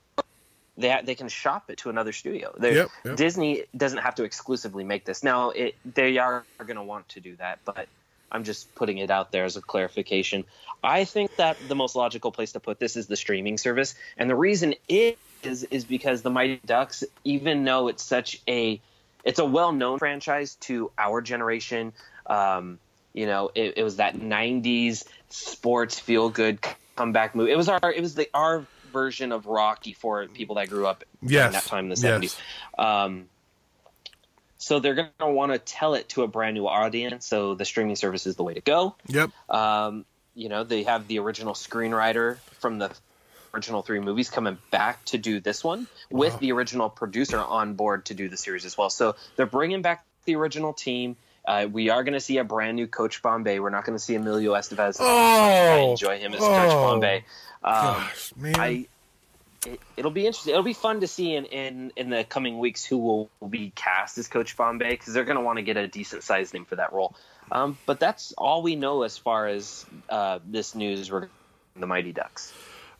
they 0.77 0.89
ha- 0.89 1.01
they 1.03 1.15
can 1.15 1.27
shop 1.27 1.69
it 1.69 1.79
to 1.79 1.89
another 1.89 2.13
studio. 2.13 2.55
Yep, 2.59 2.89
yep. 3.05 3.15
Disney 3.17 3.63
doesn't 3.75 3.99
have 3.99 4.15
to 4.15 4.23
exclusively 4.23 4.83
make 4.85 5.03
this. 5.03 5.23
Now 5.23 5.49
it 5.49 5.75
they 5.85 6.17
are, 6.17 6.45
are 6.59 6.65
going 6.65 6.77
to 6.77 6.83
want 6.83 7.09
to 7.09 7.19
do 7.19 7.35
that, 7.35 7.59
but 7.65 7.87
I'm 8.31 8.43
just 8.43 8.73
putting 8.75 8.97
it 8.97 9.11
out 9.11 9.31
there 9.31 9.45
as 9.45 9.57
a 9.57 9.61
clarification. 9.61 10.45
I 10.83 11.05
think 11.05 11.35
that 11.35 11.57
the 11.67 11.75
most 11.75 11.95
logical 11.95 12.31
place 12.31 12.53
to 12.53 12.59
put 12.59 12.79
this 12.79 12.95
is 12.95 13.07
the 13.07 13.15
streaming 13.15 13.57
service, 13.57 13.95
and 14.17 14.29
the 14.29 14.35
reason 14.35 14.75
is 14.87 15.15
is 15.43 15.85
because 15.85 16.21
the 16.21 16.29
Mighty 16.29 16.59
Ducks, 16.65 17.03
even 17.23 17.63
though 17.63 17.87
it's 17.87 18.03
such 18.03 18.41
a 18.47 18.81
it's 19.23 19.39
a 19.39 19.45
well-known 19.45 19.99
franchise 19.99 20.55
to 20.61 20.91
our 20.97 21.21
generation. 21.21 21.93
Um, 22.25 22.79
you 23.13 23.25
know, 23.25 23.51
it, 23.53 23.73
it 23.77 23.83
was 23.83 23.97
that 23.97 24.15
'90s 24.15 25.03
sports 25.29 25.99
feel-good 25.99 26.59
comeback 26.95 27.35
movie. 27.35 27.51
It 27.51 27.57
was 27.57 27.69
our 27.69 27.91
it 27.91 28.01
was 28.01 28.15
the 28.15 28.29
our 28.33 28.65
version 28.91 29.31
of 29.31 29.45
Rocky 29.45 29.93
for 29.93 30.27
people 30.27 30.55
that 30.55 30.69
grew 30.69 30.87
up 30.87 31.03
in 31.21 31.29
Yes. 31.29 31.53
that 31.53 31.65
time 31.65 31.85
in 31.85 31.89
the 31.89 32.01
Yes. 32.01 32.35
'70s. 32.77 32.83
Um, 32.83 33.27
so 34.61 34.79
they're 34.79 34.93
going 34.93 35.09
to 35.19 35.27
want 35.27 35.51
to 35.51 35.57
tell 35.57 35.95
it 35.95 36.07
to 36.09 36.21
a 36.21 36.27
brand 36.27 36.53
new 36.53 36.67
audience. 36.67 37.25
So 37.25 37.55
the 37.55 37.65
streaming 37.65 37.95
service 37.95 38.27
is 38.27 38.35
the 38.35 38.43
way 38.43 38.53
to 38.53 38.61
go. 38.61 38.95
Yep. 39.07 39.31
Um, 39.49 40.05
you 40.35 40.49
know, 40.49 40.63
they 40.63 40.83
have 40.83 41.07
the 41.07 41.17
original 41.17 41.55
screenwriter 41.55 42.37
from 42.59 42.77
the 42.77 42.91
original 43.55 43.81
three 43.81 43.99
movies 43.99 44.29
coming 44.29 44.59
back 44.69 45.03
to 45.05 45.17
do 45.17 45.39
this 45.39 45.63
one 45.63 45.87
with 46.11 46.33
Wow. 46.33 46.39
the 46.39 46.51
original 46.51 46.89
producer 46.89 47.39
on 47.39 47.73
board 47.73 48.05
to 48.05 48.13
do 48.13 48.29
the 48.29 48.37
series 48.37 48.63
as 48.63 48.77
well. 48.77 48.91
So 48.91 49.15
they're 49.35 49.47
bringing 49.47 49.81
back 49.81 50.05
the 50.25 50.35
original 50.35 50.73
team. 50.73 51.17
Uh, 51.43 51.67
we 51.69 51.89
are 51.89 52.03
going 52.03 52.13
to 52.13 52.19
see 52.19 52.37
a 52.37 52.43
brand 52.43 52.75
new 52.75 52.85
Coach 52.85 53.23
Bombay. 53.23 53.59
We're 53.59 53.71
not 53.71 53.83
going 53.83 53.97
to 53.97 54.03
see 54.03 54.13
Emilio 54.13 54.53
Estevez. 54.53 54.97
Oh, 54.99 55.05
I 55.07 55.89
enjoy 55.89 56.19
him 56.19 56.33
as 56.33 56.39
Coach 56.39 56.71
oh, 56.71 56.83
Bombay. 56.83 57.25
Um, 57.63 57.73
Gosh, 57.73 58.33
man. 58.37 58.55
I 58.59 58.85
it, 59.65 59.79
it'll 59.97 60.11
be 60.11 60.25
interesting. 60.25 60.51
It'll 60.51 60.63
be 60.63 60.73
fun 60.73 61.01
to 61.01 61.07
see 61.07 61.35
in 61.35 61.45
in, 61.45 61.91
in 61.95 62.09
the 62.09 62.23
coming 62.23 62.59
weeks 62.59 62.83
who 62.85 62.97
will, 62.97 63.29
will 63.39 63.47
be 63.49 63.71
cast 63.75 64.17
as 64.17 64.27
Coach 64.27 64.57
Bombay 64.57 64.89
because 64.91 65.13
they're 65.13 65.25
going 65.25 65.37
to 65.37 65.43
want 65.43 65.57
to 65.57 65.63
get 65.63 65.77
a 65.77 65.87
decent 65.87 66.23
sized 66.23 66.53
name 66.53 66.65
for 66.65 66.75
that 66.77 66.93
role. 66.93 67.15
Um, 67.51 67.77
but 67.85 67.99
that's 67.99 68.33
all 68.37 68.61
we 68.63 68.75
know 68.75 69.03
as 69.03 69.17
far 69.17 69.47
as 69.47 69.85
uh, 70.09 70.39
this 70.45 70.73
news 70.75 71.11
regarding 71.11 71.29
the 71.75 71.87
Mighty 71.87 72.11
Ducks. 72.13 72.53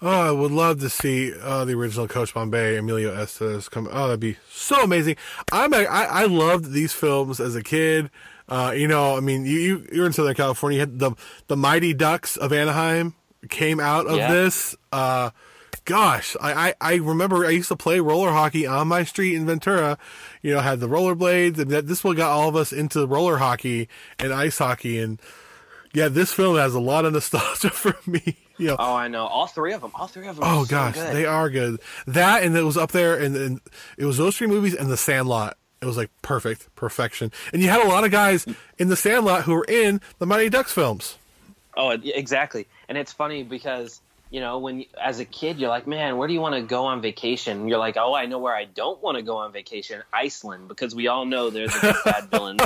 Oh, 0.04 0.30
I 0.30 0.32
would 0.32 0.52
love 0.52 0.80
to 0.80 0.89
see 0.89 1.32
uh, 1.39 1.63
the 1.63 1.74
original 1.74 2.08
Coach 2.08 2.34
Bombay, 2.34 2.76
Emilio 2.78 3.13
Estevez 3.15 3.69
come. 3.69 3.88
Oh, 3.91 4.08
that'd 4.08 4.19
be 4.19 4.38
so 4.50 4.82
amazing. 4.84 5.15
I'm 5.52 5.74
a, 5.74 5.86
I, 5.86 6.24
I 6.24 6.26
loved 6.26 6.71
these 6.71 6.91
films 6.91 7.39
as 7.39 7.56
a 7.56 7.62
kid. 7.62 8.10
Uh, 8.50 8.74
you 8.76 8.88
know, 8.88 9.15
I 9.15 9.19
mean, 9.19 9.45
you, 9.45 9.60
you 9.60 9.88
you're 9.93 10.06
in 10.08 10.13
Southern 10.13 10.34
California. 10.34 10.78
You 10.78 10.80
had 10.82 10.97
the 11.00 11.12
the 11.47 11.56
Mighty 11.56 11.93
Ducks 11.93 12.36
of 12.36 12.52
Anaheim 12.52 13.13
came 13.50 13.80
out 13.80 14.08
of 14.08 14.17
Yeah. 14.17 14.32
this. 14.34 14.76
Uh, 14.91 15.30
gosh, 15.91 16.36
I, 16.39 16.69
I 16.69 16.73
I 16.80 16.95
remember 16.95 17.45
I 17.45 17.49
used 17.49 17.67
to 17.67 17.75
play 17.75 17.99
roller 17.99 18.32
hockey 18.32 18.65
on 18.65 18.88
my 18.88 19.04
street 19.04 19.36
in 19.36 19.45
Ventura. 19.45 19.97
You 20.41 20.54
know, 20.54 20.62
had 20.62 20.80
the 20.80 20.88
rollerblades, 20.88 21.60
and 21.60 21.69
that 21.71 21.88
this 21.88 22.04
one 22.04 22.15
got 22.15 22.32
all 22.32 22.47
of 22.47 22.56
us 22.56 22.71
into 22.71 23.06
roller 23.06 23.38
hockey 23.38 23.89
and 24.17 24.34
ice 24.34 24.58
hockey. 24.58 24.99
And 24.99 25.19
yeah, 25.93 26.08
this 26.08 26.32
film 26.32 26.56
has 26.56 26.73
a 26.73 26.80
lot 26.80 27.04
of 27.06 27.13
nostalgia 27.13 27.69
for 27.71 27.95
me. 28.10 28.38
You 28.58 28.67
know, 28.67 28.75
Oh, 28.80 28.95
I 28.95 29.08
know 29.10 29.25
all 29.25 29.47
three 29.47 29.73
of 29.73 29.82
them. 29.82 29.91
All 29.95 30.08
three 30.08 30.27
of 30.27 30.36
them. 30.38 30.45
Oh 30.47 30.62
are 30.62 30.65
so 30.65 30.69
gosh, 30.71 30.95
good. 30.95 31.13
they 31.15 31.25
are 31.25 31.49
good. 31.49 31.80
That 32.08 32.43
and 32.43 32.56
it 32.56 32.63
was 32.63 32.77
up 32.77 32.91
there, 32.91 33.15
and, 33.19 33.36
and 33.36 33.62
it 33.97 34.06
was 34.06 34.17
those 34.17 34.38
three 34.38 34.47
movies 34.47 34.73
and 34.75 34.89
The 34.89 34.97
Sandlot. 34.97 35.58
It 35.82 35.86
was 35.86 35.97
like 35.97 36.12
perfect, 36.21 36.73
perfection. 36.75 37.32
And 37.51 37.62
you 37.62 37.69
had 37.69 37.84
a 37.86 37.89
lot 37.89 38.04
of 38.06 38.12
guys 38.12 38.45
in 38.77 38.88
The 38.89 38.95
Sandlot 38.95 39.43
who 39.43 39.54
were 39.56 39.65
in 39.67 39.99
the 40.19 40.25
Mighty 40.27 40.47
Ducks 40.49 40.71
films. 40.71 41.17
Oh, 41.75 41.89
exactly. 41.89 42.67
And 42.88 42.97
it's 42.97 43.12
funny 43.12 43.43
because 43.43 43.99
you 44.32 44.39
know 44.39 44.58
when 44.60 44.86
as 45.00 45.20
a 45.20 45.26
kid 45.26 45.60
you're 45.60 45.70
like, 45.70 45.86
man, 45.86 46.17
where 46.17 46.28
do 46.28 46.34
you 46.34 46.39
want 46.39 46.56
to 46.56 46.62
go 46.62 46.86
on 46.86 47.02
vacation? 47.02 47.60
And 47.60 47.70
you're 47.70 47.78
like, 47.78 47.98
oh, 47.98 48.15
I 48.15 48.26
know 48.26 48.39
where 48.39 48.56
I 48.56 48.65
don't 48.65 49.02
want 49.04 49.17
to 49.17 49.22
go 49.22 49.38
on 49.38 49.52
vacation, 49.52 50.02
Iceland, 50.12 50.67
because 50.67 50.96
we 50.96 51.08
all 51.08 51.26
know 51.26 51.50
they're 51.50 51.67
the 51.67 52.00
bad 52.06 52.32
villains 52.32 52.62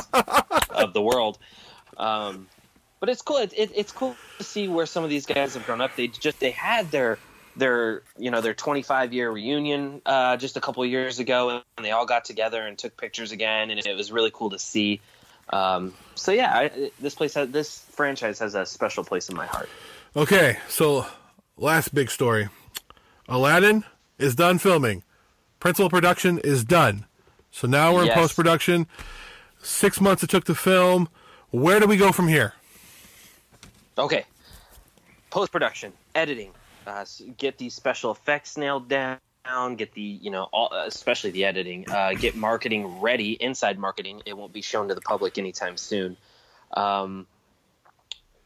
of 0.69 0.93
the 0.93 1.01
world. 1.01 1.37
Um, 1.97 2.47
but 2.99 3.09
it's 3.09 3.21
cool. 3.21 3.37
It, 3.37 3.53
it, 3.57 3.71
it's 3.75 3.91
cool 3.91 4.15
to 4.37 4.43
see 4.43 4.67
where 4.67 4.85
some 4.85 5.03
of 5.03 5.09
these 5.09 5.25
guys 5.25 5.55
have 5.55 5.65
grown 5.65 5.81
up. 5.81 5.95
They 5.95 6.07
just 6.07 6.39
they 6.39 6.51
had 6.51 6.91
their 6.91 7.17
their 7.55 8.03
you 8.17 8.31
know 8.31 8.41
their 8.41 8.53
25 8.53 9.13
year 9.13 9.31
reunion 9.31 10.01
uh, 10.05 10.37
just 10.37 10.57
a 10.57 10.61
couple 10.61 10.83
of 10.83 10.89
years 10.89 11.19
ago, 11.19 11.61
and 11.77 11.85
they 11.85 11.91
all 11.91 12.05
got 12.05 12.25
together 12.25 12.61
and 12.61 12.77
took 12.77 12.95
pictures 12.95 13.31
again, 13.31 13.71
and 13.71 13.85
it 13.85 13.95
was 13.95 14.11
really 14.11 14.31
cool 14.31 14.51
to 14.51 14.59
see. 14.59 15.01
Um, 15.49 15.93
so 16.15 16.31
yeah, 16.31 16.51
I, 16.53 16.91
this 16.99 17.15
place 17.15 17.33
has, 17.35 17.49
this 17.49 17.79
franchise 17.91 18.39
has 18.39 18.55
a 18.55 18.65
special 18.65 19.03
place 19.03 19.29
in 19.29 19.35
my 19.35 19.45
heart. 19.45 19.69
Okay, 20.15 20.57
so 20.69 21.05
last 21.57 21.93
big 21.93 22.09
story 22.09 22.49
Aladdin 23.27 23.83
is 24.17 24.35
done 24.35 24.57
filming, 24.59 25.03
principal 25.59 25.89
production 25.89 26.39
is 26.39 26.63
done. 26.63 27.05
So 27.51 27.67
now 27.67 27.93
we're 27.93 28.05
in 28.05 28.11
post 28.11 28.35
production. 28.35 28.87
Six 29.61 29.99
months 29.99 30.21
it 30.23 30.29
took 30.29 30.43
to 30.45 30.55
film. 30.55 31.09
Where 31.51 31.79
do 31.79 31.87
we 31.87 31.97
go 31.97 32.11
from 32.11 32.27
here? 32.27 32.53
Okay, 33.97 34.25
post 35.29 35.51
production, 35.51 35.93
editing, 36.13 36.51
uh, 36.85 37.05
get 37.37 37.57
these 37.57 37.73
special 37.73 38.11
effects 38.11 38.57
nailed 38.57 38.89
down. 38.89 39.19
Get 39.75 39.93
the 39.93 40.01
you 40.01 40.31
know 40.31 40.43
all, 40.51 40.73
uh, 40.73 40.85
especially 40.85 41.31
the 41.31 41.45
editing. 41.45 41.89
Uh, 41.89 42.13
get 42.13 42.35
marketing 42.35 42.99
ready. 42.99 43.31
Inside 43.31 43.79
marketing, 43.79 44.21
it 44.25 44.35
won't 44.35 44.53
be 44.53 44.61
shown 44.61 44.89
to 44.89 44.95
the 44.95 45.01
public 45.01 45.37
anytime 45.37 45.77
soon. 45.77 46.17
Um, 46.73 47.25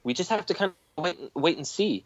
we 0.04 0.14
just 0.14 0.30
have 0.30 0.46
to 0.48 0.54
kind 0.54 0.74
of 0.98 1.04
wait, 1.04 1.18
wait 1.34 1.58
and 1.58 1.68
see. 1.68 2.06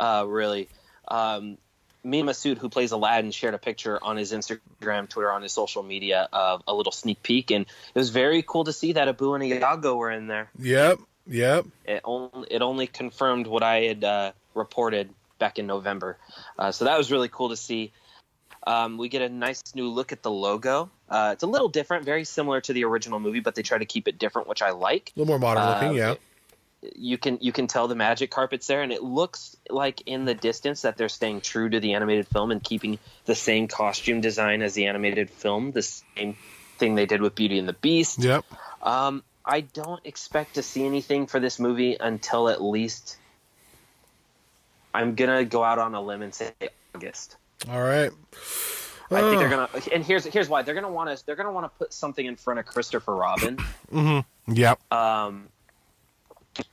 Uh, 0.00 0.24
really, 0.26 0.68
um, 1.08 1.58
Mena 2.02 2.30
Massoud, 2.30 2.56
who 2.56 2.70
plays 2.70 2.92
Aladdin, 2.92 3.30
shared 3.30 3.52
a 3.52 3.58
picture 3.58 3.98
on 4.02 4.16
his 4.16 4.32
Instagram, 4.32 5.08
Twitter, 5.08 5.30
on 5.30 5.42
his 5.42 5.52
social 5.52 5.82
media 5.82 6.26
of 6.32 6.62
a 6.66 6.72
little 6.74 6.92
sneak 6.92 7.22
peek, 7.22 7.50
and 7.50 7.66
it 7.94 7.98
was 7.98 8.08
very 8.08 8.42
cool 8.42 8.64
to 8.64 8.72
see 8.72 8.94
that 8.94 9.08
Abu 9.08 9.34
and 9.34 9.44
Iago 9.44 9.96
were 9.96 10.10
in 10.10 10.26
there 10.26 10.48
Yep, 10.58 11.00
yep. 11.26 11.66
it 11.84 12.00
only 12.04 12.48
it 12.50 12.62
only 12.62 12.86
confirmed 12.86 13.46
what 13.46 13.62
I 13.62 13.82
had 13.82 14.02
uh, 14.04 14.32
reported 14.54 15.10
back 15.38 15.58
in 15.58 15.66
November. 15.66 16.16
Uh, 16.58 16.72
so 16.72 16.86
that 16.86 16.96
was 16.96 17.12
really 17.12 17.28
cool 17.28 17.50
to 17.50 17.56
see. 17.56 17.92
Um, 18.66 18.98
we 18.98 19.08
get 19.08 19.22
a 19.22 19.28
nice 19.28 19.62
new 19.74 19.88
look 19.88 20.12
at 20.12 20.22
the 20.22 20.30
logo. 20.30 20.90
Uh, 21.08 21.30
it's 21.32 21.42
a 21.42 21.46
little 21.46 21.68
different, 21.68 22.04
very 22.04 22.24
similar 22.24 22.60
to 22.60 22.72
the 22.72 22.84
original 22.84 23.18
movie, 23.18 23.40
but 23.40 23.54
they 23.54 23.62
try 23.62 23.78
to 23.78 23.86
keep 23.86 24.06
it 24.06 24.18
different, 24.18 24.48
which 24.48 24.62
I 24.62 24.70
like. 24.70 25.12
A 25.16 25.20
little 25.20 25.32
more 25.32 25.38
modern 25.38 25.62
Uh, 25.62 25.74
looking, 25.74 25.96
yeah. 25.96 26.14
You 26.96 27.18
can 27.18 27.38
you 27.42 27.52
can 27.52 27.66
tell 27.66 27.88
the 27.88 27.94
magic 27.94 28.30
carpet's 28.30 28.66
there, 28.66 28.80
and 28.82 28.90
it 28.92 29.02
looks 29.02 29.56
like 29.68 30.02
in 30.06 30.24
the 30.24 30.34
distance 30.34 30.82
that 30.82 30.96
they're 30.96 31.10
staying 31.10 31.42
true 31.42 31.68
to 31.68 31.78
the 31.78 31.92
animated 31.92 32.26
film 32.28 32.50
and 32.50 32.62
keeping 32.62 32.98
the 33.26 33.34
same 33.34 33.68
costume 33.68 34.20
design 34.22 34.62
as 34.62 34.72
the 34.74 34.86
animated 34.86 35.28
film, 35.28 35.72
the 35.72 35.82
same 35.82 36.36
thing 36.78 36.94
they 36.94 37.04
did 37.04 37.20
with 37.20 37.34
Beauty 37.34 37.58
and 37.58 37.68
the 37.68 37.74
Beast. 37.74 38.20
Yep. 38.20 38.44
Um, 38.82 39.22
I 39.44 39.60
don't 39.60 40.00
expect 40.06 40.54
to 40.54 40.62
see 40.62 40.86
anything 40.86 41.26
for 41.26 41.38
this 41.38 41.58
movie 41.58 41.96
until 42.00 42.48
at 42.48 42.62
least 42.62 43.18
I'm 44.94 45.14
gonna 45.16 45.44
go 45.44 45.62
out 45.62 45.78
on 45.78 45.94
a 45.94 46.00
limb 46.00 46.22
and 46.22 46.34
say 46.34 46.52
August. 46.94 47.36
All 47.68 47.80
right. 47.82 48.10
I 49.12 49.20
think 49.20 49.38
they're 49.40 49.50
gonna, 49.50 49.68
and 49.92 50.04
here's 50.04 50.24
here's 50.24 50.48
why 50.48 50.62
they're 50.62 50.74
gonna 50.74 50.90
want 50.90 51.14
to 51.16 51.26
they're 51.26 51.36
gonna 51.36 51.52
want 51.52 51.66
to 51.66 51.78
put 51.78 51.92
something 51.92 52.24
in 52.24 52.36
front 52.36 52.58
of 52.60 52.64
Christopher 52.64 53.14
Robin, 53.14 53.58
Yep. 54.46 54.92
um, 54.92 55.49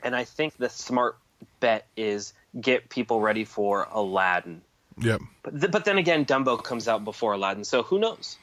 and 0.04 0.16
I 0.16 0.24
think 0.24 0.58
the 0.58 0.70
smart 0.70 1.18
bet 1.60 1.86
is 1.96 2.34
get 2.60 2.90
people 2.90 3.22
ready 3.22 3.44
for 3.44 3.88
Aladdin. 3.92 4.62
Yep. 5.00 5.22
But 5.44 5.60
th- 5.60 5.72
but 5.72 5.86
then 5.86 5.98
again, 5.98 6.26
Dumbo 6.26 6.62
comes 6.62 6.88
out 6.88 7.04
before 7.04 7.34
Aladdin, 7.34 7.64
so 7.64 7.84
who 7.84 8.00
knows? 8.00 8.38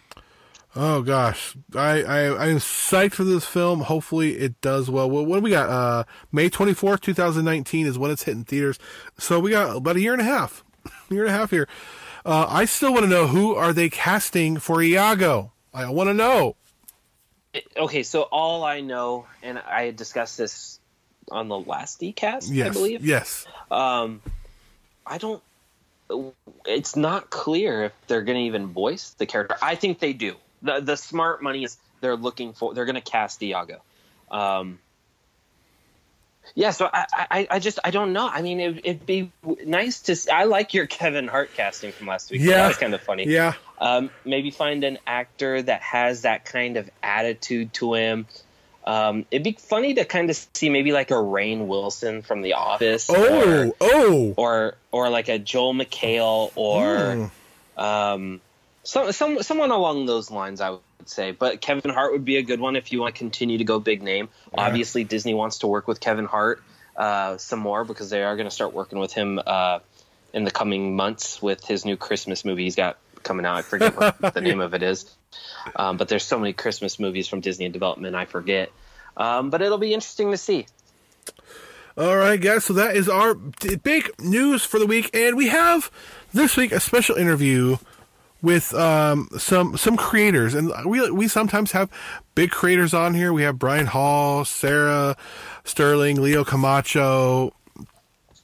Oh 0.76 1.02
gosh, 1.02 1.56
I, 1.74 2.02
I 2.02 2.48
I'm 2.48 2.56
psyched 2.56 3.12
for 3.14 3.24
this 3.24 3.44
film. 3.44 3.80
Hopefully 3.80 4.36
it 4.36 4.60
does 4.60 4.90
well. 4.90 5.08
What, 5.08 5.26
what 5.26 5.36
do 5.36 5.42
we 5.42 5.50
got? 5.50 5.68
Uh, 5.68 6.04
May 6.32 6.48
twenty 6.48 6.74
fourth, 6.74 7.00
two 7.00 7.14
thousand 7.14 7.44
nineteen 7.44 7.86
is 7.86 7.98
when 7.98 8.10
it's 8.10 8.24
hitting 8.24 8.44
theaters. 8.44 8.78
So 9.18 9.38
we 9.38 9.50
got 9.50 9.76
about 9.76 9.96
a 9.96 10.00
year 10.00 10.12
and 10.12 10.20
a 10.20 10.24
half, 10.24 10.64
year 11.10 11.24
and 11.24 11.30
a 11.30 11.36
half 11.36 11.50
here. 11.50 11.68
Uh, 12.24 12.46
I 12.48 12.64
still 12.64 12.92
want 12.92 13.04
to 13.04 13.10
know 13.10 13.26
who 13.26 13.54
are 13.54 13.72
they 13.72 13.88
casting 13.90 14.58
for 14.58 14.82
Iago. 14.82 15.52
I 15.72 15.88
want 15.90 16.08
to 16.08 16.14
know. 16.14 16.56
okay, 17.76 18.02
so 18.02 18.22
all 18.22 18.64
I 18.64 18.80
know, 18.80 19.26
and 19.42 19.58
I 19.58 19.90
discussed 19.90 20.38
this 20.38 20.80
on 21.30 21.48
the 21.48 21.58
last 21.58 22.00
DCast, 22.00 22.48
Yes. 22.50 22.68
I 22.68 22.72
believe. 22.72 23.04
Yes. 23.04 23.46
Um, 23.70 24.20
I 25.06 25.18
don't. 25.18 25.42
It's 26.66 26.96
not 26.96 27.30
clear 27.30 27.84
if 27.84 27.92
they're 28.06 28.22
going 28.22 28.38
to 28.38 28.44
even 28.44 28.66
voice 28.68 29.10
the 29.18 29.26
character. 29.26 29.56
I 29.62 29.74
think 29.74 29.98
they 29.98 30.12
do. 30.12 30.34
the 30.62 30.80
The 30.80 30.96
smart 30.96 31.42
money 31.42 31.64
is 31.64 31.76
they're 32.00 32.16
looking 32.16 32.52
for. 32.52 32.74
They're 32.74 32.84
going 32.84 32.94
to 32.94 33.00
cast 33.00 33.40
Diago. 33.40 33.78
Um, 34.30 34.78
yeah, 36.54 36.72
so 36.72 36.88
I, 36.92 37.06
I, 37.12 37.46
I 37.52 37.58
just 37.58 37.78
I 37.82 37.90
don't 37.90 38.12
know. 38.12 38.28
I 38.28 38.42
mean, 38.42 38.60
it, 38.60 38.80
it'd 38.84 39.06
be 39.06 39.32
nice 39.64 40.00
to. 40.02 40.14
See. 40.16 40.30
I 40.30 40.44
like 40.44 40.74
your 40.74 40.86
Kevin 40.86 41.26
Hart 41.26 41.50
casting 41.54 41.90
from 41.92 42.06
last 42.06 42.30
week. 42.30 42.42
Yeah. 42.42 42.58
that 42.58 42.68
was 42.68 42.76
kind 42.76 42.92
of 42.94 43.00
funny. 43.00 43.26
Yeah. 43.26 43.54
Um, 43.80 44.10
maybe 44.24 44.50
find 44.50 44.84
an 44.84 44.98
actor 45.06 45.62
that 45.62 45.80
has 45.80 46.22
that 46.22 46.44
kind 46.44 46.76
of 46.76 46.88
attitude 47.02 47.72
to 47.74 47.94
him. 47.94 48.26
Um, 48.86 49.24
it'd 49.30 49.42
be 49.44 49.52
funny 49.52 49.94
to 49.94 50.04
kind 50.04 50.28
of 50.28 50.36
see 50.52 50.68
maybe 50.68 50.92
like 50.92 51.10
a 51.10 51.14
Rainn 51.14 51.66
Wilson 51.66 52.20
from 52.22 52.42
The 52.42 52.52
Office. 52.54 53.08
or- 53.08 53.16
Oh, 53.18 53.72
oh. 53.80 54.34
or 54.36 54.74
or 54.92 55.08
like 55.08 55.28
a 55.28 55.38
Joel 55.38 55.72
McHale 55.74 56.52
or 56.54 57.30
Hmm. 57.76 57.82
um, 57.82 58.40
some, 58.82 59.12
some 59.12 59.42
someone 59.42 59.70
along 59.70 60.04
those 60.06 60.30
lines. 60.30 60.60
I 60.60 60.70
would 60.70 60.80
say, 61.06 61.30
but 61.30 61.60
Kevin 61.62 61.90
Hart 61.92 62.12
would 62.12 62.24
be 62.26 62.36
a 62.36 62.42
good 62.42 62.60
one 62.60 62.76
if 62.76 62.92
you 62.92 63.00
want 63.00 63.14
to 63.14 63.18
continue 63.18 63.58
to 63.58 63.64
go 63.64 63.78
big 63.78 64.02
name. 64.02 64.28
Obviously, 64.56 65.04
Disney 65.04 65.32
wants 65.34 65.58
to 65.60 65.66
work 65.66 65.88
with 65.88 66.00
Kevin 66.00 66.26
Hart 66.26 66.62
uh, 66.96 67.38
some 67.38 67.58
more 67.60 67.84
because 67.84 68.10
they 68.10 68.22
are 68.22 68.36
going 68.36 68.48
to 68.48 68.54
start 68.54 68.72
working 68.74 68.98
with 68.98 69.12
him 69.14 69.40
uh, 69.44 69.78
in 70.34 70.44
the 70.44 70.50
coming 70.50 70.94
months 70.94 71.40
with 71.40 71.64
his 71.64 71.84
new 71.84 71.96
Christmas 71.96 72.44
movie 72.44 72.64
he's 72.64 72.76
got 72.76 72.98
coming 73.24 73.46
out. 73.46 73.56
I 73.56 73.62
forget 73.62 73.96
what 73.96 74.18
the 74.34 74.40
name 74.40 74.60
of 74.60 74.74
it 74.74 74.82
is, 74.82 75.12
um, 75.74 75.96
but 75.96 76.08
there's 76.08 76.24
so 76.24 76.38
many 76.38 76.52
Christmas 76.52 76.98
movies 77.00 77.26
from 77.26 77.40
Disney 77.40 77.64
in 77.66 77.72
development. 77.72 78.14
I 78.14 78.26
forget. 78.26 78.70
Um, 79.16 79.50
but 79.50 79.62
it'll 79.62 79.78
be 79.78 79.94
interesting 79.94 80.30
to 80.30 80.36
see. 80.36 80.66
All 81.96 82.16
right, 82.16 82.40
guys. 82.40 82.64
So 82.64 82.72
that 82.74 82.96
is 82.96 83.08
our 83.08 83.34
big 83.34 84.10
news 84.20 84.64
for 84.64 84.78
the 84.78 84.86
week, 84.86 85.10
and 85.14 85.36
we 85.36 85.48
have 85.48 85.90
this 86.32 86.56
week 86.56 86.72
a 86.72 86.80
special 86.80 87.14
interview 87.16 87.76
with 88.42 88.74
um, 88.74 89.28
some 89.38 89.76
some 89.76 89.96
creators, 89.96 90.54
and 90.54 90.72
we 90.84 91.08
we 91.10 91.28
sometimes 91.28 91.72
have 91.72 91.88
big 92.34 92.50
creators 92.50 92.92
on 92.92 93.14
here. 93.14 93.32
We 93.32 93.42
have 93.42 93.58
Brian 93.58 93.86
Hall, 93.86 94.44
Sarah 94.44 95.16
Sterling, 95.64 96.20
Leo 96.20 96.44
Camacho. 96.44 97.54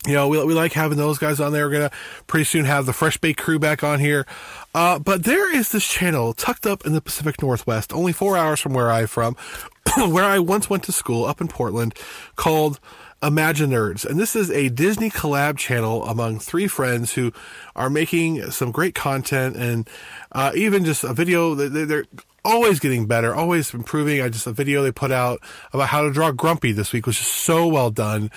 You 0.07 0.15
know, 0.15 0.29
we, 0.29 0.43
we 0.45 0.55
like 0.55 0.73
having 0.73 0.97
those 0.97 1.19
guys 1.19 1.41
on 1.41 1.53
there. 1.53 1.67
We're 1.67 1.73
gonna 1.75 1.91
pretty 2.27 2.45
soon 2.45 2.65
have 2.65 2.87
the 2.87 2.93
Fresh 2.95 3.19
Baked 3.19 3.39
crew 3.39 3.59
back 3.59 3.85
on 3.85 4.01
here. 4.01 4.27
Uh, 4.75 4.99
but 4.99 5.25
there 5.25 5.55
is 5.55 5.73
this 5.73 5.87
channel 5.87 6.33
tucked 6.33 6.67
up 6.67 6.87
in 6.87 6.93
the 6.95 7.03
Pacific 7.03 7.43
Northwest, 7.43 7.93
only 7.93 8.13
four 8.13 8.37
hours 8.37 8.61
from 8.61 8.73
where 8.73 8.91
I'm 8.91 9.07
from, 9.07 9.37
where 9.97 10.25
I 10.25 10.39
once 10.39 10.71
went 10.71 10.85
to 10.85 10.93
school 10.93 11.27
up 11.27 11.41
in 11.43 11.49
Portland, 11.49 11.95
called 12.37 12.81
Imaginerds. 13.23 14.07
And 14.07 14.19
this 14.19 14.35
is 14.35 14.51
a 14.51 14.71
Disney 14.71 15.11
collab 15.11 15.59
channel 15.59 16.03
among 16.07 16.39
three 16.39 16.67
friends 16.67 17.13
who 17.13 17.31
are 17.77 17.91
making 17.91 18.51
some 18.53 18.71
great 18.73 18.95
content 18.95 19.57
and 19.57 19.87
uh, 20.33 20.53
even 20.55 20.87
just 20.87 21.05
a 21.05 21.13
video. 21.13 21.55
they- 21.55 21.69
they- 21.69 21.85
They're 21.85 22.05
always 22.45 22.81
getting 22.81 23.07
better, 23.07 23.35
always 23.35 23.73
improving. 23.75 24.21
I 24.23 24.29
just 24.29 24.47
a 24.47 24.53
video 24.53 24.83
they 24.83 24.93
put 24.93 25.11
out 25.11 25.41
about 25.73 25.89
how 25.89 26.03
to 26.03 26.13
draw 26.13 26.33
Grumpy 26.33 26.73
this 26.73 26.93
week 26.93 27.07
was 27.07 27.17
just 27.17 27.33
so 27.33 27.67
well 27.67 27.91
done. 27.91 28.31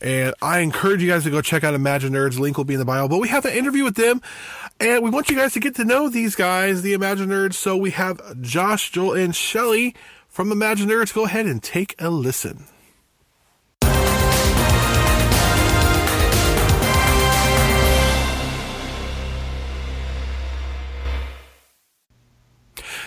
And 0.00 0.34
I 0.42 0.60
encourage 0.60 1.02
you 1.02 1.08
guys 1.08 1.24
to 1.24 1.30
go 1.30 1.40
check 1.40 1.64
out 1.64 1.74
Imaginerds. 1.74 2.38
Link 2.38 2.56
will 2.56 2.64
be 2.64 2.74
in 2.74 2.80
the 2.80 2.86
bio. 2.86 3.08
But 3.08 3.18
we 3.18 3.28
have 3.28 3.44
an 3.44 3.54
interview 3.54 3.84
with 3.84 3.96
them, 3.96 4.20
and 4.80 5.02
we 5.02 5.10
want 5.10 5.30
you 5.30 5.36
guys 5.36 5.52
to 5.54 5.60
get 5.60 5.74
to 5.76 5.84
know 5.84 6.08
these 6.08 6.34
guys, 6.34 6.82
the 6.82 6.94
Imaginerds. 6.94 7.54
So 7.54 7.76
we 7.76 7.90
have 7.90 8.40
Josh, 8.42 8.90
Joel, 8.90 9.14
and 9.14 9.34
Shelly 9.34 9.94
from 10.28 10.50
Imaginerds. 10.50 11.14
Go 11.14 11.24
ahead 11.24 11.46
and 11.46 11.62
take 11.62 11.94
a 11.98 12.10
listen. 12.10 12.66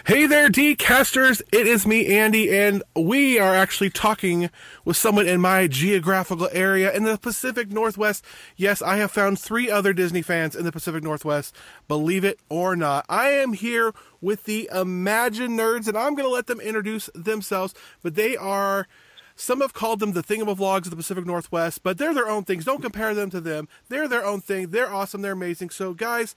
Hey 0.09 0.25
there, 0.25 0.49
D-casters. 0.49 1.43
It 1.51 1.67
is 1.67 1.85
me, 1.85 2.07
Andy, 2.17 2.49
and 2.49 2.81
we 2.95 3.37
are 3.37 3.53
actually 3.53 3.91
talking 3.91 4.49
with 4.83 4.97
someone 4.97 5.27
in 5.27 5.39
my 5.39 5.67
geographical 5.67 6.49
area 6.51 6.91
in 6.91 7.03
the 7.03 7.19
Pacific 7.19 7.69
Northwest. 7.69 8.25
Yes, 8.55 8.81
I 8.81 8.97
have 8.97 9.11
found 9.11 9.37
three 9.37 9.69
other 9.69 9.93
Disney 9.93 10.23
fans 10.23 10.55
in 10.55 10.65
the 10.65 10.71
Pacific 10.71 11.03
Northwest, 11.03 11.55
believe 11.87 12.23
it 12.23 12.39
or 12.49 12.75
not. 12.75 13.05
I 13.07 13.27
am 13.29 13.53
here 13.53 13.93
with 14.19 14.45
the 14.45 14.67
Imaginerds, 14.73 15.87
and 15.87 15.95
I'm 15.95 16.15
going 16.15 16.27
to 16.27 16.33
let 16.33 16.47
them 16.47 16.59
introduce 16.59 17.11
themselves, 17.13 17.75
but 18.01 18.15
they 18.15 18.35
are. 18.35 18.87
Some 19.35 19.61
have 19.61 19.73
called 19.73 19.99
them 19.99 20.13
the 20.13 20.23
thingamavlogs 20.23 20.85
of 20.85 20.89
the 20.89 20.95
Pacific 20.95 21.27
Northwest, 21.27 21.83
but 21.83 21.99
they're 21.99 22.15
their 22.15 22.27
own 22.27 22.45
things. 22.45 22.65
Don't 22.65 22.81
compare 22.81 23.13
them 23.13 23.29
to 23.29 23.39
them. 23.39 23.69
They're 23.89 24.07
their 24.07 24.25
own 24.25 24.41
thing. 24.41 24.71
They're 24.71 24.91
awesome. 24.91 25.21
They're 25.21 25.33
amazing. 25.33 25.69
So, 25.69 25.93
guys, 25.93 26.35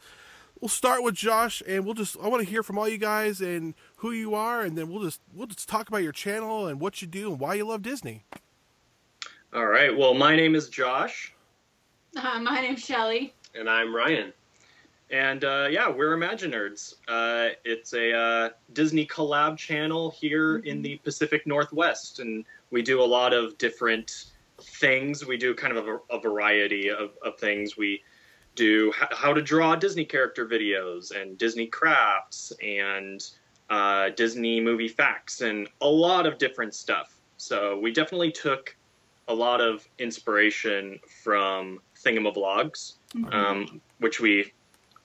we'll 0.63 0.69
start 0.69 1.03
with 1.03 1.15
Josh, 1.17 1.63
and 1.67 1.85
we'll 1.85 1.93
just 1.95 2.17
I 2.23 2.29
want 2.29 2.43
to 2.43 2.49
hear 2.49 2.63
from 2.63 2.79
all 2.79 2.89
you 2.89 2.97
guys 2.97 3.43
and 3.43 3.75
who 3.97 4.13
you 4.13 4.35
are, 4.35 4.63
and 4.63 4.79
then 4.79 4.89
we'll 4.89 5.03
just 5.03 5.21
we'll 5.35 5.49
just 5.49 5.69
talk 5.69 5.89
about 5.89 6.03
your 6.03 6.13
channel 6.13 6.67
and 6.69 6.81
what 6.81 7.03
you 7.03 7.09
do 7.09 7.31
and 7.33 7.39
why 7.41 7.55
you 7.55 7.67
love 7.67 7.83
Disney. 7.83 8.25
All 9.53 9.67
right. 9.67 9.95
Well, 9.95 10.15
my 10.15 10.35
name 10.35 10.55
is 10.55 10.71
Josh, 10.71 11.35
Uh, 12.17 12.39
my 12.41 12.63
name's 12.63 12.83
Shelly. 12.83 13.35
and 13.55 13.69
I'm 13.69 13.95
Ryan. 13.95 14.33
And 15.11 15.45
uh, 15.45 15.67
yeah, 15.71 15.91
we're 15.91 16.17
Imaginerds. 16.17 16.95
Uh, 17.07 17.51
it's 17.67 17.93
a 17.93 18.17
uh, 18.17 18.49
Disney 18.73 19.07
collab 19.07 19.59
channel 19.59 20.11
here 20.11 20.59
in 20.61 20.81
the 20.81 20.97
Pacific 21.05 21.47
Northwest, 21.47 22.21
and 22.21 22.47
we 22.71 22.81
do 22.81 23.03
a 23.03 23.05
lot 23.05 23.35
of 23.35 23.59
different 23.59 24.27
things. 24.59 25.27
We 25.27 25.37
do 25.37 25.55
kind 25.55 25.77
of 25.77 25.87
a, 25.87 25.99
a 26.09 26.19
variety 26.19 26.89
of, 26.89 27.11
of 27.23 27.37
things. 27.39 27.77
We 27.77 28.03
do 28.55 28.93
how 28.97 29.33
to 29.33 29.41
draw 29.43 29.75
Disney 29.77 30.05
character 30.05 30.47
videos 30.47 31.11
and 31.19 31.39
Disney 31.39 31.67
crafts 31.67 32.53
and 32.63 33.25
uh, 33.71 34.11
Disney 34.11 34.61
movie 34.61 34.89
facts 34.89 35.41
and 35.41 35.69
a 35.81 35.89
lot 35.89 36.27
of 36.27 36.39
different 36.39 36.75
stuff. 36.75 37.19
So 37.39 37.79
we 37.79 37.93
definitely 37.93 38.31
took 38.33 38.77
a 39.29 39.35
lot 39.35 39.61
of 39.61 39.87
inspiration 39.99 40.99
from 41.23 41.81
Thingamavlogs, 42.05 42.95
um, 43.31 43.81
which 43.99 44.21
we 44.21 44.53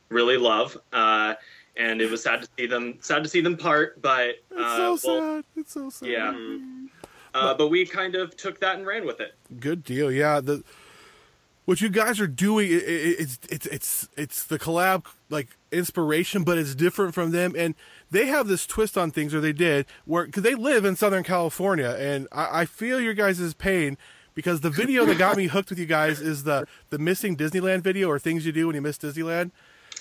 really 0.10 0.38
love. 0.38 0.78
Uh, 0.92 1.36
and 1.78 2.02
it 2.02 2.10
was 2.10 2.24
sad 2.24 2.42
to 2.42 2.48
see 2.58 2.66
them 2.66 2.98
sad 3.00 3.24
to 3.24 3.30
see 3.30 3.40
them 3.42 3.56
part, 3.56 4.02
but 4.02 4.30
It's 4.30 4.60
uh, 4.60 4.98
so 4.98 5.00
well, 5.08 5.36
sad. 5.36 5.46
It's 5.56 5.74
so 5.74 5.90
sad. 5.90 6.10
yeah. 6.10 6.58
Uh, 7.34 7.54
but 7.54 7.68
we 7.68 7.86
kind 7.86 8.16
of 8.16 8.36
took 8.36 8.60
that 8.60 8.78
and 8.78 8.86
ran 8.88 9.06
with 9.06 9.20
it. 9.20 9.36
Good 9.60 9.84
deal. 9.84 10.12
Yeah, 10.12 10.40
the 10.42 10.64
what 11.68 11.82
you 11.82 11.90
guys 11.90 12.20
are 12.22 12.28
doing, 12.28 12.70
i 12.72 12.76
i 12.76 12.80
it's 13.20 13.40
it's 13.50 13.66
it's 13.68 14.10
it's 14.16 14.44
the 14.46 14.58
collab 14.58 15.06
like 15.30 15.50
inspiration, 15.72 16.44
but 16.44 16.58
it's 16.58 16.74
different 16.74 17.14
from 17.14 17.32
them, 17.32 17.54
and 17.58 17.76
they 18.10 18.26
have 18.28 18.48
this 18.48 18.66
twist 18.66 18.98
on 18.98 19.12
things, 19.12 19.34
or 19.36 19.42
they 19.42 19.52
did, 19.52 19.86
where 20.06 20.26
because 20.26 20.44
they 20.44 20.56
live 20.56 20.86
in 20.86 20.96
Southern 20.96 21.24
California, 21.24 21.96
and 22.00 22.28
I, 22.32 22.62
I 22.62 22.66
feel 22.66 23.02
your 23.02 23.14
guys' 23.14 23.54
pain 23.54 23.98
because 24.34 24.62
the 24.62 24.70
video 24.70 25.04
that 25.06 25.18
got 25.18 25.36
me 25.36 25.48
hooked 25.54 25.70
with 25.70 25.78
you 25.80 25.86
guys 25.86 26.22
is 26.22 26.44
the 26.44 26.66
the 26.90 26.98
missing 26.98 27.36
Disneyland 27.36 27.82
video 27.82 28.10
or 28.10 28.18
things 28.18 28.46
you 28.46 28.54
do 28.54 28.68
when 28.68 28.76
you 28.76 28.82
miss 28.82 28.98
Disneyland. 28.98 29.52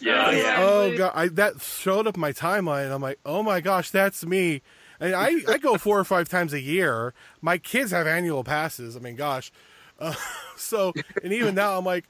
Yeah, 0.01 0.25
Oh, 0.27 0.31
yeah. 0.31 0.39
yeah. 0.43 0.57
Oh 0.61 0.97
god, 0.97 1.13
I, 1.17 1.29
that 1.29 1.61
showed 1.61 2.07
up 2.07 2.17
my 2.17 2.33
timeline. 2.33 2.85
And 2.85 2.93
I'm 2.95 3.03
like, 3.03 3.19
oh 3.27 3.43
my 3.43 3.61
gosh, 3.61 3.91
that's 3.91 4.25
me. 4.25 4.63
And 5.01 5.15
I, 5.15 5.41
I 5.49 5.59
go 5.59 5.77
four 5.79 5.99
or 5.99 6.05
five 6.05 6.29
times 6.29 6.53
a 6.53 6.61
year. 6.61 7.13
My 7.43 7.59
kids 7.59 7.91
have 7.91 8.07
annual 8.07 8.45
passes. 8.45 8.97
I 8.97 9.01
mean, 9.01 9.17
gosh. 9.17 9.51
Uh, 9.99 10.15
so, 10.57 10.93
and 11.23 11.33
even 11.33 11.55
now, 11.55 11.79
I'm 11.79 11.85
like, 11.85 12.05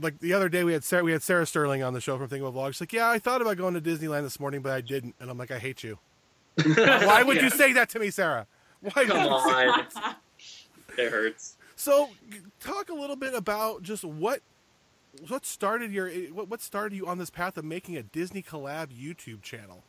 like 0.00 0.18
the 0.20 0.32
other 0.32 0.48
day 0.48 0.64
we 0.64 0.72
had 0.72 0.82
Sarah, 0.84 1.04
we 1.04 1.12
had 1.12 1.22
Sarah 1.22 1.46
Sterling 1.46 1.82
on 1.82 1.92
the 1.94 2.00
show 2.00 2.18
from 2.18 2.28
Thingamavlogs. 2.28 2.72
She's 2.74 2.80
like, 2.82 2.92
yeah, 2.92 3.08
I 3.08 3.18
thought 3.18 3.40
about 3.42 3.56
going 3.56 3.74
to 3.74 3.80
Disneyland 3.80 4.22
this 4.22 4.40
morning, 4.40 4.60
but 4.62 4.72
I 4.72 4.80
didn't. 4.80 5.14
And 5.20 5.30
I'm 5.30 5.38
like, 5.38 5.50
I 5.50 5.58
hate 5.58 5.82
you. 5.84 5.98
Why 6.64 7.22
would 7.22 7.40
you 7.42 7.50
say 7.50 7.72
that 7.72 7.88
to 7.90 7.98
me, 7.98 8.10
Sarah? 8.10 8.46
Why? 8.80 8.92
would 8.96 9.06
Come 9.08 9.24
you 9.32 9.40
say- 9.50 9.68
on. 9.68 9.86
it 10.98 11.10
hurts. 11.10 11.56
So, 11.76 12.10
talk 12.60 12.88
a 12.88 12.94
little 12.94 13.16
bit 13.16 13.34
about 13.34 13.82
just 13.82 14.04
what 14.04 14.40
what 15.28 15.44
started 15.44 15.92
your 15.92 16.08
what, 16.32 16.48
what 16.48 16.60
started 16.62 16.96
you 16.96 17.06
on 17.06 17.18
this 17.18 17.30
path 17.30 17.56
of 17.58 17.64
making 17.64 17.96
a 17.96 18.02
Disney 18.02 18.42
collab 18.42 18.88
YouTube 18.88 19.42
channel. 19.42 19.82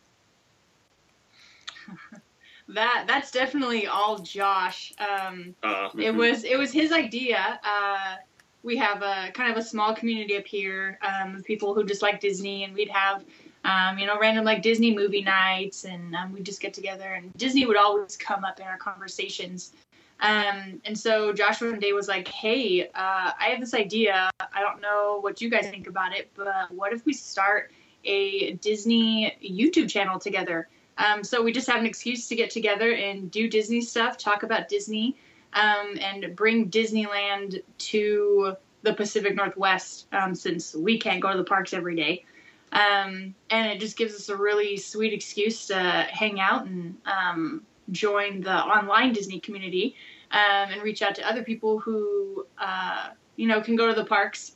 That 2.70 3.06
that's 3.08 3.32
definitely 3.32 3.88
all 3.88 4.18
Josh. 4.20 4.94
Um, 5.00 5.56
Uh, 5.62 5.90
It 5.98 6.14
was 6.14 6.44
it 6.44 6.58
was 6.58 6.72
his 6.72 6.92
idea. 6.92 7.60
Uh, 7.64 8.16
we 8.64 8.76
have 8.78 9.04
a 9.04 9.32
kind 9.34 9.52
of 9.52 9.58
a 9.58 9.62
small 9.62 9.94
community 9.94 10.36
up 10.36 10.48
here 10.48 10.98
um, 11.04 11.36
of 11.36 11.44
people 11.46 11.76
who 11.76 11.84
just 11.86 12.02
like 12.02 12.20
Disney, 12.20 12.64
and 12.64 12.74
we'd 12.74 12.90
have 12.90 13.24
um, 13.64 14.00
you 14.00 14.08
know 14.08 14.18
random 14.20 14.44
like 14.46 14.64
Disney 14.64 14.96
movie 14.96 15.22
nights, 15.22 15.86
and 15.86 16.16
um, 16.16 16.34
we'd 16.34 16.46
just 16.46 16.60
get 16.60 16.74
together, 16.74 17.14
and 17.14 17.32
Disney 17.38 17.68
would 17.68 17.78
always 17.78 18.18
come 18.18 18.44
up 18.44 18.60
in 18.60 18.66
our 18.66 18.78
conversations. 18.78 19.74
Um, 20.22 20.82
and 20.86 20.98
so 20.98 21.34
Josh 21.34 21.62
one 21.62 21.78
day 21.78 21.94
was 21.94 22.08
like, 22.08 22.28
"Hey, 22.28 22.88
uh, 22.88 23.32
I 23.40 23.50
have 23.50 23.60
this 23.60 23.76
idea. 23.76 24.32
I 24.40 24.62
don't 24.62 24.82
know 24.82 25.20
what 25.22 25.40
you 25.40 25.50
guys 25.50 25.70
think 25.70 25.86
about 25.86 26.16
it, 26.16 26.32
but 26.36 26.72
what 26.72 26.94
if 26.94 27.06
we 27.06 27.14
start 27.14 27.72
a 28.06 28.54
Disney 28.54 29.38
YouTube 29.44 29.88
channel 29.88 30.18
together?" 30.18 30.68
Um, 30.98 31.24
so 31.24 31.42
we 31.44 31.52
just 31.52 31.68
have 31.68 31.80
an 31.80 31.86
excuse 31.86 32.28
to 32.30 32.36
get 32.36 32.50
together 32.50 32.92
and 32.92 33.30
do 33.30 33.50
Disney 33.50 33.82
stuff, 33.82 34.18
talk 34.18 34.44
about 34.44 34.70
Disney. 34.70 35.16
um, 35.56 35.98
and 36.02 36.36
bring 36.36 36.70
Disneyland 36.70 37.62
to 37.78 38.56
the 38.84 38.94
Pacific 38.94 39.36
Northwest 39.36 40.08
um, 40.12 40.36
since 40.36 40.76
we 40.76 41.00
can't 41.00 41.22
go 41.22 41.32
to 41.32 41.38
the 41.38 41.44
parks 41.44 41.74
every 41.74 41.96
day. 41.96 42.26
Um, 42.72 43.34
and 43.50 43.72
it 43.72 43.80
just 43.80 43.98
gives 43.98 44.14
us 44.14 44.30
a 44.30 44.36
really 44.36 44.78
sweet 44.78 45.14
excuse 45.14 45.68
to 45.68 45.80
hang 45.80 46.40
out 46.40 46.66
and 46.66 46.98
um, 47.06 47.64
join 47.92 48.42
the 48.42 48.54
online 48.54 49.14
Disney 49.14 49.40
community 49.40 49.96
um, 50.32 50.70
and 50.72 50.82
reach 50.84 51.02
out 51.02 51.16
to 51.16 51.28
other 51.28 51.44
people 51.44 51.80
who, 51.80 52.46
uh, 52.60 53.10
you 53.38 53.48
know, 53.48 53.62
can 53.62 53.78
go 53.78 53.88
to 53.88 53.94
the 53.94 54.06
parks 54.06 54.52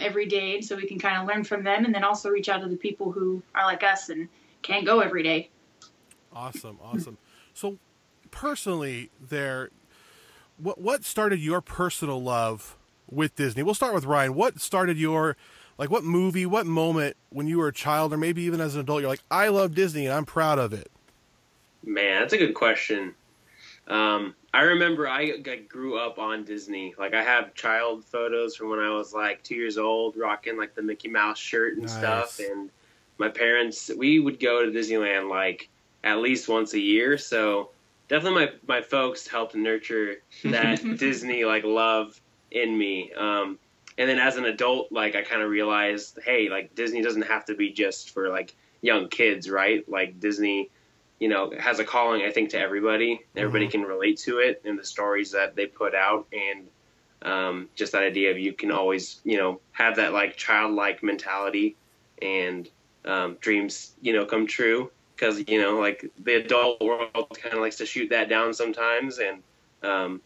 every 0.00 0.26
day 0.26 0.60
so 0.60 0.76
we 0.76 0.86
can 0.86 0.98
kind 0.98 1.20
of 1.20 1.26
learn 1.26 1.42
from 1.42 1.64
them 1.64 1.84
and 1.86 1.94
then 1.94 2.04
also 2.04 2.28
reach 2.28 2.48
out 2.48 2.60
to 2.60 2.68
the 2.68 2.76
people 2.76 3.10
who 3.10 3.42
are 3.54 3.64
like 3.64 3.82
us 3.82 4.10
and 4.10 4.28
can't 4.62 4.84
go 4.84 5.00
every 5.00 5.22
day. 5.22 5.48
Awesome, 6.36 6.78
awesome. 6.82 7.16
So, 7.54 7.78
personally, 8.30 9.10
there, 9.18 9.70
what 10.58 10.78
what 10.78 11.02
started 11.02 11.40
your 11.40 11.62
personal 11.62 12.22
love 12.22 12.76
with 13.10 13.36
Disney? 13.36 13.62
We'll 13.62 13.74
start 13.74 13.94
with 13.94 14.04
Ryan. 14.04 14.34
What 14.34 14.60
started 14.60 14.98
your 14.98 15.34
like 15.78 15.90
what 15.90 16.04
movie, 16.04 16.44
what 16.44 16.66
moment 16.66 17.16
when 17.30 17.46
you 17.46 17.56
were 17.58 17.68
a 17.68 17.72
child 17.72 18.12
or 18.12 18.18
maybe 18.18 18.42
even 18.42 18.60
as 18.60 18.74
an 18.74 18.82
adult 18.82 19.00
you're 19.00 19.08
like 19.08 19.22
I 19.30 19.48
love 19.48 19.74
Disney 19.74 20.04
and 20.04 20.14
I'm 20.14 20.26
proud 20.26 20.58
of 20.58 20.74
it? 20.74 20.90
Man, 21.82 22.20
that's 22.20 22.34
a 22.34 22.38
good 22.38 22.54
question. 22.54 23.14
Um, 23.88 24.34
I 24.52 24.62
remember 24.62 25.08
I, 25.08 25.38
I 25.46 25.56
grew 25.68 25.98
up 25.98 26.18
on 26.18 26.44
Disney. 26.44 26.94
Like 26.98 27.14
I 27.14 27.22
have 27.22 27.54
child 27.54 28.04
photos 28.04 28.56
from 28.56 28.68
when 28.68 28.80
I 28.80 28.90
was 28.90 29.14
like 29.14 29.42
2 29.42 29.54
years 29.54 29.78
old 29.78 30.18
rocking 30.18 30.58
like 30.58 30.74
the 30.74 30.82
Mickey 30.82 31.08
Mouse 31.08 31.38
shirt 31.38 31.78
and 31.78 31.84
Nice. 31.84 31.96
stuff 31.96 32.40
and 32.40 32.68
my 33.16 33.30
parents 33.30 33.90
we 33.96 34.20
would 34.20 34.38
go 34.38 34.66
to 34.66 34.70
Disneyland 34.70 35.30
like 35.30 35.70
at 36.06 36.18
least 36.18 36.48
once 36.48 36.72
a 36.72 36.80
year, 36.80 37.18
so 37.18 37.70
definitely 38.08 38.46
my 38.46 38.76
my 38.76 38.80
folks 38.80 39.26
helped 39.26 39.54
nurture 39.54 40.22
that 40.44 40.80
Disney 40.98 41.44
like 41.44 41.64
love 41.64 42.18
in 42.50 42.78
me. 42.78 43.12
Um, 43.12 43.58
and 43.98 44.08
then 44.08 44.18
as 44.18 44.36
an 44.36 44.44
adult, 44.44 44.92
like 44.92 45.16
I 45.16 45.22
kind 45.22 45.42
of 45.42 45.50
realized, 45.50 46.18
hey, 46.24 46.48
like 46.48 46.74
Disney 46.74 47.02
doesn't 47.02 47.22
have 47.22 47.44
to 47.46 47.54
be 47.54 47.72
just 47.72 48.10
for 48.10 48.28
like 48.28 48.54
young 48.82 49.08
kids, 49.08 49.50
right? 49.50 49.86
Like 49.88 50.20
Disney, 50.20 50.70
you 51.18 51.28
know, 51.28 51.52
has 51.58 51.80
a 51.80 51.84
calling, 51.84 52.22
I 52.22 52.30
think, 52.30 52.50
to 52.50 52.58
everybody. 52.60 53.20
Everybody 53.34 53.68
can 53.68 53.82
relate 53.82 54.18
to 54.18 54.38
it 54.38 54.62
and 54.64 54.78
the 54.78 54.84
stories 54.84 55.32
that 55.32 55.56
they 55.56 55.66
put 55.66 55.94
out, 55.94 56.28
and 56.32 56.68
um, 57.22 57.68
just 57.74 57.92
that 57.92 58.02
idea 58.02 58.30
of 58.30 58.38
you 58.38 58.52
can 58.52 58.70
always, 58.70 59.20
you 59.24 59.38
know, 59.38 59.60
have 59.72 59.96
that 59.96 60.12
like 60.12 60.36
childlike 60.36 61.02
mentality 61.02 61.74
and 62.22 62.68
um, 63.04 63.38
dreams, 63.40 63.92
you 64.00 64.12
know, 64.12 64.24
come 64.24 64.46
true. 64.46 64.90
Because 65.16 65.48
you 65.48 65.60
know, 65.60 65.78
like 65.78 66.10
the 66.18 66.34
adult 66.34 66.80
world 66.80 67.38
kind 67.40 67.54
of 67.54 67.60
likes 67.60 67.76
to 67.76 67.86
shoot 67.86 68.10
that 68.10 68.28
down 68.28 68.52
sometimes 68.52 69.18
and 69.18 69.42
um, 69.82 70.20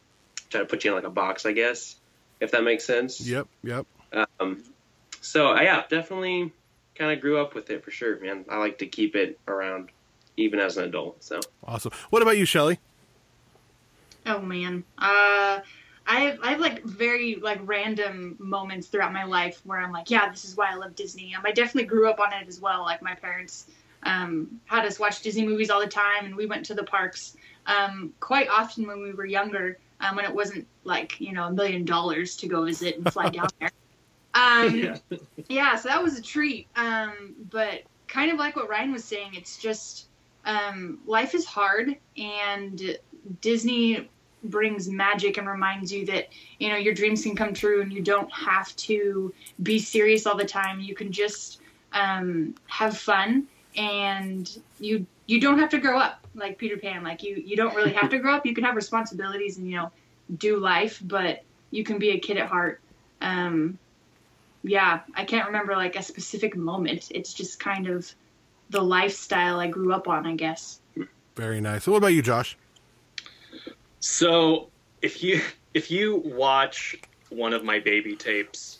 try 0.50 0.60
to 0.60 0.66
put 0.66 0.84
you 0.84 0.90
in 0.90 0.96
like 0.96 1.04
a 1.04 1.10
box, 1.10 1.46
I 1.46 1.52
guess, 1.52 1.96
if 2.40 2.50
that 2.50 2.64
makes 2.64 2.84
sense. 2.84 3.20
Yep, 3.20 3.46
yep. 3.62 3.86
Um, 4.40 4.64
so 5.20 5.52
uh, 5.52 5.60
yeah, 5.60 5.84
definitely 5.88 6.52
kind 6.96 7.12
of 7.12 7.20
grew 7.20 7.40
up 7.40 7.54
with 7.54 7.70
it 7.70 7.84
for 7.84 7.90
sure, 7.90 8.18
man. 8.20 8.44
I 8.50 8.58
like 8.58 8.78
to 8.78 8.86
keep 8.86 9.14
it 9.14 9.38
around 9.46 9.90
even 10.36 10.58
as 10.58 10.76
an 10.76 10.84
adult. 10.84 11.22
So 11.22 11.40
Awesome. 11.64 11.92
What 12.10 12.22
about 12.22 12.36
you, 12.36 12.44
Shelly? 12.44 12.78
Oh 14.26 14.40
man. 14.40 14.84
Uh 14.98 15.60
I 16.06 16.20
have, 16.20 16.38
I 16.42 16.50
have 16.50 16.60
like 16.60 16.82
very 16.82 17.36
like 17.36 17.60
random 17.62 18.34
moments 18.40 18.88
throughout 18.88 19.12
my 19.12 19.24
life 19.24 19.60
where 19.64 19.78
I'm 19.78 19.92
like, 19.92 20.10
yeah, 20.10 20.28
this 20.28 20.44
is 20.44 20.56
why 20.56 20.72
I 20.72 20.74
love 20.74 20.96
Disney. 20.96 21.34
Um, 21.36 21.42
I 21.46 21.52
definitely 21.52 21.84
grew 21.84 22.10
up 22.10 22.18
on 22.18 22.32
it 22.32 22.48
as 22.48 22.60
well. 22.60 22.82
Like 22.82 23.00
my 23.00 23.14
parents 23.14 23.66
um, 24.04 24.60
had 24.66 24.84
us 24.84 24.98
watch 24.98 25.22
Disney 25.22 25.46
movies 25.46 25.70
all 25.70 25.80
the 25.80 25.86
time, 25.86 26.24
and 26.24 26.36
we 26.36 26.46
went 26.46 26.64
to 26.66 26.74
the 26.74 26.84
parks 26.84 27.36
um, 27.66 28.12
quite 28.20 28.48
often 28.48 28.86
when 28.86 29.02
we 29.02 29.12
were 29.12 29.26
younger, 29.26 29.78
um, 30.00 30.16
when 30.16 30.24
it 30.24 30.34
wasn't 30.34 30.66
like 30.84 31.20
you 31.20 31.32
know 31.32 31.44
a 31.44 31.52
million 31.52 31.84
dollars 31.84 32.36
to 32.38 32.48
go 32.48 32.64
visit 32.64 32.96
and 32.98 33.10
fly 33.10 33.28
down 33.28 33.48
there. 33.60 33.70
Um, 34.32 34.76
Yeah. 34.78 34.96
yeah, 35.48 35.74
so 35.76 35.88
that 35.88 36.02
was 36.02 36.16
a 36.16 36.22
treat. 36.22 36.68
Um, 36.76 37.34
but 37.50 37.82
kind 38.06 38.30
of 38.30 38.38
like 38.38 38.54
what 38.54 38.68
Ryan 38.68 38.92
was 38.92 39.04
saying, 39.04 39.32
it's 39.34 39.58
just 39.58 40.08
um, 40.44 41.00
life 41.04 41.34
is 41.34 41.44
hard, 41.44 41.96
and 42.16 42.96
Disney 43.40 44.08
brings 44.44 44.88
magic 44.88 45.36
and 45.36 45.46
reminds 45.48 45.92
you 45.92 46.06
that 46.06 46.28
you 46.58 46.68
know 46.68 46.76
your 46.76 46.94
dreams 46.94 47.22
can 47.22 47.34
come 47.34 47.52
true, 47.52 47.82
and 47.82 47.92
you 47.92 48.02
don't 48.02 48.32
have 48.32 48.74
to 48.76 49.32
be 49.62 49.78
serious 49.78 50.26
all 50.26 50.36
the 50.36 50.44
time. 50.44 50.80
You 50.80 50.94
can 50.94 51.12
just 51.12 51.60
um, 51.92 52.54
have 52.66 52.96
fun, 52.96 53.48
and 53.76 54.58
you 54.78 55.06
you 55.26 55.40
don't 55.40 55.58
have 55.58 55.70
to 55.70 55.78
grow 55.78 55.98
up 55.98 56.26
like 56.34 56.58
Peter 56.58 56.76
Pan. 56.76 57.02
Like 57.02 57.22
you 57.22 57.36
you 57.36 57.56
don't 57.56 57.74
really 57.74 57.92
have 57.92 58.10
to 58.10 58.18
grow 58.18 58.34
up. 58.34 58.46
You 58.46 58.54
can 58.54 58.64
have 58.64 58.76
responsibilities 58.76 59.58
and 59.58 59.68
you 59.68 59.76
know 59.76 59.90
do 60.36 60.58
life, 60.58 61.00
but 61.04 61.42
you 61.70 61.84
can 61.84 61.98
be 61.98 62.10
a 62.10 62.18
kid 62.18 62.36
at 62.36 62.48
heart. 62.48 62.80
Um, 63.20 63.78
yeah, 64.62 65.00
I 65.14 65.24
can't 65.24 65.46
remember 65.46 65.74
like 65.74 65.96
a 65.96 66.02
specific 66.02 66.56
moment. 66.56 67.10
It's 67.10 67.32
just 67.32 67.60
kind 67.60 67.88
of 67.88 68.12
the 68.70 68.80
lifestyle 68.80 69.58
I 69.58 69.66
grew 69.66 69.92
up 69.92 70.08
on, 70.08 70.26
I 70.26 70.34
guess. 70.34 70.80
Very 71.36 71.60
nice. 71.60 71.84
So 71.84 71.92
what 71.92 71.98
about 71.98 72.08
you, 72.08 72.22
Josh? 72.22 72.56
So 74.00 74.68
if 75.02 75.22
you 75.22 75.40
if 75.74 75.90
you 75.90 76.16
watch 76.24 76.96
one 77.30 77.52
of 77.52 77.64
my 77.64 77.78
baby 77.78 78.16
tapes, 78.16 78.79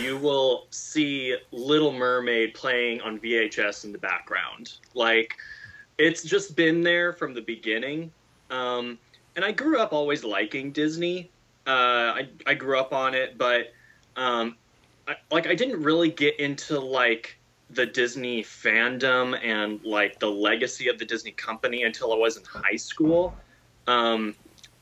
you 0.00 0.16
will 0.18 0.66
see 0.70 1.36
Little 1.50 1.92
Mermaid 1.92 2.54
playing 2.54 3.00
on 3.00 3.18
VHS 3.18 3.84
in 3.84 3.92
the 3.92 3.98
background. 3.98 4.74
Like 4.94 5.36
it's 5.98 6.22
just 6.22 6.56
been 6.56 6.82
there 6.82 7.12
from 7.12 7.34
the 7.34 7.40
beginning. 7.40 8.10
Um, 8.50 8.98
and 9.36 9.44
I 9.44 9.52
grew 9.52 9.78
up 9.78 9.92
always 9.92 10.24
liking 10.24 10.72
Disney. 10.72 11.30
Uh, 11.66 11.70
I 12.20 12.28
I 12.46 12.54
grew 12.54 12.78
up 12.78 12.92
on 12.92 13.14
it, 13.14 13.38
but 13.38 13.72
um, 14.16 14.56
I, 15.08 15.16
like 15.30 15.46
I 15.46 15.54
didn't 15.54 15.82
really 15.82 16.10
get 16.10 16.38
into 16.40 16.78
like 16.78 17.38
the 17.70 17.86
Disney 17.86 18.42
fandom 18.42 19.38
and 19.42 19.82
like 19.84 20.18
the 20.18 20.28
legacy 20.28 20.88
of 20.88 20.98
the 20.98 21.04
Disney 21.04 21.32
company 21.32 21.84
until 21.84 22.12
I 22.12 22.16
was 22.16 22.36
in 22.36 22.44
high 22.44 22.76
school. 22.76 23.34
Um, 23.86 24.34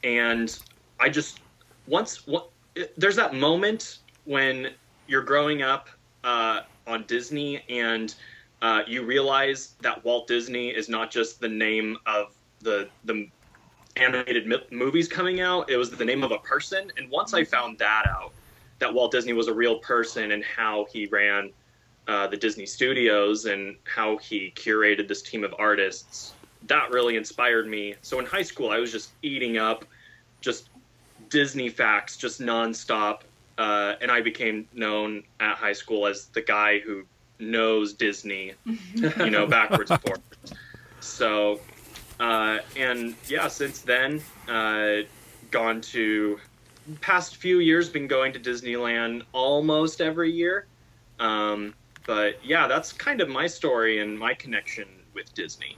and 0.02 0.58
I 0.98 1.08
just 1.08 1.40
once 1.86 2.26
what 2.26 2.50
there's 2.96 3.16
that 3.16 3.34
moment 3.34 3.98
when 4.24 4.70
you're 5.10 5.22
growing 5.22 5.60
up 5.60 5.88
uh, 6.22 6.60
on 6.86 7.04
Disney 7.08 7.62
and 7.68 8.14
uh, 8.62 8.82
you 8.86 9.04
realize 9.04 9.74
that 9.82 10.04
Walt 10.04 10.28
Disney 10.28 10.68
is 10.68 10.88
not 10.88 11.10
just 11.10 11.40
the 11.40 11.48
name 11.48 11.96
of 12.06 12.34
the 12.60 12.88
the 13.04 13.28
animated 13.96 14.46
mi- 14.46 14.64
movies 14.70 15.08
coming 15.08 15.40
out; 15.40 15.68
it 15.68 15.76
was 15.76 15.90
the 15.90 16.04
name 16.04 16.22
of 16.22 16.30
a 16.30 16.38
person. 16.38 16.92
And 16.96 17.10
once 17.10 17.34
I 17.34 17.42
found 17.42 17.78
that 17.78 18.06
out, 18.06 18.32
that 18.78 18.92
Walt 18.92 19.10
Disney 19.12 19.32
was 19.32 19.48
a 19.48 19.54
real 19.54 19.78
person 19.78 20.32
and 20.32 20.44
how 20.44 20.86
he 20.92 21.06
ran 21.06 21.50
uh, 22.06 22.26
the 22.26 22.36
Disney 22.36 22.66
Studios 22.66 23.46
and 23.46 23.76
how 23.84 24.18
he 24.18 24.52
curated 24.54 25.08
this 25.08 25.22
team 25.22 25.42
of 25.42 25.54
artists, 25.58 26.34
that 26.66 26.90
really 26.90 27.16
inspired 27.16 27.66
me. 27.66 27.94
So 28.02 28.18
in 28.18 28.26
high 28.26 28.42
school, 28.42 28.70
I 28.70 28.78
was 28.78 28.92
just 28.92 29.10
eating 29.22 29.56
up 29.56 29.84
just 30.40 30.68
Disney 31.30 31.68
facts, 31.68 32.16
just 32.16 32.40
nonstop. 32.40 33.20
Uh, 33.60 33.94
and 34.00 34.10
I 34.10 34.22
became 34.22 34.66
known 34.72 35.22
at 35.38 35.56
high 35.56 35.74
school 35.74 36.06
as 36.06 36.28
the 36.28 36.40
guy 36.40 36.78
who 36.78 37.04
knows 37.38 37.92
Disney, 37.92 38.54
you 38.64 39.28
know, 39.28 39.46
backwards 39.58 39.90
and 39.90 40.00
forwards. 40.00 40.24
So, 41.00 41.60
uh, 42.18 42.60
and 42.74 43.14
yeah, 43.28 43.48
since 43.48 43.82
then, 43.82 44.22
uh, 44.48 45.02
gone 45.50 45.82
to 45.82 46.40
past 47.02 47.36
few 47.36 47.58
years, 47.58 47.90
been 47.90 48.06
going 48.06 48.32
to 48.32 48.40
Disneyland 48.40 49.24
almost 49.32 50.00
every 50.00 50.32
year. 50.32 50.64
Um, 51.18 51.74
but 52.06 52.42
yeah, 52.42 52.66
that's 52.66 52.94
kind 52.94 53.20
of 53.20 53.28
my 53.28 53.46
story 53.46 54.00
and 54.00 54.18
my 54.18 54.32
connection 54.32 54.88
with 55.12 55.34
Disney. 55.34 55.76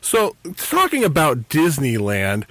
So, 0.00 0.36
talking 0.56 1.04
about 1.04 1.50
Disneyland, 1.50 2.44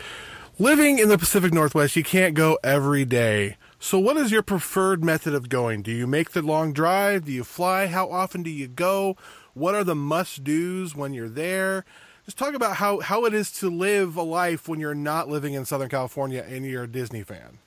living 0.60 1.00
in 1.00 1.10
the 1.10 1.18
Pacific 1.18 1.52
Northwest, 1.52 1.96
you 1.96 2.04
can't 2.04 2.36
go 2.36 2.60
every 2.64 3.04
day. 3.04 3.56
So, 3.82 3.98
what 3.98 4.18
is 4.18 4.30
your 4.30 4.42
preferred 4.42 5.06
method 5.06 5.34
of 5.34 5.48
going? 5.48 5.84
Do 5.84 5.92
you 5.92 6.06
make 6.06 6.32
the 6.32 6.42
long 6.42 6.74
drive? 6.74 7.26
Do 7.26 7.32
you 7.32 7.46
fly? 7.46 7.88
How 7.88 8.12
often 8.12 8.44
do 8.44 8.50
you 8.50 8.68
go? 8.68 9.16
What 9.54 9.74
are 9.74 9.86
the 9.86 9.96
must 9.96 10.44
dos 10.44 10.96
when 10.96 11.14
you're 11.14 11.30
there? 11.30 11.86
Just 12.26 12.38
talk 12.38 12.54
about 12.54 12.76
how, 12.76 13.00
how 13.00 13.24
it 13.24 13.34
is 13.34 13.52
to 13.54 13.70
live 13.70 14.18
a 14.18 14.22
life 14.22 14.68
when 14.68 14.82
you're 14.82 14.94
not 14.94 15.30
living 15.30 15.54
in 15.54 15.64
Southern 15.64 15.88
California 15.88 16.46
and 16.48 16.66
you're 16.66 16.84
a 16.84 16.88
Disney 16.88 17.24
fan. 17.24 17.60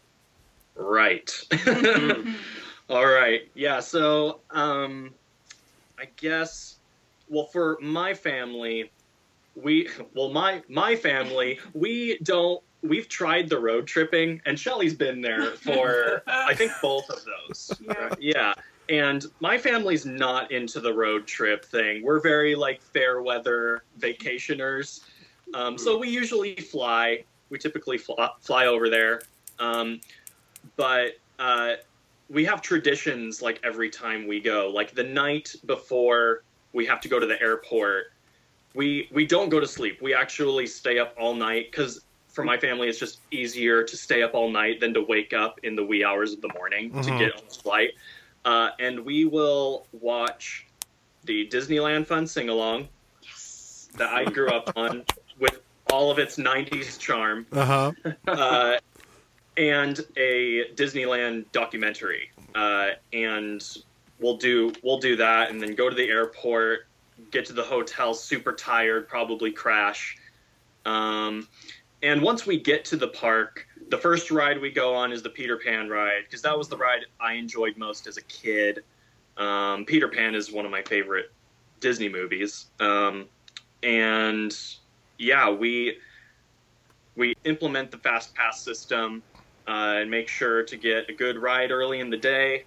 Right. 0.77 1.33
All 2.91 3.07
right. 3.07 3.49
Yeah. 3.55 3.81
So, 3.81 4.41
um, 4.51 5.15
I 5.99 6.09
guess, 6.17 6.77
well, 7.31 7.47
for 7.47 7.79
my 7.81 8.13
family, 8.13 8.91
we, 9.55 9.89
well, 10.15 10.31
my 10.31 10.63
my 10.69 10.95
family, 10.95 11.59
we 11.73 12.19
don't. 12.23 12.63
We've 12.83 13.09
tried 13.09 13.49
the 13.49 13.59
road 13.59 13.87
tripping, 13.87 14.41
and 14.45 14.59
Shelly's 14.59 14.95
been 14.95 15.21
there 15.21 15.53
for 15.53 16.23
I 16.27 16.55
think 16.55 16.73
both 16.83 17.09
of 17.11 17.25
those. 17.25 17.73
Yeah. 17.81 18.15
Yeah. 18.19 18.55
And 18.89 19.25
my 19.41 19.57
family's 19.57 20.05
not 20.05 20.51
into 20.51 20.81
the 20.81 20.93
road 20.93 21.27
trip 21.27 21.65
thing. 21.65 22.03
We're 22.03 22.21
very 22.21 22.55
like 22.55 22.83
fair 22.83 23.23
weather 23.23 23.85
vacationers. 24.01 25.01
Um, 25.55 25.79
so 25.79 25.97
we 25.97 26.09
usually 26.09 26.57
fly. 26.57 27.25
we 27.49 27.59
typically 27.59 27.99
fly, 27.99 28.31
fly 28.41 28.67
over 28.67 28.89
there. 28.89 29.23
Um, 29.59 30.01
but 30.77 31.13
uh, 31.39 31.75
we 32.29 32.45
have 32.45 32.63
traditions 32.63 33.43
like 33.43 33.61
every 33.63 33.91
time 33.91 34.27
we 34.27 34.41
go. 34.41 34.71
Like 34.75 34.95
the 34.95 35.05
night 35.05 35.55
before 35.67 36.43
we 36.73 36.87
have 36.87 37.01
to 37.03 37.09
go 37.09 37.19
to 37.21 37.27
the 37.27 37.41
airport, 37.41 38.07
we 38.75 39.09
we 39.13 39.27
don't 39.27 39.51
go 39.51 39.61
to 39.61 39.67
sleep. 39.67 40.01
We 40.01 40.15
actually 40.15 40.67
stay 40.67 40.99
up 40.99 41.15
all 41.19 41.35
night 41.35 41.71
because 41.71 42.01
for 42.33 42.43
my 42.45 42.57
family 42.59 42.89
it's 42.89 42.99
just 42.99 43.21
easier 43.31 43.85
to 43.85 43.97
stay 43.97 44.23
up 44.23 44.35
all 44.35 44.51
night 44.51 44.81
than 44.81 44.95
to 44.95 45.03
wake 45.03 45.33
up 45.33 45.61
in 45.63 45.77
the 45.77 45.85
wee 45.85 46.03
hours 46.03 46.33
of 46.33 46.41
the 46.41 46.49
morning 46.55 46.91
to 46.91 47.11
Mhm. 47.11 47.19
get 47.19 47.33
on 47.37 47.43
the 47.49 47.55
flight. 47.55 47.91
Uh, 48.45 48.71
and 48.81 49.01
we 49.05 49.25
will 49.27 49.87
watch 49.93 50.67
the 51.25 51.47
Disneyland 51.49 52.07
Fun 52.07 52.27
Sing 52.27 52.49
Along 52.49 52.89
that 53.97 54.09
I 54.09 54.25
grew 54.25 54.49
up 54.49 54.73
on 54.77 55.05
with 55.39 55.61
all 55.93 56.11
of 56.11 56.19
its 56.19 56.37
90s 56.39 56.99
charm 56.99 57.47
Uh 57.53 57.65
huh. 57.65 57.93
uh, 58.27 58.79
and 59.59 60.01
a 60.17 60.71
Disneyland 60.75 61.45
documentary. 61.53 62.31
Uh, 62.55 62.91
and 63.13 63.63
we'll 64.19 64.39
do 64.39 64.73
we'll 64.83 64.99
do 64.99 65.17
that, 65.17 65.51
and 65.51 65.61
then 65.61 65.75
go 65.75 65.89
to 65.91 65.95
the 65.95 66.09
airport, 66.09 66.87
get 67.31 67.45
to 67.47 67.53
the 67.53 67.63
hotel 67.63 68.15
super 68.15 68.53
tired, 68.55 69.07
probably 69.07 69.53
crash. 69.53 70.17
Um, 70.87 71.47
and 72.03 72.23
once 72.23 72.47
we 72.47 72.59
get 72.59 72.85
to 72.87 72.97
the 72.97 73.09
park, 73.09 73.67
the 73.89 73.99
first 73.99 74.31
ride 74.31 74.61
we 74.61 74.71
go 74.71 74.95
on 74.95 75.13
is 75.13 75.23
the 75.23 75.31
Peter 75.31 75.57
Pan 75.57 75.89
ride 75.89 76.23
because 76.25 76.43
that 76.43 76.57
was 76.57 76.69
the 76.69 76.77
ride 76.77 77.03
I 77.21 77.35
enjoyed 77.35 77.77
most 77.77 78.07
as 78.07 78.17
a 78.17 78.23
kid. 78.23 78.85
Um, 79.37 79.85
Peter 79.85 80.09
Pan 80.09 80.35
is 80.35 80.51
one 80.51 80.65
of 80.65 80.71
my 80.71 80.83
favorite 80.83 81.33
Disney 81.81 82.09
movies, 82.09 82.67
um, 82.81 83.27
and 83.83 84.57
yeah, 85.19 85.51
we 85.51 85.99
we 87.17 87.35
implement 87.45 87.91
the 87.91 87.99
fast 87.99 88.35
pass 88.35 88.61
system 88.61 89.23
uh, 89.69 89.99
and 90.01 90.11
make 90.11 90.29
sure 90.29 90.63
to 90.63 90.77
get 90.77 91.09
a 91.09 91.13
good 91.13 91.37
ride 91.39 91.71
early 91.71 92.01
in 92.01 92.11
the 92.11 92.17
day. 92.17 92.65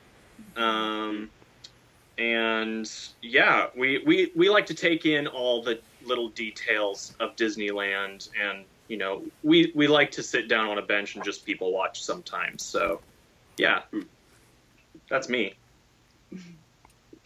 Um, 0.55 1.29
and 2.17 2.89
yeah, 3.21 3.67
we, 3.75 4.03
we, 4.05 4.31
we 4.35 4.49
like 4.49 4.65
to 4.67 4.73
take 4.73 5.05
in 5.05 5.27
all 5.27 5.61
the 5.61 5.79
little 6.05 6.29
details 6.29 7.13
of 7.19 7.35
Disneyland 7.35 8.29
and 8.39 8.63
you 8.87 8.97
know 8.97 9.23
we, 9.43 9.71
we 9.75 9.87
like 9.87 10.11
to 10.11 10.23
sit 10.23 10.47
down 10.47 10.67
on 10.67 10.77
a 10.77 10.81
bench 10.81 11.15
and 11.15 11.23
just 11.23 11.45
people 11.45 11.71
watch 11.71 12.03
sometimes 12.03 12.63
so 12.63 13.01
yeah 13.57 13.81
hmm. 13.91 14.01
that's 15.09 15.29
me 15.29 15.55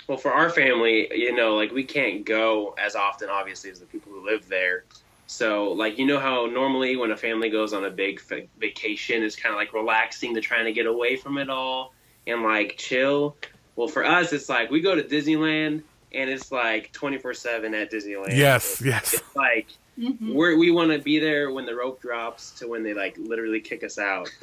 Well, 0.09 0.17
for 0.17 0.33
our 0.33 0.49
family, 0.49 1.07
you 1.13 1.35
know, 1.35 1.55
like 1.55 1.71
we 1.71 1.83
can't 1.83 2.25
go 2.25 2.73
as 2.79 2.95
often, 2.95 3.29
obviously, 3.29 3.69
as 3.69 3.79
the 3.79 3.85
people 3.85 4.11
who 4.11 4.25
live 4.25 4.49
there. 4.49 4.85
So, 5.27 5.71
like, 5.71 5.99
you 5.99 6.07
know 6.07 6.19
how 6.19 6.47
normally 6.47 6.95
when 6.95 7.11
a 7.11 7.15
family 7.15 7.51
goes 7.51 7.73
on 7.73 7.85
a 7.85 7.91
big 7.91 8.19
fa- 8.19 8.47
vacation, 8.59 9.21
it's 9.21 9.35
kind 9.35 9.53
of 9.53 9.59
like 9.59 9.71
relaxing 9.71 10.33
to 10.33 10.41
trying 10.41 10.65
to 10.65 10.71
get 10.71 10.87
away 10.87 11.15
from 11.15 11.37
it 11.37 11.47
all 11.47 11.93
and 12.25 12.41
like 12.41 12.73
chill. 12.75 13.37
Well, 13.75 13.87
for 13.87 14.03
us, 14.03 14.33
it's 14.33 14.49
like 14.49 14.71
we 14.71 14.81
go 14.81 14.95
to 14.95 15.03
Disneyland 15.03 15.83
and 16.11 16.27
it's 16.27 16.51
like 16.51 16.91
24 16.91 17.35
7 17.35 17.75
at 17.75 17.91
Disneyland. 17.91 18.35
Yes, 18.35 18.81
yes. 18.83 19.13
It's 19.13 19.35
like 19.35 19.67
Mhm. 19.99 20.33
we're, 20.33 20.57
we 20.57 20.71
want 20.71 20.91
to 20.91 20.99
be 20.99 21.19
there 21.19 21.51
when 21.51 21.65
the 21.65 21.75
rope 21.75 22.01
drops 22.01 22.51
to 22.59 22.67
when 22.67 22.83
they 22.83 22.93
like 22.93 23.17
literally 23.17 23.59
kick 23.59 23.83
us 23.83 23.97
out. 23.99 24.29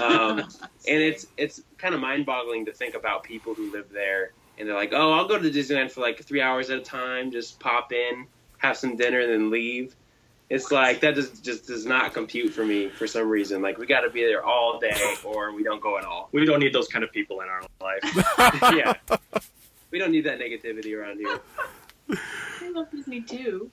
Um, 0.00 0.40
and 0.88 1.00
it's 1.02 1.26
it's 1.36 1.62
kind 1.78 1.94
of 1.94 2.00
mind 2.00 2.24
boggling 2.26 2.64
to 2.66 2.72
think 2.72 2.94
about 2.94 3.22
people 3.22 3.54
who 3.54 3.70
live 3.72 3.90
there 3.92 4.32
and 4.58 4.68
they're 4.68 4.76
like, 4.76 4.92
oh, 4.92 5.12
I'll 5.12 5.26
go 5.28 5.38
to 5.38 5.50
Disneyland 5.50 5.90
for 5.90 6.00
like 6.00 6.22
three 6.22 6.40
hours 6.40 6.70
at 6.70 6.78
a 6.78 6.82
time, 6.82 7.30
just 7.32 7.58
pop 7.60 7.92
in, 7.92 8.26
have 8.58 8.76
some 8.76 8.96
dinner, 8.96 9.20
and 9.20 9.30
then 9.30 9.50
leave. 9.50 9.94
It's 10.50 10.70
like 10.70 11.00
that 11.00 11.14
just 11.14 11.42
just 11.42 11.66
does 11.66 11.86
not 11.86 12.12
compute 12.14 12.52
for 12.52 12.64
me 12.64 12.88
for 12.88 13.06
some 13.06 13.28
reason. 13.28 13.62
Like 13.62 13.78
we 13.78 13.86
got 13.86 14.02
to 14.02 14.10
be 14.10 14.24
there 14.24 14.44
all 14.44 14.78
day, 14.78 15.14
or 15.24 15.52
we 15.52 15.62
don't 15.64 15.80
go 15.80 15.98
at 15.98 16.04
all. 16.04 16.28
we 16.32 16.44
don't 16.44 16.60
need 16.60 16.72
those 16.72 16.86
kind 16.88 17.02
of 17.02 17.10
people 17.12 17.40
in 17.40 17.48
our 17.48 17.62
life 17.80 18.72
yeah, 18.76 18.92
we 19.90 19.98
don't 19.98 20.12
need 20.12 20.24
that 20.24 20.38
negativity 20.38 20.96
around 20.96 21.18
here. 21.18 21.40
I 22.60 22.70
love 22.70 22.90
Disney 22.90 23.22
too. 23.22 23.70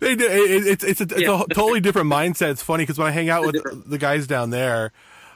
They 0.00 0.14
do. 0.16 0.24
It, 0.26 0.66
it's 0.66 0.84
it's 0.84 1.00
a, 1.00 1.04
it's 1.04 1.20
Yeah. 1.22 1.42
a 1.42 1.46
totally 1.54 1.80
different 1.80 2.10
mindset. 2.10 2.50
It's 2.50 2.62
funny 2.62 2.82
because 2.84 2.98
when 2.98 3.08
I 3.08 3.10
hang 3.10 3.28
out 3.28 3.44
with 3.46 3.54
different. 3.54 3.88
the 3.90 3.98
guys 3.98 4.26
down 4.26 4.50
there, 4.50 4.92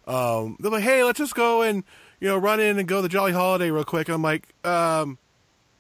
um, 0.07 0.57
they're 0.61 0.71
like, 0.71 0.83
"Hey, 0.85 1.05
let's 1.05 1.19
just 1.19 1.35
go 1.35 1.63
and 1.63 1.85
you 2.21 2.29
know 2.29 2.37
run 2.39 2.61
in 2.61 2.79
and 2.79 2.89
go 2.89 2.97
to 2.97 3.03
the 3.03 3.09
Jolly 3.09 3.33
Holiday 3.33 3.71
real 3.71 3.85
quick." 3.85 4.09
I'm 4.09 4.23
like, 4.23 4.49
um, 4.65 5.19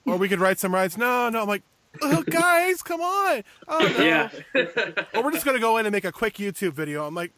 "Or 0.06 0.16
we 0.16 0.28
could 0.28 0.40
ride 0.40 0.58
some 0.58 0.72
rides." 0.74 0.96
No, 0.98 1.28
no. 1.28 1.42
I'm 1.42 1.48
like, 1.48 1.62
oh, 2.02 2.22
"Guys, 2.30 2.82
come 2.82 3.00
on!" 3.00 3.42
Oh 3.66 3.94
no. 3.98 4.04
Yeah, 4.04 4.30
Or 5.14 5.22
we're 5.24 5.32
just 5.32 5.44
gonna 5.44 5.58
go 5.60 5.76
in 5.78 5.86
and 5.86 5.92
make 5.92 6.04
a 6.04 6.12
quick 6.12 6.34
YouTube 6.34 6.72
video. 6.74 7.06
I'm 7.06 7.14
like, 7.14 7.32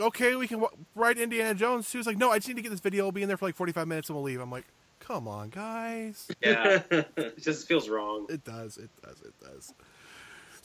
"Okay, 0.00 0.34
we 0.36 0.46
can 0.48 0.60
w- 0.60 0.84
ride 0.94 1.18
Indiana 1.18 1.54
Jones." 1.54 1.88
She 1.88 1.98
was 1.98 2.06
like, 2.06 2.16
"No, 2.18 2.30
I 2.30 2.38
just 2.38 2.48
need 2.48 2.56
to 2.56 2.62
get 2.62 2.70
this 2.70 2.80
video. 2.80 3.04
We'll 3.04 3.12
be 3.12 3.22
in 3.22 3.28
there 3.28 3.36
for 3.36 3.46
like 3.46 3.56
45 3.56 3.86
minutes 3.88 4.08
and 4.08 4.16
we'll 4.16 4.24
leave." 4.24 4.40
I'm 4.40 4.50
like, 4.50 4.66
"Come 5.00 5.26
on, 5.28 5.50
guys." 5.50 6.28
yeah, 6.42 6.82
it 6.90 7.38
just 7.42 7.66
feels 7.68 7.88
wrong. 7.88 8.26
It 8.30 8.44
does. 8.44 8.78
It 8.78 8.90
does. 9.02 9.20
It 9.22 9.34
does. 9.42 9.74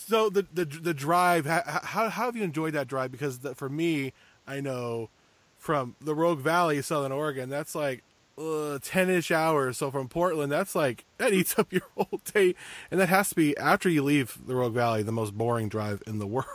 So 0.08 0.30
the 0.30 0.46
the 0.54 0.66
the 0.66 0.94
drive. 0.94 1.46
How 1.46 1.82
how, 1.84 2.10
have 2.10 2.36
you 2.36 2.44
enjoyed 2.44 2.74
that 2.74 2.88
drive? 2.88 3.12
Because 3.12 3.40
the, 3.40 3.56
for 3.56 3.70
me, 3.70 4.14
I 4.48 4.60
know 4.60 5.10
from 5.58 5.96
the 6.02 6.16
Rogue 6.16 6.40
Valley, 6.40 6.82
Southern 6.82 7.12
Oregon, 7.12 7.50
that's 7.50 7.76
like 7.76 8.04
uh, 8.38 8.80
ten 8.82 9.10
ish 9.10 9.32
hours. 9.32 9.78
So 9.78 9.92
from 9.92 10.10
Portland, 10.10 10.52
that's 10.52 10.76
like 10.76 11.06
that 11.18 11.34
eats 11.34 11.58
up 11.58 11.72
your 11.72 11.84
whole 11.96 12.20
day, 12.34 12.56
and 12.90 13.00
that 13.00 13.10
has 13.10 13.30
to 13.30 13.36
be 13.36 13.56
after 13.58 13.90
you 13.90 14.04
leave 14.04 14.38
the 14.46 14.56
Rogue 14.56 14.74
Valley, 14.74 15.04
the 15.04 15.12
most 15.12 15.38
boring 15.38 15.70
drive 15.70 16.02
in 16.08 16.20
the 16.20 16.28
world. 16.28 16.46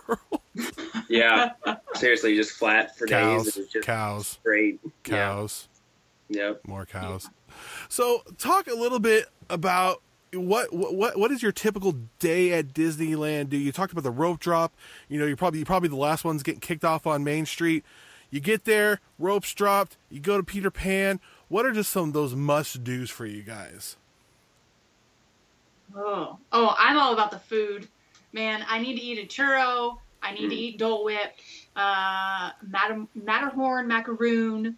Yeah, 1.08 1.52
seriously, 1.94 2.34
just 2.36 2.52
flat 2.52 2.96
for 2.98 3.06
days. 3.06 3.54
cows, 3.54 3.68
just 3.72 3.86
cows, 3.86 4.38
great. 4.42 4.80
cows. 5.04 5.68
Yeah. 6.28 6.48
Yep. 6.48 6.62
more 6.66 6.84
cows. 6.84 7.30
So, 7.88 8.22
talk 8.36 8.66
a 8.66 8.74
little 8.74 8.98
bit 8.98 9.26
about 9.48 10.02
what 10.36 10.72
what 10.72 11.18
what 11.18 11.30
is 11.30 11.42
your 11.42 11.52
typical 11.52 11.92
day 12.18 12.52
at 12.52 12.72
Disneyland? 12.74 13.48
Do 13.48 13.56
you 13.56 13.72
talked 13.72 13.92
about 13.92 14.04
the 14.04 14.10
rope 14.10 14.38
drop? 14.38 14.74
You 15.08 15.18
know, 15.18 15.26
you're 15.26 15.36
probably 15.36 15.60
you're 15.60 15.66
probably 15.66 15.88
the 15.88 15.96
last 15.96 16.24
ones 16.24 16.42
getting 16.42 16.60
kicked 16.60 16.84
off 16.84 17.06
on 17.06 17.24
Main 17.24 17.46
Street. 17.46 17.84
You 18.30 18.40
get 18.40 18.64
there, 18.64 19.00
ropes 19.18 19.54
dropped. 19.54 19.96
You 20.10 20.20
go 20.20 20.36
to 20.36 20.42
Peter 20.42 20.70
Pan. 20.70 21.20
What 21.48 21.64
are 21.64 21.72
just 21.72 21.90
some 21.90 22.08
of 22.08 22.12
those 22.12 22.34
must 22.34 22.82
dos 22.82 23.08
for 23.10 23.24
you 23.24 23.42
guys? 23.42 23.96
Oh, 25.94 26.38
oh, 26.52 26.74
I'm 26.78 26.98
all 26.98 27.12
about 27.12 27.30
the 27.30 27.38
food, 27.38 27.88
man. 28.32 28.64
I 28.68 28.78
need 28.78 28.96
to 28.96 29.02
eat 29.02 29.18
a 29.18 29.26
churro. 29.26 29.98
I 30.22 30.32
need 30.32 30.48
to 30.48 30.56
eat 30.56 30.78
Dole 30.78 31.04
Whip, 31.04 31.36
uh, 31.76 32.50
Matter- 32.66 33.06
Matterhorn 33.14 33.86
macaroon, 33.86 34.76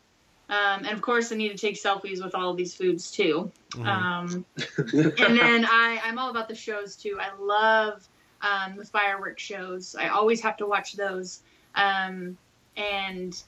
um, 0.50 0.84
and 0.84 0.88
of 0.88 1.02
course, 1.02 1.30
I 1.30 1.36
need 1.36 1.50
to 1.50 1.58
take 1.58 1.80
selfies 1.80 2.22
with 2.24 2.34
all 2.34 2.50
of 2.50 2.56
these 2.56 2.74
foods 2.74 3.10
too. 3.10 3.50
Um, 3.82 4.46
and 4.78 5.38
then 5.38 5.66
I, 5.66 6.00
I'm 6.02 6.18
all 6.18 6.30
about 6.30 6.48
the 6.48 6.54
shows 6.54 6.96
too. 6.96 7.18
I 7.20 7.30
love 7.38 8.08
um, 8.40 8.76
the 8.76 8.84
fireworks 8.84 9.42
shows. 9.42 9.94
I 9.94 10.08
always 10.08 10.40
have 10.40 10.56
to 10.58 10.66
watch 10.66 10.94
those, 10.94 11.42
um, 11.74 12.38
and 12.76 13.40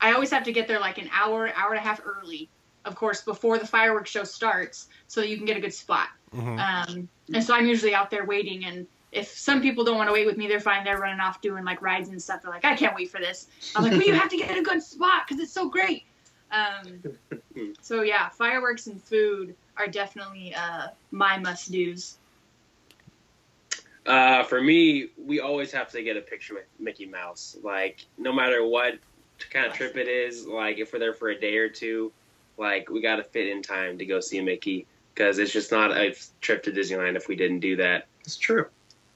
I 0.00 0.12
always 0.14 0.30
have 0.30 0.44
to 0.44 0.52
get 0.52 0.66
there 0.66 0.80
like 0.80 0.98
an 0.98 1.08
hour, 1.12 1.50
hour 1.54 1.70
and 1.70 1.78
a 1.78 1.82
half 1.82 2.00
early. 2.04 2.48
Of 2.84 2.94
course, 2.94 3.22
before 3.22 3.58
the 3.58 3.66
fireworks 3.66 4.10
show 4.10 4.24
starts, 4.24 4.88
so 5.08 5.20
you 5.20 5.36
can 5.36 5.46
get 5.46 5.56
a 5.56 5.60
good 5.60 5.74
spot. 5.74 6.08
Mhm. 6.32 6.58
Um, 6.58 7.08
and 7.32 7.42
so 7.42 7.54
I'm 7.54 7.66
usually 7.66 7.94
out 7.94 8.10
there 8.10 8.24
waiting. 8.24 8.64
And 8.64 8.86
if 9.12 9.28
some 9.28 9.60
people 9.60 9.84
don't 9.84 9.96
want 9.96 10.08
to 10.08 10.12
wait 10.12 10.26
with 10.26 10.36
me, 10.36 10.46
they're 10.46 10.60
fine. 10.60 10.84
They're 10.84 10.98
running 10.98 11.20
off 11.20 11.40
doing 11.40 11.64
like 11.64 11.82
rides 11.82 12.08
and 12.08 12.22
stuff. 12.22 12.42
They're 12.42 12.50
like, 12.50 12.64
I 12.64 12.76
can't 12.76 12.94
wait 12.94 13.10
for 13.10 13.18
this. 13.18 13.48
I'm 13.74 13.82
like, 13.82 13.92
well, 13.92 14.02
you 14.02 14.14
have 14.20 14.28
to 14.28 14.36
get 14.36 14.56
a 14.56 14.62
good 14.62 14.82
spot 14.82 15.22
because 15.26 15.42
it's 15.42 15.52
so 15.52 15.68
great. 15.68 16.04
Um, 16.50 17.02
so 17.82 18.02
yeah, 18.02 18.28
fireworks 18.28 18.86
and 18.86 19.02
food 19.02 19.54
are 19.76 19.88
definitely 19.88 20.54
uh, 20.54 20.88
my 21.10 21.38
must 21.38 21.70
dos. 21.72 22.18
Uh, 24.06 24.44
for 24.44 24.60
me, 24.60 25.08
we 25.18 25.40
always 25.40 25.72
have 25.72 25.90
to 25.90 26.02
get 26.02 26.16
a 26.16 26.20
picture 26.20 26.54
with 26.54 26.66
Mickey 26.78 27.06
Mouse. 27.06 27.56
Like, 27.62 28.06
no 28.16 28.32
matter 28.32 28.64
what 28.64 28.98
kind 29.50 29.66
of 29.66 29.72
trip 29.72 29.96
it 29.96 30.06
is, 30.06 30.46
like 30.46 30.78
if 30.78 30.92
we're 30.92 31.00
there 31.00 31.12
for 31.12 31.28
a 31.28 31.38
day 31.38 31.56
or 31.56 31.68
two, 31.68 32.12
like 32.56 32.88
we 32.88 33.00
got 33.00 33.16
to 33.16 33.24
fit 33.24 33.48
in 33.48 33.62
time 33.62 33.98
to 33.98 34.06
go 34.06 34.20
see 34.20 34.40
Mickey 34.40 34.86
because 35.12 35.38
it's 35.38 35.52
just 35.52 35.72
not 35.72 35.96
a 35.96 36.14
trip 36.40 36.62
to 36.64 36.70
Disneyland 36.70 37.16
if 37.16 37.26
we 37.26 37.36
didn't 37.36 37.60
do 37.60 37.76
that. 37.76 38.06
it's 38.20 38.36
true 38.36 38.66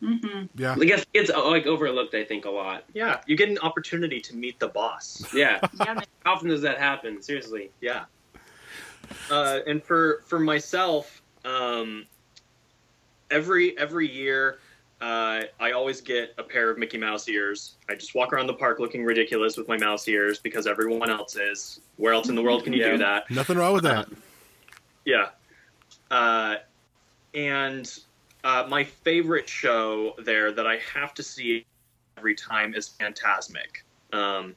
hmm 0.00 0.42
Yeah, 0.56 0.74
I 0.78 0.84
guess 0.84 1.04
it's 1.14 1.30
uh, 1.30 1.46
like 1.48 1.66
overlooked. 1.66 2.14
I 2.14 2.24
think 2.24 2.44
a 2.46 2.50
lot. 2.50 2.84
yeah 2.94 3.20
you 3.26 3.36
get 3.36 3.48
an 3.48 3.58
opportunity 3.58 4.20
to 4.20 4.34
meet 4.36 4.58
the 4.58 4.68
boss 4.68 5.22
Yeah. 5.34 5.60
Yeah. 5.80 6.00
How 6.24 6.34
often 6.34 6.48
does 6.48 6.62
that 6.62 6.78
happen? 6.78 7.20
Seriously. 7.22 7.70
Yeah. 7.80 8.04
Uh, 9.30 9.60
and 9.66 9.82
for 9.82 10.22
for 10.26 10.38
myself, 10.38 11.22
um, 11.44 12.06
every 13.30 13.76
every 13.78 14.08
year, 14.10 14.58
uh, 15.00 15.42
I 15.58 15.72
always 15.72 16.00
get 16.00 16.34
a 16.38 16.42
pair 16.42 16.70
of 16.70 16.78
Mickey 16.78 16.98
Mouse 16.98 17.28
ears. 17.28 17.74
I 17.88 17.94
just 17.94 18.14
walk 18.14 18.32
around 18.32 18.46
the 18.46 18.54
park 18.54 18.78
looking 18.78 19.04
ridiculous 19.04 19.56
with 19.56 19.66
my 19.68 19.76
mouse 19.78 20.06
ears 20.08 20.38
because 20.38 20.66
everyone 20.66 21.10
else 21.10 21.36
is. 21.36 21.80
Where 21.96 22.12
else 22.12 22.28
in 22.28 22.34
the 22.34 22.42
world 22.42 22.64
can 22.64 22.72
you 22.72 22.80
Yeah. 22.84 22.90
do 22.92 22.98
that? 22.98 23.30
nothing 23.30 23.56
wrong 23.58 23.72
with 23.74 23.84
that. 23.84 24.08
Yeah. 25.04 25.30
Uh, 26.10 26.56
and 27.34 27.98
uh, 28.44 28.66
my 28.68 28.84
favorite 28.84 29.48
show 29.48 30.14
there 30.24 30.52
that 30.52 30.66
I 30.66 30.78
have 30.94 31.14
to 31.14 31.22
see 31.22 31.66
every 32.16 32.34
time 32.34 32.74
is 32.74 32.90
Fantasmic. 33.00 33.82
Um, 34.12 34.54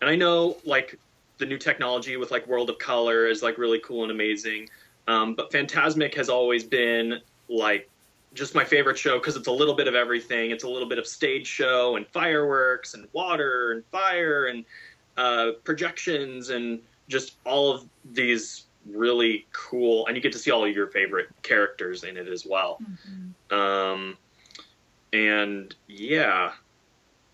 and 0.00 0.10
I 0.10 0.16
know 0.16 0.56
like 0.64 0.98
the 1.38 1.46
new 1.46 1.58
technology 1.58 2.16
with 2.16 2.30
like 2.30 2.46
World 2.46 2.70
of 2.70 2.78
Color 2.78 3.26
is 3.26 3.42
like 3.42 3.58
really 3.58 3.80
cool 3.80 4.02
and 4.02 4.12
amazing. 4.12 4.68
Um, 5.08 5.34
but 5.34 5.50
Fantasmic 5.50 6.14
has 6.14 6.28
always 6.28 6.64
been 6.64 7.20
like 7.48 7.88
just 8.34 8.54
my 8.54 8.64
favorite 8.64 8.98
show 8.98 9.18
because 9.18 9.36
it's 9.36 9.48
a 9.48 9.52
little 9.52 9.74
bit 9.74 9.88
of 9.88 9.94
everything. 9.94 10.50
It's 10.50 10.64
a 10.64 10.68
little 10.68 10.88
bit 10.88 10.98
of 10.98 11.06
stage 11.06 11.46
show 11.46 11.96
and 11.96 12.06
fireworks 12.06 12.94
and 12.94 13.08
water 13.12 13.72
and 13.72 13.84
fire 13.86 14.46
and 14.46 14.64
uh, 15.16 15.52
projections 15.64 16.50
and 16.50 16.80
just 17.08 17.36
all 17.44 17.72
of 17.72 17.88
these 18.12 18.66
really 18.94 19.46
cool. 19.52 20.06
And 20.06 20.16
you 20.16 20.22
get 20.22 20.32
to 20.32 20.38
see 20.38 20.50
all 20.50 20.64
of 20.64 20.74
your 20.74 20.88
favorite 20.88 21.28
characters 21.42 22.04
in 22.04 22.16
it 22.16 22.28
as 22.28 22.46
well. 22.46 22.80
Um, 23.50 24.16
and 25.12 25.74
yeah, 25.86 26.52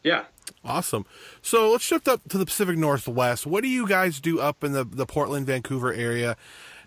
yeah. 0.02 0.24
Awesome. 0.64 1.06
So 1.42 1.70
let's 1.72 1.84
shift 1.84 2.08
up 2.08 2.28
to 2.28 2.38
the 2.38 2.46
Pacific 2.46 2.76
Northwest. 2.76 3.46
What 3.46 3.62
do 3.62 3.68
you 3.68 3.86
guys 3.86 4.20
do 4.20 4.40
up 4.40 4.64
in 4.64 4.72
the, 4.72 4.84
the 4.84 5.06
Portland, 5.06 5.46
Vancouver 5.46 5.92
area 5.92 6.36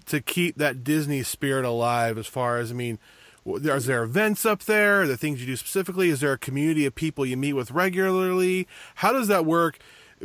to 0.06 0.22
keep 0.22 0.58
that 0.58 0.84
Disney 0.84 1.24
spirit 1.24 1.66
alive? 1.66 2.18
As 2.18 2.28
far 2.28 2.58
as, 2.58 2.72
I 2.72 2.74
mean, 2.74 3.00
w- 3.46 3.72
is 3.72 3.86
there 3.86 4.04
events 4.04 4.46
up 4.46 4.64
there? 4.64 5.02
Are 5.02 5.08
there 5.08 5.18
things 5.18 5.40
you 5.40 5.48
do 5.48 5.56
specifically? 5.56 6.10
Is 6.10 6.22
there 6.22 6.34
a 6.34 6.38
community 6.38 6.86
of 6.86 6.96
people 6.96 7.26
you 7.26 7.38
meet 7.38 7.54
with 7.54 7.72
regularly? 7.72 8.68
How 8.96 9.14
does 9.14 9.28
that 9.28 9.46
work 9.46 9.80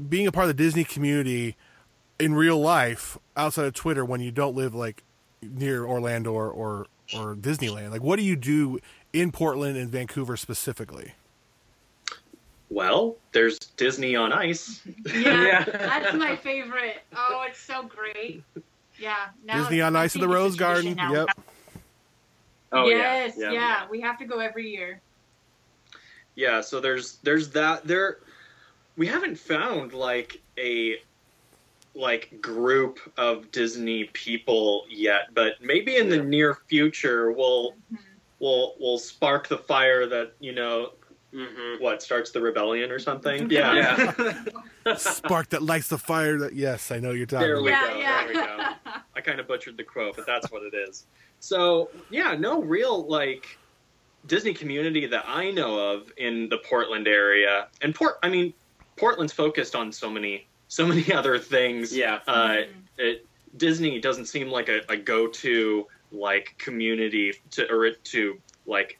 being 0.08 0.26
a 0.26 0.32
part 0.32 0.44
of 0.44 0.56
the 0.56 0.62
Disney 0.62 0.84
community 0.84 1.56
in 2.18 2.34
real 2.34 2.58
life 2.58 3.18
outside 3.36 3.66
of 3.66 3.74
Twitter 3.74 4.04
when 4.04 4.20
you 4.20 4.30
don't 4.30 4.54
live 4.54 4.74
like 4.74 5.02
near 5.42 5.84
Orlando 5.84 6.32
or, 6.32 6.48
or, 6.50 6.86
or 7.16 7.34
Disneyland? 7.34 7.90
Like, 7.90 8.02
what 8.02 8.16
do 8.16 8.22
you 8.22 8.36
do 8.36 8.78
in 9.12 9.30
Portland 9.32 9.76
and 9.76 9.90
Vancouver 9.90 10.36
specifically? 10.36 11.12
Well, 12.70 13.16
there's 13.32 13.58
Disney 13.58 14.16
on 14.16 14.32
Ice. 14.32 14.80
Yeah, 15.06 15.42
Yeah. 15.44 15.64
that's 15.64 16.14
my 16.14 16.34
favorite. 16.36 17.02
Oh, 17.14 17.44
it's 17.48 17.58
so 17.60 17.82
great. 17.84 18.42
Yeah. 18.98 19.26
Now 19.44 19.58
Disney 19.62 19.80
on 19.80 19.94
Ice 19.96 20.14
in 20.14 20.20
the 20.20 20.28
Rose 20.28 20.56
Garden. 20.56 20.94
now. 20.94 21.12
Yep. 21.12 21.28
Oh 22.72 22.88
yes, 22.88 23.34
yeah, 23.36 23.52
yeah, 23.52 23.88
We 23.88 24.00
have 24.00 24.18
to 24.18 24.24
go 24.24 24.40
every 24.40 24.68
year. 24.70 25.00
yeah 26.34 26.60
so 26.60 26.80
there's 26.80 27.18
there's 27.22 27.50
that 27.50 27.86
there 27.86 28.18
we 28.96 29.06
haven't 29.06 29.38
found 29.38 29.92
like 29.92 30.40
a 30.58 30.96
like 31.94 32.40
group 32.40 32.98
of 33.16 33.50
disney 33.52 34.04
people 34.12 34.84
yet 34.90 35.32
but 35.34 35.54
maybe 35.62 35.96
in 35.96 36.08
the 36.08 36.20
near 36.22 36.58
future 36.68 37.30
we'll 37.32 37.72
Mhm. 37.92 37.98
we'll 38.40 38.74
we'll 38.80 38.98
spark 38.98 39.46
the 39.48 39.58
fire 39.58 40.06
that 40.06 40.32
you 40.40 40.52
know 40.52 40.92
Mm-hmm. 41.32 41.82
what 41.82 42.00
starts 42.00 42.30
the 42.30 42.40
rebellion 42.40 42.92
or 42.92 43.00
something 43.00 43.50
yeah 43.50 43.74
Yeah. 44.84 44.94
Spark 44.96 45.48
that 45.48 45.62
lights 45.64 45.88
the 45.88 45.98
fire. 45.98 46.38
That 46.38 46.52
yes, 46.52 46.92
I 46.92 47.00
know 47.00 47.10
you're 47.10 47.26
talking. 47.26 47.48
There 47.48 47.60
we 47.60 47.70
yeah, 47.70 47.88
go, 47.88 47.98
yeah. 47.98 48.24
there 48.24 48.28
we 48.28 48.34
go. 48.34 48.64
I 49.16 49.20
kind 49.20 49.40
of 49.40 49.48
butchered 49.48 49.76
the 49.76 49.82
quote, 49.82 50.14
but 50.14 50.26
that's 50.26 50.52
what 50.52 50.62
it 50.62 50.74
is. 50.76 51.06
So 51.40 51.90
yeah, 52.10 52.36
no 52.38 52.62
real 52.62 53.04
like 53.08 53.58
Disney 54.26 54.54
community 54.54 55.06
that 55.06 55.24
I 55.26 55.50
know 55.50 55.76
of 55.76 56.12
in 56.18 56.48
the 56.50 56.58
Portland 56.58 57.08
area, 57.08 57.66
and 57.82 57.92
Port. 57.94 58.18
I 58.22 58.28
mean, 58.28 58.52
Portland's 58.96 59.32
focused 59.32 59.74
on 59.74 59.90
so 59.90 60.08
many, 60.08 60.46
so 60.74 60.86
many 60.86 61.12
other 61.20 61.38
things. 61.38 61.96
Yeah. 61.96 62.18
Uh, 62.26 62.48
Mhm. 62.48 62.66
it, 62.98 63.26
Disney 63.56 64.00
doesn't 64.00 64.26
seem 64.26 64.48
like 64.50 64.68
a, 64.68 64.80
a 64.88 64.96
go-to 64.96 65.86
like 66.10 66.54
community 66.58 67.32
to 67.52 67.70
or 67.72 67.90
to 67.92 68.40
like 68.66 68.98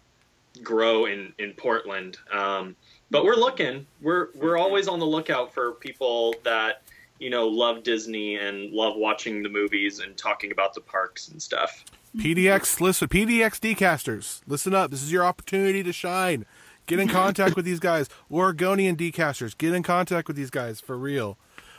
grow 0.63 1.07
in 1.07 1.33
in 1.39 1.53
Portland. 1.55 2.17
Um, 2.33 2.77
but 3.11 3.25
we're 3.25 3.35
looking. 3.35 3.87
We're 4.01 4.29
we're 4.37 4.57
always 4.57 4.87
on 4.89 5.01
the 5.01 5.07
lookout 5.07 5.53
for 5.53 5.73
people 5.73 6.35
that 6.45 6.83
you 7.19 7.31
know 7.31 7.49
love 7.49 7.83
Disney 7.83 8.37
and 8.37 8.73
love 8.73 8.95
watching 8.97 9.43
the 9.43 9.49
movies 9.49 9.99
and 9.99 10.17
talking 10.17 10.53
about 10.53 10.75
the 10.75 10.81
parks 10.81 11.29
and 11.29 11.43
stuff. 11.43 11.85
PDX, 12.17 12.81
listen, 12.81 13.09
PDX 13.09 13.59
D-casters, 13.59 14.43
listen 14.47 14.73
up. 14.73 14.93
This 14.93 15.03
is 15.03 15.11
your 15.11 15.25
opportunity 15.25 15.83
to 15.83 15.93
shine. 15.93 16.47
Get 16.87 17.01
in 17.01 17.09
contact 17.09 17.57
with 17.57 17.65
these 17.65 17.81
guys. 17.81 18.09
Oregonian 18.31 18.95
D-casters, 18.95 19.55
get 19.55 19.75
in 19.75 19.83
contact 19.83 20.29
with 20.29 20.37
these 20.37 20.51
guys 20.51 20.81
for 20.81 20.97
real. 20.97 21.37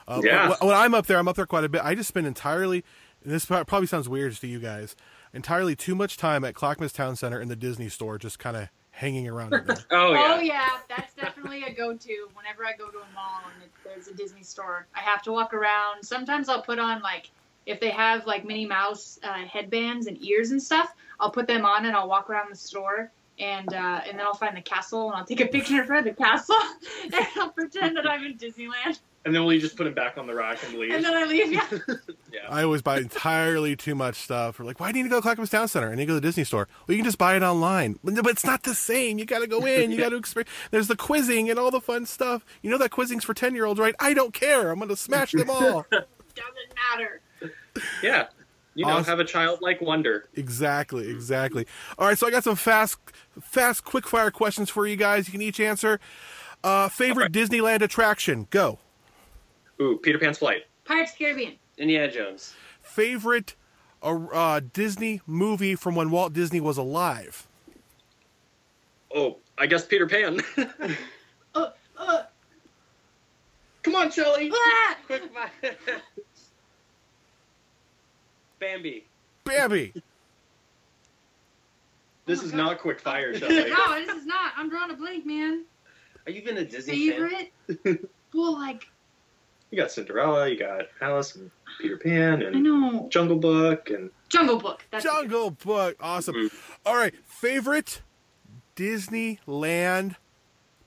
Uh, 0.08 0.22
Yeah. 0.24 0.50
When, 0.50 0.70
when 0.70 0.78
I'm 0.78 0.94
up 0.94 1.08
there, 1.08 1.18
I'm 1.18 1.28
up 1.28 1.36
there 1.36 1.46
quite 1.46 1.64
a 1.64 1.70
bit. 1.70 1.82
I 1.84 1.96
just 1.96 2.08
spend 2.10 2.28
entirely, 2.28 2.84
and 3.24 3.32
this 3.32 3.46
probably 3.46 3.88
sounds 3.88 4.08
weird 4.10 4.34
to 4.36 4.48
you 4.48 4.60
guys, 4.60 4.96
entirely 5.34 5.76
too 5.76 5.96
much 5.96 6.18
time 6.18 6.44
at 6.44 6.54
Clackamas 6.56 6.94
Town 6.94 7.16
Center 7.16 7.40
in 7.42 7.48
the 7.48 7.56
Disney 7.56 7.90
store, 7.90 8.18
just 8.18 8.40
kind 8.40 8.56
of 8.58 8.70
hanging 8.92 9.28
around 9.28 9.52
there. 9.52 9.66
Oh 9.92 10.14
yeah. 10.14 10.28
Oh 10.30 10.40
yeah, 10.40 10.70
that's 10.88 11.14
definitely 11.16 11.64
a 11.64 11.74
go-to. 11.74 12.28
Whenever 12.34 12.66
I 12.66 12.74
go 12.78 12.90
to 12.90 12.98
a 12.98 13.14
mall 13.14 13.42
and 13.62 13.70
there's 13.84 14.08
a 14.08 14.14
Disney 14.14 14.44
store, 14.44 14.88
I 14.96 15.00
have 15.00 15.22
to 15.24 15.32
walk 15.32 15.54
around. 15.54 16.04
Sometimes 16.04 16.48
I'll 16.50 16.62
put 16.62 16.80
on 16.80 17.02
like 17.02 17.30
if 17.66 17.80
they 17.80 17.90
have 17.90 18.26
like 18.26 18.46
Minnie 18.46 18.66
Mouse 18.68 19.20
uh, 19.24 19.34
headbands 19.46 20.08
and 20.08 20.24
ears 20.24 20.52
and 20.52 20.62
stuff, 20.64 20.94
I'll 21.20 21.32
put 21.32 21.48
them 21.48 21.66
on 21.66 21.86
and 21.86 21.96
I'll 21.96 22.08
walk 22.08 22.30
around 22.30 22.52
the 22.52 22.56
store 22.56 23.12
and 23.38 23.74
uh, 23.74 24.02
and 24.08 24.18
then 24.18 24.26
I'll 24.26 24.34
find 24.34 24.56
the 24.56 24.62
castle 24.62 25.08
and 25.10 25.18
I'll 25.18 25.26
take 25.26 25.42
a 25.42 25.48
picture 25.48 25.82
in 25.82 25.86
front 25.88 26.08
of 26.08 26.16
the 26.16 26.24
castle 26.24 26.56
and 27.04 27.14
I'll 27.36 27.50
pretend 27.50 27.98
that 27.98 28.10
I'm 28.10 28.24
in 28.24 28.38
Disneyland 28.38 29.00
And 29.26 29.34
then 29.34 29.44
will 29.44 29.54
you 29.54 29.60
just 29.60 29.76
put 29.76 29.86
them 29.86 29.96
back 29.96 30.20
on 30.20 30.28
the 30.28 30.36
rack 30.36 30.60
and 30.64 30.76
leave? 30.78 30.92
and 30.94 31.04
then 31.04 31.14
I 31.16 31.24
leave. 31.26 31.52
Yeah. 31.52 31.68
yeah. 32.32 32.40
I 32.48 32.62
always 32.64 32.84
buy 32.84 33.00
entirely 33.00 33.76
too 33.76 33.96
much 33.96 34.18
stuff. 34.18 34.60
We're 34.60 34.66
like, 34.66 34.80
why 34.80 34.92
do 34.92 35.00
you 35.00 35.04
need 35.04 35.10
to 35.10 35.14
go 35.14 35.18
to 35.18 35.22
Clackamas 35.24 35.50
Town 35.50 35.68
Center? 35.68 35.90
And 35.90 36.00
you 36.00 36.06
go 36.06 36.14
to 36.14 36.20
the 36.20 36.28
Disney 36.28 36.44
store. 36.44 36.68
Well, 36.88 36.94
you 36.96 37.00
can 37.02 37.06
just 37.06 37.18
buy 37.18 37.36
it 37.36 37.42
online. 37.42 37.98
But 38.04 38.16
but 38.16 38.28
it's 38.28 38.46
not 38.46 38.62
the 38.64 38.76
same. 38.76 39.18
You 39.18 39.26
got 39.26 39.40
to 39.40 39.48
go 39.48 39.66
in. 39.66 39.90
You 39.92 39.98
got 40.02 40.10
to 40.10 40.16
experience. 40.18 40.52
There's 40.70 40.88
the 40.88 40.96
quizzing 40.96 41.50
and 41.50 41.58
all 41.58 41.72
the 41.72 41.82
fun 41.82 42.06
stuff. 42.06 42.46
You 42.62 42.70
know 42.70 42.78
that 42.78 42.92
quizzing's 42.92 43.24
for 43.24 43.34
10 43.34 43.56
year 43.56 43.66
olds, 43.66 43.80
right? 43.80 43.96
I 44.00 44.14
don't 44.14 44.34
care. 44.34 44.70
I'm 44.70 44.78
going 44.78 44.90
to 44.90 44.96
smash 44.96 45.32
them 45.32 45.50
all. 45.50 45.86
Doesn't 45.90 46.06
matter. 46.94 47.22
yeah. 48.04 48.28
You 48.76 48.86
know, 48.86 48.92
Awesome. 48.92 49.06
have 49.06 49.20
a 49.20 49.24
childlike 49.26 49.82
wonder. 49.82 50.26
exactly. 50.36 51.10
Exactly. 51.10 51.66
All 51.98 52.08
right. 52.08 52.18
So 52.18 52.28
I 52.28 52.32
got 52.32 52.44
some 52.44 52.58
fast, 52.58 52.98
fast, 53.42 53.86
quick 53.86 54.06
fire 54.06 54.30
questions 54.32 54.70
for 54.70 54.86
you 54.86 54.98
guys. 54.98 55.28
You 55.28 55.32
can 55.32 55.42
each 55.42 55.60
answer. 55.60 56.00
Uh, 56.64 56.90
favorite 56.90 57.32
Disneyland 57.32 57.82
attraction? 57.82 58.48
Go. 58.50 58.80
Ooh, 59.82 59.98
Peter 60.02 60.18
Pan's 60.20 60.38
flight. 60.38 60.64
Pirates 60.86 61.12
of 61.14 61.18
the 61.18 61.24
Caribbean. 61.26 61.54
Indiana 61.78 62.12
Jones. 62.12 62.54
Favorite 62.82 63.56
uh, 64.02 64.16
uh, 64.32 64.62
Disney 64.74 65.22
movie 65.28 65.76
from 65.76 65.96
when 65.96 66.12
Walt 66.12 66.34
Disney 66.34 66.62
was 66.62 66.78
alive? 66.78 67.48
Oh, 69.14 69.38
I 69.58 69.66
guess 69.68 69.86
Peter 69.86 70.08
Pan. 70.08 70.40
Uh, 71.56 71.70
uh, 71.98 72.24
Come 73.84 73.96
on, 73.96 74.12
Shelly. 74.12 74.52
ah! 74.54 74.98
Quick 75.06 75.24
fire. 75.34 75.72
Bambi. 78.60 79.06
Bambi. 79.46 79.94
This 82.26 82.40
my 82.40 82.46
is 82.46 82.52
God. 82.52 82.58
not 82.58 82.80
quick 82.80 83.00
fire, 83.00 83.34
Shelly. 83.38 83.70
No, 83.70 84.06
this 84.06 84.16
is 84.18 84.26
not. 84.26 84.52
I'm 84.58 84.70
drawing 84.70 84.92
a 84.92 84.96
blank, 84.96 85.26
man. 85.26 85.64
Are 86.26 86.32
you 86.34 86.42
even 86.42 86.58
a 86.58 86.66
Disney 86.66 87.10
fan? 87.12 87.50
Favorite? 87.78 88.10
well, 88.34 88.54
like 88.54 88.86
You 89.76 89.82
got 89.82 89.92
Cinderella, 89.92 90.48
you 90.48 90.58
got 90.58 90.84
Alice 91.02 91.36
and 91.36 91.52
Peter 91.82 91.98
Pan 91.98 92.42
I 92.42 92.46
and 92.46 92.64
know 92.64 93.10
Jungle 93.10 93.36
Book 93.36 93.90
and 93.90 94.10
Jungle 94.30 94.58
Book. 94.58 94.86
That's 94.90 95.04
Jungle 95.04 95.52
Book. 95.52 95.98
Awesome. 96.00 96.34
Mhm. 96.34 96.54
All 96.86 96.96
right. 96.96 97.14
Favorite 97.26 98.02
Disneyland 98.78 100.16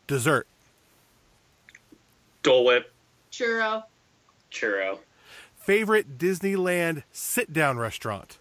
dessert? 0.07 0.47
Dole 2.43 2.65
Whip. 2.65 2.91
churro. 3.31 3.85
Churro. 4.51 5.01
Favorite 5.55 6.17
Disneyland 6.17 7.03
sit 7.13 7.53
down 7.53 7.77
restaurant? 7.77 8.39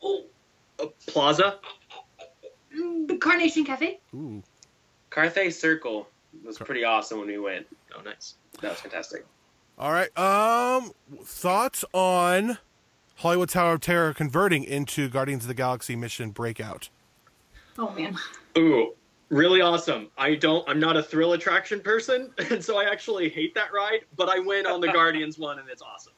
Oh, 0.00 0.26
uh, 0.78 0.86
Plaza. 1.08 1.58
Mm, 2.72 3.08
The 3.08 3.16
Carnation 3.16 3.64
Cafe. 3.64 3.98
Ooh. 4.14 4.44
Carthay 5.10 5.52
Circle 5.52 6.06
was 6.44 6.56
pretty 6.56 6.84
awesome 6.84 7.18
when 7.18 7.26
we 7.26 7.38
went. 7.40 7.66
Oh, 7.96 8.02
nice. 8.02 8.34
That 8.60 8.70
was 8.70 8.80
fantastic. 8.80 9.26
All 9.78 9.92
right. 9.92 10.16
Um, 10.18 10.92
thoughts 11.22 11.84
on 11.92 12.58
Hollywood 13.16 13.48
Tower 13.48 13.74
of 13.74 13.80
Terror 13.80 14.12
converting 14.14 14.64
into 14.64 15.08
Guardians 15.08 15.44
of 15.44 15.48
the 15.48 15.54
Galaxy 15.54 15.96
Mission 15.96 16.30
Breakout? 16.30 16.90
Oh 17.78 17.90
man. 17.90 18.16
Ooh, 18.58 18.94
really 19.30 19.60
awesome. 19.60 20.08
I 20.18 20.34
don't. 20.34 20.68
I'm 20.68 20.80
not 20.80 20.96
a 20.96 21.02
thrill 21.02 21.32
attraction 21.32 21.80
person, 21.80 22.32
and 22.50 22.62
so 22.62 22.78
I 22.78 22.84
actually 22.84 23.28
hate 23.28 23.54
that 23.54 23.72
ride. 23.72 24.00
But 24.16 24.28
I 24.28 24.38
went 24.38 24.66
on 24.66 24.80
the 24.80 24.88
Guardians 24.92 25.38
one, 25.38 25.58
and 25.58 25.68
it's 25.68 25.82
awesome. 25.82 26.12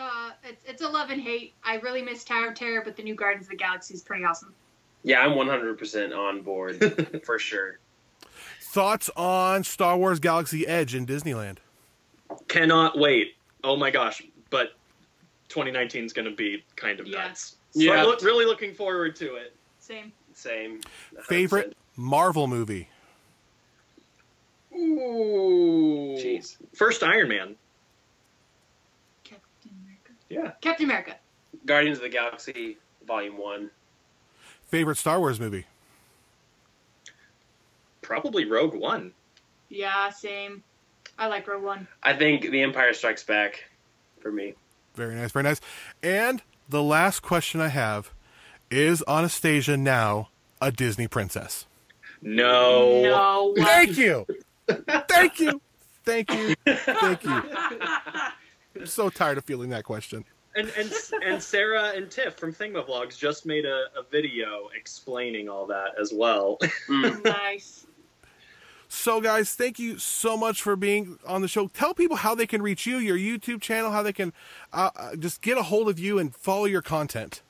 Uh, 0.00 0.30
it's 0.44 0.62
it's 0.66 0.82
a 0.82 0.88
love 0.88 1.10
and 1.10 1.20
hate. 1.20 1.54
I 1.62 1.76
really 1.76 2.02
miss 2.02 2.24
Tower 2.24 2.48
of 2.48 2.54
Terror, 2.54 2.82
but 2.84 2.96
the 2.96 3.02
new 3.02 3.14
Guardians 3.14 3.46
of 3.46 3.50
the 3.50 3.56
Galaxy 3.56 3.94
is 3.94 4.02
pretty 4.02 4.24
awesome. 4.24 4.54
Yeah, 5.02 5.20
I'm 5.20 5.32
100% 5.32 6.16
on 6.16 6.42
board 6.42 7.20
for 7.24 7.38
sure. 7.38 7.78
Thoughts 8.70 9.10
on 9.16 9.64
Star 9.64 9.96
Wars 9.96 10.20
Galaxy 10.20 10.64
Edge 10.64 10.94
in 10.94 11.04
Disneyland? 11.04 11.56
Cannot 12.46 12.96
wait. 12.96 13.34
Oh 13.64 13.74
my 13.76 13.90
gosh! 13.90 14.22
But 14.48 14.74
2019 15.48 16.04
is 16.04 16.12
going 16.12 16.26
to 16.30 16.36
be 16.36 16.62
kind 16.76 17.00
of 17.00 17.08
Yeah. 17.08 17.18
nuts. 17.26 17.56
Yeah. 17.74 17.94
I'm 17.94 18.06
look, 18.06 18.22
really 18.22 18.44
looking 18.44 18.72
forward 18.72 19.16
to 19.16 19.34
it. 19.34 19.56
Same. 19.80 20.12
Same. 20.34 20.80
Favorite 21.24 21.76
Marvel 21.96 22.46
movie? 22.46 22.88
Ooh. 24.72 26.16
Jeez. 26.16 26.56
First 26.72 27.02
Iron 27.02 27.26
Man. 27.28 27.56
Captain 29.24 29.72
America. 29.82 30.12
Yeah. 30.28 30.52
Captain 30.60 30.84
America. 30.86 31.16
Guardians 31.66 31.98
of 31.98 32.02
the 32.04 32.08
Galaxy 32.08 32.78
Volume 33.04 33.36
One. 33.36 33.70
Favorite 34.68 34.96
Star 34.96 35.18
Wars 35.18 35.40
movie? 35.40 35.66
Probably 38.10 38.44
Rogue 38.44 38.74
One. 38.74 39.12
Yeah, 39.68 40.10
same. 40.10 40.64
I 41.16 41.28
like 41.28 41.46
Rogue 41.46 41.62
One. 41.62 41.86
I 42.02 42.12
think 42.12 42.42
The 42.42 42.60
Empire 42.60 42.92
Strikes 42.92 43.22
Back 43.22 43.70
for 44.20 44.32
me. 44.32 44.54
Very 44.96 45.14
nice, 45.14 45.30
very 45.30 45.44
nice. 45.44 45.60
And 46.02 46.42
the 46.68 46.82
last 46.82 47.20
question 47.20 47.60
I 47.60 47.68
have 47.68 48.10
is 48.68 49.04
Anastasia 49.06 49.76
now 49.76 50.30
a 50.60 50.72
Disney 50.72 51.06
princess? 51.06 51.68
No. 52.20 53.00
No. 53.00 53.54
Thank 53.56 53.96
you. 53.96 54.26
Thank 54.68 55.38
you. 55.38 55.60
Thank 56.04 56.32
you. 56.32 56.56
Thank 56.66 57.22
you. 57.22 57.42
I'm 58.76 58.86
so 58.86 59.08
tired 59.08 59.38
of 59.38 59.44
feeling 59.44 59.70
that 59.70 59.84
question. 59.84 60.24
And 60.56 60.68
and 60.76 60.92
and 61.24 61.40
Sarah 61.40 61.92
and 61.94 62.10
Tiff 62.10 62.34
from 62.34 62.52
Thingamavlogs 62.52 63.16
just 63.16 63.46
made 63.46 63.66
a, 63.66 63.84
a 63.96 64.02
video 64.10 64.68
explaining 64.76 65.48
all 65.48 65.64
that 65.66 65.90
as 65.96 66.12
well. 66.12 66.58
Mm. 66.88 67.24
nice. 67.24 67.86
So, 68.92 69.20
guys, 69.20 69.54
thank 69.54 69.78
you 69.78 69.98
so 69.98 70.36
much 70.36 70.62
for 70.62 70.74
being 70.74 71.20
on 71.24 71.42
the 71.42 71.48
show. 71.48 71.68
Tell 71.68 71.94
people 71.94 72.16
how 72.16 72.34
they 72.34 72.46
can 72.46 72.60
reach 72.60 72.86
you, 72.86 72.98
your 72.98 73.16
YouTube 73.16 73.60
channel, 73.60 73.92
how 73.92 74.02
they 74.02 74.12
can 74.12 74.32
uh, 74.72 74.90
uh, 74.96 75.14
just 75.14 75.42
get 75.42 75.56
a 75.56 75.62
hold 75.62 75.88
of 75.88 76.00
you 76.00 76.18
and 76.18 76.34
follow 76.34 76.64
your 76.64 76.82
content. 76.82 77.40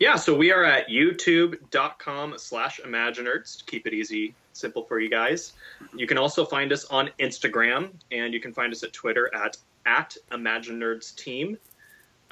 yeah, 0.00 0.16
so 0.16 0.34
we 0.36 0.50
are 0.50 0.64
at 0.64 0.88
youtube.com 0.88 2.34
slash 2.36 2.80
imaginerds 2.84 3.58
to 3.58 3.64
keep 3.64 3.86
it 3.86 3.94
easy, 3.94 4.34
simple 4.54 4.82
for 4.82 4.98
you 4.98 5.08
guys. 5.08 5.52
You 5.94 6.08
can 6.08 6.18
also 6.18 6.44
find 6.44 6.72
us 6.72 6.84
on 6.86 7.10
Instagram, 7.20 7.92
and 8.10 8.34
you 8.34 8.40
can 8.40 8.52
find 8.52 8.72
us 8.72 8.82
at 8.82 8.92
Twitter 8.92 9.32
at 9.32 9.56
at 9.86 10.16
imaginerds 10.32 11.14
team. 11.14 11.56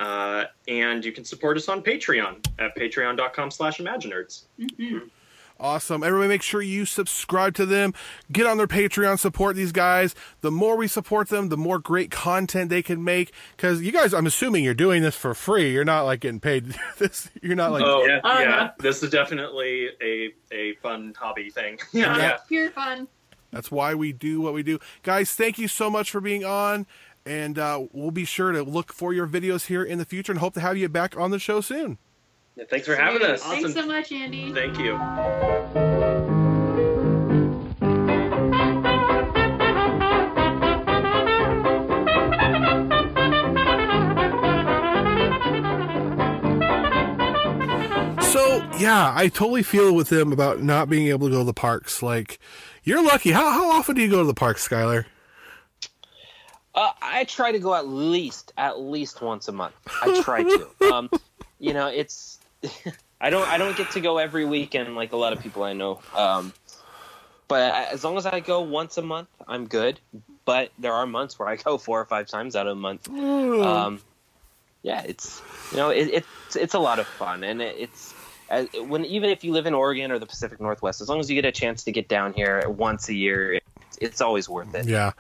Uh, 0.01 0.47
and 0.67 1.05
you 1.05 1.13
can 1.13 1.25
support 1.25 1.57
us 1.57 1.69
on 1.69 1.83
Patreon 1.85 2.45
at 2.59 2.77
patreon.com 2.77 3.53
slash 3.53 3.79
imaginerds. 3.79 4.43
Awesome. 5.63 6.03
Everybody, 6.03 6.29
make 6.29 6.43
sure 6.43 6.61
you 6.61 6.85
subscribe 6.85 7.55
to 7.55 7.65
them. 7.65 7.95
Get 8.33 8.47
on 8.47 8.57
their 8.57 8.67
Patreon, 8.67 9.17
support 9.21 9.55
these 9.55 9.71
guys. 9.71 10.13
The 10.41 10.51
more 10.51 10.77
we 10.77 10.89
support 10.89 11.29
them, 11.29 11.51
the 11.51 11.57
more 11.57 11.79
great 11.79 12.11
content 12.11 12.69
they 12.69 12.83
can 12.83 13.05
make. 13.05 13.33
Because 13.57 13.81
you 13.81 13.93
guys, 13.93 14.13
I'm 14.13 14.27
assuming 14.27 14.65
you're 14.65 14.75
doing 14.75 15.03
this 15.03 15.15
for 15.15 15.35
free. 15.35 15.73
You're 15.73 15.85
not 15.85 16.03
like 16.03 16.19
getting 16.19 16.41
paid. 16.41 16.75
this, 16.99 17.31
you're 17.41 17.55
not 17.55 17.71
like. 17.71 17.85
Oh, 17.85 18.05
Yeah. 18.05 18.21
Oh, 18.25 18.41
yeah. 18.41 18.71
This 18.81 19.05
is 19.05 19.11
definitely 19.11 19.91
a, 20.03 20.35
a 20.51 20.75
fun 20.83 21.15
hobby 21.17 21.49
thing. 21.51 21.79
Yeah. 21.93 22.17
Yeah. 22.17 22.37
Pure 22.49 22.71
fun. 22.71 23.07
That's 23.53 23.71
why 23.71 23.95
we 23.95 24.13
do 24.13 24.41
what 24.41 24.55
we 24.55 24.65
do. 24.65 24.81
Guys, 25.05 25.33
thank 25.33 25.59
you 25.59 25.69
so 25.69 25.89
much 25.91 26.11
for 26.11 26.21
being 26.21 26.45
on. 26.45 26.87
And 27.25 27.57
uh, 27.57 27.87
we'll 27.93 28.11
be 28.11 28.25
sure 28.25 28.51
to 28.51 28.65
look 28.65 28.93
for 28.93 29.13
your 29.13 29.29
videos 29.29 29.67
here 29.67 29.85
in 29.85 29.99
the 29.99 30.05
future 30.05 30.33
and 30.33 30.41
hope 30.41 30.55
to 30.55 30.61
have 30.61 30.77
you 30.77 30.89
back 30.89 31.17
on 31.17 31.31
the 31.31 31.39
show 31.39 31.61
soon. 31.61 31.99
Yeah, 32.57 32.65
thanks 32.69 32.87
for 32.87 32.95
having 32.95 33.23
us. 33.23 33.43
Awesome. 33.43 33.63
Thanks 33.63 33.75
so 33.75 33.87
much, 33.87 34.13
Andy. 34.13 34.53
Thank 34.53 34.79
you. 34.79 34.99
So 48.33 48.67
yeah, 48.79 49.13
I 49.15 49.29
totally 49.33 49.63
feel 49.63 49.95
with 49.95 50.11
them 50.11 50.33
about 50.33 50.63
not 50.63 50.91
being 50.91 51.09
able 51.09 51.29
to 51.29 51.33
go 51.33 51.39
to 51.39 51.45
the 51.45 51.55
parks. 51.55 52.03
Like, 52.03 52.39
you're 52.85 53.03
lucky. 53.03 53.31
How 53.31 53.51
how 53.51 53.71
often 53.71 53.95
do 53.95 54.03
you 54.03 54.11
go 54.11 54.19
to 54.19 54.25
the 54.25 54.35
parks, 54.35 54.67
Skyler? 54.69 55.07
Uh, 56.75 56.91
I 57.03 57.25
try 57.25 57.53
to 57.53 57.59
go 57.59 57.75
at 57.75 57.87
least 57.89 58.53
at 58.59 58.81
least 58.81 59.23
once 59.23 59.49
a 59.49 59.53
month. 59.53 59.75
I 60.03 60.21
try 60.23 60.43
to. 60.43 60.69
Um, 60.93 61.09
you 61.59 61.73
know, 61.73 61.87
it's 61.87 62.41
I 63.21 63.31
don't 63.31 63.49
I 63.49 63.59
don't 63.59 63.77
get 63.77 63.91
to 63.93 64.01
go 64.01 64.19
every 64.19 64.45
weekend 64.45 64.95
like 64.97 65.13
a 65.13 65.17
lot 65.17 65.33
of 65.33 65.41
people 65.41 65.63
I 65.63 65.73
know. 65.73 66.01
Um, 66.15 66.53
but 67.49 67.73
I- 67.73 67.85
as 67.87 68.03
long 68.05 68.17
as 68.17 68.27
I 68.27 68.41
go 68.41 68.61
once 68.61 68.97
a 68.99 69.03
month, 69.03 69.29
I'm 69.47 69.67
good. 69.69 70.01
But 70.45 70.73
there 70.79 70.93
are 70.93 71.07
months 71.07 71.39
where 71.39 71.49
I 71.49 71.57
go 71.57 71.79
four 71.79 72.01
or 72.01 72.05
five 72.05 72.27
times 72.27 72.57
out 72.57 72.67
of 72.67 72.73
a 72.77 72.81
month. 72.81 73.09
Um, 73.09 74.01
yeah, 74.83 75.03
it's 75.03 75.41
you 75.71 75.77
know 75.77 75.91
it, 75.91 76.09
it's 76.09 76.57
it's 76.57 76.75
a 76.75 76.81
lot 76.81 76.99
of 76.99 77.07
fun, 77.07 77.45
and 77.45 77.63
it, 77.63 77.77
it's 77.79 78.15
as, 78.51 78.67
when 78.87 79.05
even 79.05 79.31
if 79.31 79.45
you 79.45 79.53
live 79.53 79.67
in 79.67 79.75
Oregon 79.75 80.11
or 80.11 80.19
the 80.19 80.27
Pacific 80.27 80.61
Northwest, 80.61 81.01
as 81.01 81.09
long 81.09 81.21
as 81.21 81.31
you 81.31 81.37
get 81.41 81.45
a 81.45 81.53
chance 81.53 81.85
to 81.85 81.93
get 81.93 82.09
down 82.09 82.33
here 82.33 82.69
once 82.69 83.09
a 83.09 83.15
year, 83.15 83.55
it, 83.55 83.63
it's 84.01 84.21
always 84.21 84.49
worth 84.49 84.75
it. 84.75 84.87
Yeah, 84.87 85.13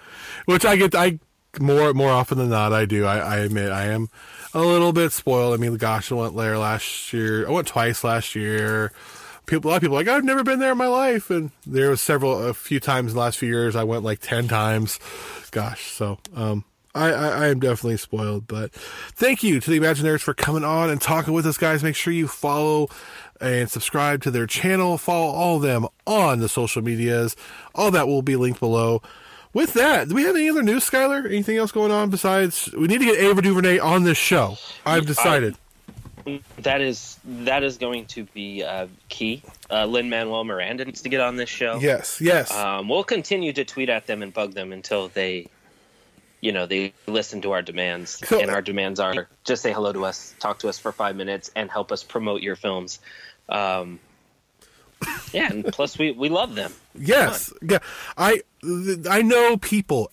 which 0.46 0.64
I 0.64 0.74
get. 0.76 0.94
I 0.96 1.20
more 1.60 1.94
more 1.94 2.10
often 2.10 2.38
than 2.38 2.50
not, 2.50 2.72
I 2.72 2.84
do. 2.84 3.04
I, 3.04 3.18
I 3.18 3.36
admit 3.38 3.70
I 3.70 3.86
am 3.86 4.08
a 4.54 4.60
little 4.60 4.92
bit 4.92 5.12
spoiled. 5.12 5.54
I 5.54 5.56
mean, 5.56 5.76
gosh, 5.76 6.12
I 6.12 6.14
went 6.14 6.36
there 6.36 6.58
last 6.58 7.12
year. 7.12 7.46
I 7.46 7.50
went 7.50 7.68
twice 7.68 8.04
last 8.04 8.34
year. 8.34 8.92
People, 9.46 9.70
a 9.70 9.72
lot 9.72 9.76
of 9.76 9.82
people 9.82 9.96
like 9.96 10.08
I've 10.08 10.24
never 10.24 10.44
been 10.44 10.60
there 10.60 10.72
in 10.72 10.78
my 10.78 10.86
life, 10.86 11.30
and 11.30 11.50
there 11.66 11.90
was 11.90 12.00
several, 12.00 12.46
a 12.46 12.54
few 12.54 12.78
times 12.78 13.12
in 13.12 13.16
the 13.16 13.20
last 13.20 13.38
few 13.38 13.48
years. 13.48 13.74
I 13.74 13.84
went 13.84 14.04
like 14.04 14.20
ten 14.20 14.46
times. 14.46 15.00
Gosh, 15.50 15.90
so 15.90 16.18
um, 16.34 16.64
I, 16.94 17.10
I, 17.10 17.28
I 17.28 17.46
am 17.48 17.60
definitely 17.60 17.96
spoiled. 17.96 18.46
But 18.46 18.72
thank 18.72 19.42
you 19.42 19.58
to 19.60 19.70
the 19.70 19.80
Imaginerds 19.80 20.20
for 20.20 20.34
coming 20.34 20.64
on 20.64 20.90
and 20.90 21.00
talking 21.00 21.34
with 21.34 21.46
us, 21.46 21.58
guys. 21.58 21.82
Make 21.82 21.96
sure 21.96 22.12
you 22.12 22.28
follow 22.28 22.88
and 23.40 23.68
subscribe 23.68 24.22
to 24.22 24.30
their 24.30 24.46
channel. 24.46 24.96
Follow 24.96 25.32
all 25.32 25.56
of 25.56 25.62
them 25.62 25.88
on 26.06 26.38
the 26.38 26.48
social 26.48 26.82
medias. 26.82 27.34
All 27.74 27.90
that 27.90 28.06
will 28.06 28.22
be 28.22 28.36
linked 28.36 28.60
below. 28.60 29.02
With 29.54 29.74
that, 29.74 30.08
do 30.08 30.14
we 30.14 30.22
have 30.22 30.34
any 30.34 30.48
other 30.48 30.62
news, 30.62 30.88
Skyler? 30.88 31.26
Anything 31.26 31.58
else 31.58 31.72
going 31.72 31.92
on 31.92 32.08
besides 32.08 32.70
we 32.72 32.88
need 32.88 32.98
to 33.00 33.04
get 33.04 33.18
Ava 33.18 33.42
DuVernay 33.42 33.78
on 33.78 34.04
this 34.04 34.16
show? 34.16 34.56
I've 34.86 35.06
decided. 35.06 35.56
That 36.58 36.80
is 36.80 37.18
that 37.24 37.62
is 37.64 37.78
going 37.78 38.06
to 38.06 38.24
be 38.24 38.62
uh, 38.62 38.86
key. 39.08 39.42
Uh, 39.68 39.86
Lin 39.86 40.08
Manuel 40.08 40.44
Miranda 40.44 40.84
needs 40.84 41.02
to 41.02 41.08
get 41.08 41.20
on 41.20 41.36
this 41.36 41.48
show. 41.50 41.78
Yes, 41.80 42.20
yes. 42.20 42.50
Um, 42.56 42.88
we'll 42.88 43.02
continue 43.04 43.52
to 43.52 43.64
tweet 43.64 43.88
at 43.88 44.06
them 44.06 44.22
and 44.22 44.32
bug 44.32 44.54
them 44.54 44.72
until 44.72 45.08
they, 45.08 45.48
you 46.40 46.52
know, 46.52 46.64
they 46.66 46.92
listen 47.08 47.42
to 47.42 47.50
our 47.50 47.60
demands. 47.60 48.26
So- 48.26 48.40
and 48.40 48.50
our 48.50 48.62
demands 48.62 49.00
are 49.00 49.28
just 49.44 49.62
say 49.62 49.72
hello 49.72 49.92
to 49.92 50.04
us, 50.04 50.34
talk 50.38 50.60
to 50.60 50.68
us 50.68 50.78
for 50.78 50.92
five 50.92 51.16
minutes, 51.16 51.50
and 51.56 51.68
help 51.70 51.90
us 51.90 52.04
promote 52.04 52.40
your 52.40 52.56
films. 52.56 53.00
Um, 53.48 53.98
yeah, 55.32 55.50
and 55.50 55.64
plus 55.66 55.98
we 55.98 56.12
we 56.12 56.28
love 56.28 56.54
them. 56.54 56.72
Yes, 56.94 57.52
yeah. 57.62 57.78
I 58.16 58.42
I 59.08 59.22
know 59.22 59.56
people 59.56 60.10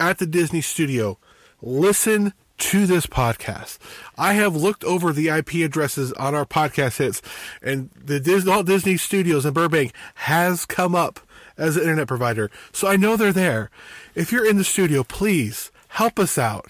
at 0.00 0.18
the 0.18 0.26
Disney 0.26 0.60
studio 0.60 1.18
listen 1.62 2.32
to 2.56 2.86
this 2.86 3.06
podcast. 3.06 3.78
I 4.16 4.34
have 4.34 4.54
looked 4.54 4.84
over 4.84 5.12
the 5.12 5.28
IP 5.28 5.54
addresses 5.54 6.12
on 6.14 6.34
our 6.34 6.44
podcast 6.46 6.98
hits, 6.98 7.20
and 7.62 7.90
the 7.94 8.20
Disney, 8.20 8.50
Walt 8.50 8.66
Disney 8.66 8.96
Studios 8.96 9.44
in 9.44 9.52
Burbank 9.52 9.92
has 10.14 10.64
come 10.64 10.94
up 10.94 11.20
as 11.56 11.76
an 11.76 11.82
internet 11.82 12.08
provider, 12.08 12.50
so 12.72 12.88
I 12.88 12.96
know 12.96 13.16
they're 13.16 13.32
there. 13.32 13.70
If 14.14 14.32
you're 14.32 14.48
in 14.48 14.56
the 14.56 14.64
studio, 14.64 15.04
please 15.04 15.70
help 15.88 16.18
us 16.18 16.38
out. 16.38 16.66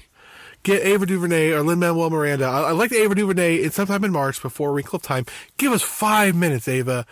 Get 0.63 0.83
Ava 0.83 1.05
DuVernay 1.05 1.51
or 1.51 1.63
Lin 1.63 1.79
Manuel 1.79 2.09
Miranda. 2.09 2.47
I, 2.47 2.63
I 2.63 2.71
like 2.73 2.89
the 2.89 2.97
Ava 3.03 3.15
DuVernay. 3.15 3.57
It's 3.57 3.77
sometime 3.77 4.03
in 4.03 4.13
March 4.13 4.41
before 4.41 4.73
Wrinkle 4.73 4.97
of 4.97 5.03
Time. 5.03 5.27
Give 5.59 5.73
us 5.73 5.83
five 5.83 6.35
minutes, 6.35 6.67
Ava. 6.69 7.05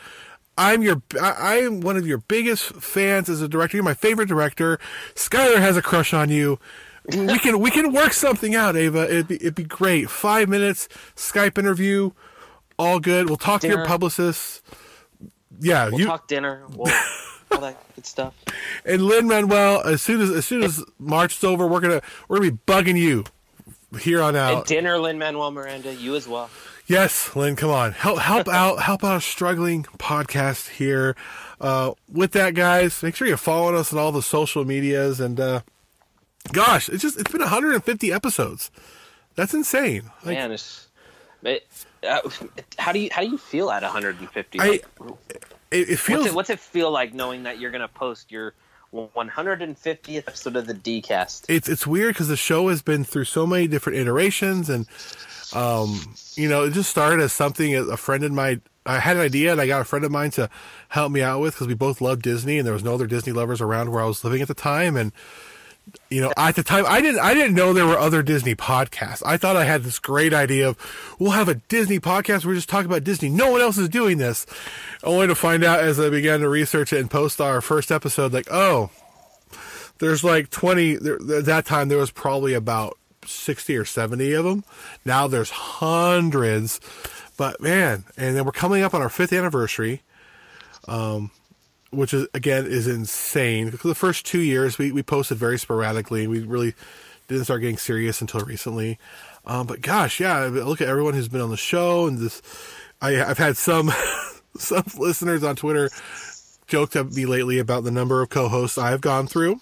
I'm 0.58 0.82
your 0.82 1.02
I, 1.20 1.58
am 1.58 1.80
one 1.80 1.96
of 1.96 2.06
your 2.06 2.18
biggest 2.18 2.74
fans 2.74 3.28
as 3.28 3.40
a 3.40 3.48
director. 3.48 3.76
You're 3.76 3.84
my 3.84 3.94
favorite 3.94 4.28
director. 4.28 4.78
Skyler 5.14 5.58
has 5.58 5.76
a 5.76 5.82
crush 5.82 6.12
on 6.12 6.28
you. 6.28 6.58
We 7.08 7.38
can 7.38 7.58
we 7.58 7.70
can 7.70 7.92
work 7.92 8.12
something 8.12 8.54
out, 8.54 8.76
Ava. 8.76 9.04
It'd 9.04 9.28
be 9.28 9.36
it'd 9.36 9.54
be 9.54 9.64
great. 9.64 10.08
Five 10.10 10.48
minutes 10.48 10.88
Skype 11.16 11.58
interview, 11.58 12.10
all 12.78 13.00
good. 13.00 13.28
We'll 13.28 13.38
talk 13.38 13.60
to 13.62 13.66
your 13.66 13.78
Dinner. 13.78 13.88
publicist. 13.88 14.62
Yeah, 15.60 15.88
We'll 15.90 16.00
you 16.00 16.06
talk 16.06 16.28
dinner. 16.28 16.62
We'll, 16.74 16.92
all 17.50 17.60
that 17.60 17.76
good 17.94 18.06
stuff. 18.06 18.34
and 18.84 19.02
Lin 19.02 19.26
Manuel. 19.26 19.80
As 19.86 20.00
soon 20.02 20.20
as 20.20 20.30
as 20.30 20.46
soon 20.46 20.62
as 20.62 20.84
March 20.98 21.36
is 21.38 21.44
over, 21.44 21.66
we're 21.66 21.80
gonna 21.80 22.02
we're 22.28 22.38
gonna 22.38 22.50
be 22.52 22.58
bugging 22.66 22.98
you 22.98 23.24
here 23.98 24.22
on 24.22 24.36
And 24.36 24.58
out. 24.58 24.66
dinner, 24.66 24.98
Lin 24.98 25.18
Manuel 25.18 25.50
Miranda. 25.50 25.94
You 25.94 26.14
as 26.14 26.28
well. 26.28 26.50
Yes, 26.92 27.34
Lin, 27.34 27.56
come 27.56 27.70
on. 27.70 27.92
Help 27.92 28.18
help 28.18 28.48
out 28.62 28.82
help 28.82 29.02
out 29.02 29.16
a 29.16 29.20
struggling 29.22 29.84
podcast 29.96 30.68
here. 30.68 31.16
Uh, 31.58 31.92
with 32.06 32.32
that, 32.32 32.54
guys, 32.54 33.02
make 33.02 33.16
sure 33.16 33.26
you're 33.26 33.38
following 33.38 33.74
us 33.76 33.94
on 33.94 33.98
all 33.98 34.12
the 34.12 34.20
social 34.20 34.66
medias 34.66 35.18
and 35.18 35.40
uh, 35.40 35.62
gosh, 36.52 36.90
it's 36.90 37.00
just 37.00 37.18
it's 37.18 37.32
been 37.32 37.40
150 37.40 38.12
episodes. 38.12 38.70
That's 39.36 39.54
insane. 39.54 40.10
Like, 40.22 40.36
Man, 40.36 40.52
it's, 40.52 40.88
it, 41.42 41.66
uh, 42.06 42.28
how 42.76 42.92
do 42.92 42.98
you 42.98 43.08
how 43.10 43.22
do 43.22 43.28
you 43.28 43.38
feel 43.38 43.70
at 43.70 43.82
150? 43.82 44.60
I- 44.60 44.80
it, 45.70 45.88
it 45.88 45.98
feels 45.98 46.18
what's 46.18 46.26
it, 46.26 46.34
what's 46.34 46.50
it 46.50 46.60
feel 46.60 46.90
like 46.90 47.14
knowing 47.14 47.44
that 47.44 47.58
you're 47.58 47.70
going 47.70 47.80
to 47.80 47.88
post 47.88 48.30
your 48.30 48.52
150th 48.92 50.18
episode 50.18 50.56
of 50.56 50.66
the 50.66 50.74
DCast? 50.74 51.44
it's 51.48 51.68
it's 51.68 51.86
weird 51.86 52.14
because 52.14 52.28
the 52.28 52.36
show 52.36 52.68
has 52.68 52.82
been 52.82 53.04
through 53.04 53.24
so 53.24 53.46
many 53.46 53.66
different 53.66 53.98
iterations 53.98 54.68
and 54.68 54.86
um 55.54 56.14
you 56.34 56.48
know 56.48 56.64
it 56.64 56.72
just 56.72 56.90
started 56.90 57.20
as 57.20 57.32
something 57.32 57.74
a 57.74 57.96
friend 57.96 58.24
of 58.24 58.32
mine 58.32 58.62
I 58.84 58.98
had 58.98 59.16
an 59.16 59.22
idea 59.22 59.52
and 59.52 59.60
I 59.60 59.66
got 59.66 59.80
a 59.80 59.84
friend 59.84 60.04
of 60.04 60.10
mine 60.10 60.30
to 60.32 60.50
help 60.88 61.12
me 61.12 61.22
out 61.22 61.40
with 61.40 61.54
because 61.54 61.68
we 61.68 61.74
both 61.74 62.00
love 62.00 62.20
Disney 62.20 62.58
and 62.58 62.66
there 62.66 62.74
was 62.74 62.82
no 62.82 62.94
other 62.94 63.06
Disney 63.06 63.32
lovers 63.32 63.60
around 63.60 63.92
where 63.92 64.02
I 64.02 64.06
was 64.06 64.24
living 64.24 64.42
at 64.42 64.48
the 64.48 64.54
time. 64.54 64.96
And, 64.96 65.12
you 66.10 66.20
know, 66.20 66.32
at 66.36 66.54
the 66.56 66.62
time 66.62 66.84
I 66.86 67.00
didn't, 67.00 67.20
I 67.20 67.34
didn't 67.34 67.54
know 67.54 67.72
there 67.72 67.86
were 67.86 67.98
other 67.98 68.22
Disney 68.22 68.54
podcasts. 68.54 69.22
I 69.24 69.36
thought 69.36 69.56
I 69.56 69.64
had 69.64 69.82
this 69.82 69.98
great 69.98 70.32
idea 70.32 70.68
of 70.68 71.16
we'll 71.18 71.32
have 71.32 71.48
a 71.48 71.54
Disney 71.54 71.98
podcast 71.98 72.44
we're 72.44 72.54
just 72.54 72.68
talking 72.68 72.86
about 72.86 73.04
Disney. 73.04 73.28
No 73.28 73.50
one 73.50 73.60
else 73.60 73.78
is 73.78 73.88
doing 73.88 74.18
this. 74.18 74.46
Only 75.02 75.26
to 75.26 75.34
find 75.34 75.64
out 75.64 75.80
as 75.80 75.98
I 75.98 76.10
began 76.10 76.40
to 76.40 76.48
research 76.48 76.92
it 76.92 77.00
and 77.00 77.10
post 77.10 77.40
our 77.40 77.60
first 77.60 77.90
episode, 77.90 78.32
like, 78.32 78.48
oh, 78.50 78.90
there's 79.98 80.24
like 80.24 80.50
20, 80.50 80.96
there, 80.96 81.14
at 81.14 81.44
that 81.46 81.64
time 81.64 81.88
there 81.88 81.98
was 81.98 82.10
probably 82.10 82.54
about 82.54 82.98
60 83.24 83.76
or 83.76 83.84
70 83.84 84.32
of 84.32 84.44
them. 84.44 84.64
Now 85.04 85.28
there's 85.28 85.50
hundreds. 85.50 86.80
But 87.36 87.60
man, 87.60 88.04
and 88.16 88.36
then 88.36 88.44
we're 88.44 88.52
coming 88.52 88.82
up 88.82 88.94
on 88.94 89.02
our 89.02 89.08
fifth 89.08 89.32
anniversary, 89.32 90.02
um, 90.86 91.30
which 91.92 92.12
is 92.14 92.26
again 92.34 92.66
is 92.66 92.86
insane. 92.86 93.70
Because 93.70 93.88
the 93.88 93.94
first 93.94 94.26
two 94.26 94.40
years 94.40 94.78
we, 94.78 94.92
we 94.92 95.02
posted 95.02 95.38
very 95.38 95.58
sporadically. 95.58 96.22
and 96.22 96.30
We 96.30 96.40
really 96.40 96.74
didn't 97.28 97.44
start 97.44 97.60
getting 97.60 97.78
serious 97.78 98.20
until 98.20 98.40
recently. 98.40 98.98
Um, 99.44 99.66
but 99.66 99.80
gosh, 99.80 100.20
yeah, 100.20 100.44
look 100.46 100.80
at 100.80 100.88
everyone 100.88 101.14
who's 101.14 101.28
been 101.28 101.40
on 101.40 101.50
the 101.50 101.56
show 101.56 102.06
and 102.06 102.18
this. 102.18 102.42
I, 103.00 103.22
I've 103.22 103.38
had 103.38 103.56
some 103.56 103.90
some 104.56 104.84
listeners 104.98 105.42
on 105.42 105.56
Twitter 105.56 105.90
joked 106.66 106.96
at 106.96 107.12
me 107.12 107.26
lately 107.26 107.58
about 107.58 107.84
the 107.84 107.90
number 107.90 108.22
of 108.22 108.30
co-hosts 108.30 108.78
I 108.78 108.90
have 108.90 109.00
gone 109.00 109.26
through. 109.26 109.60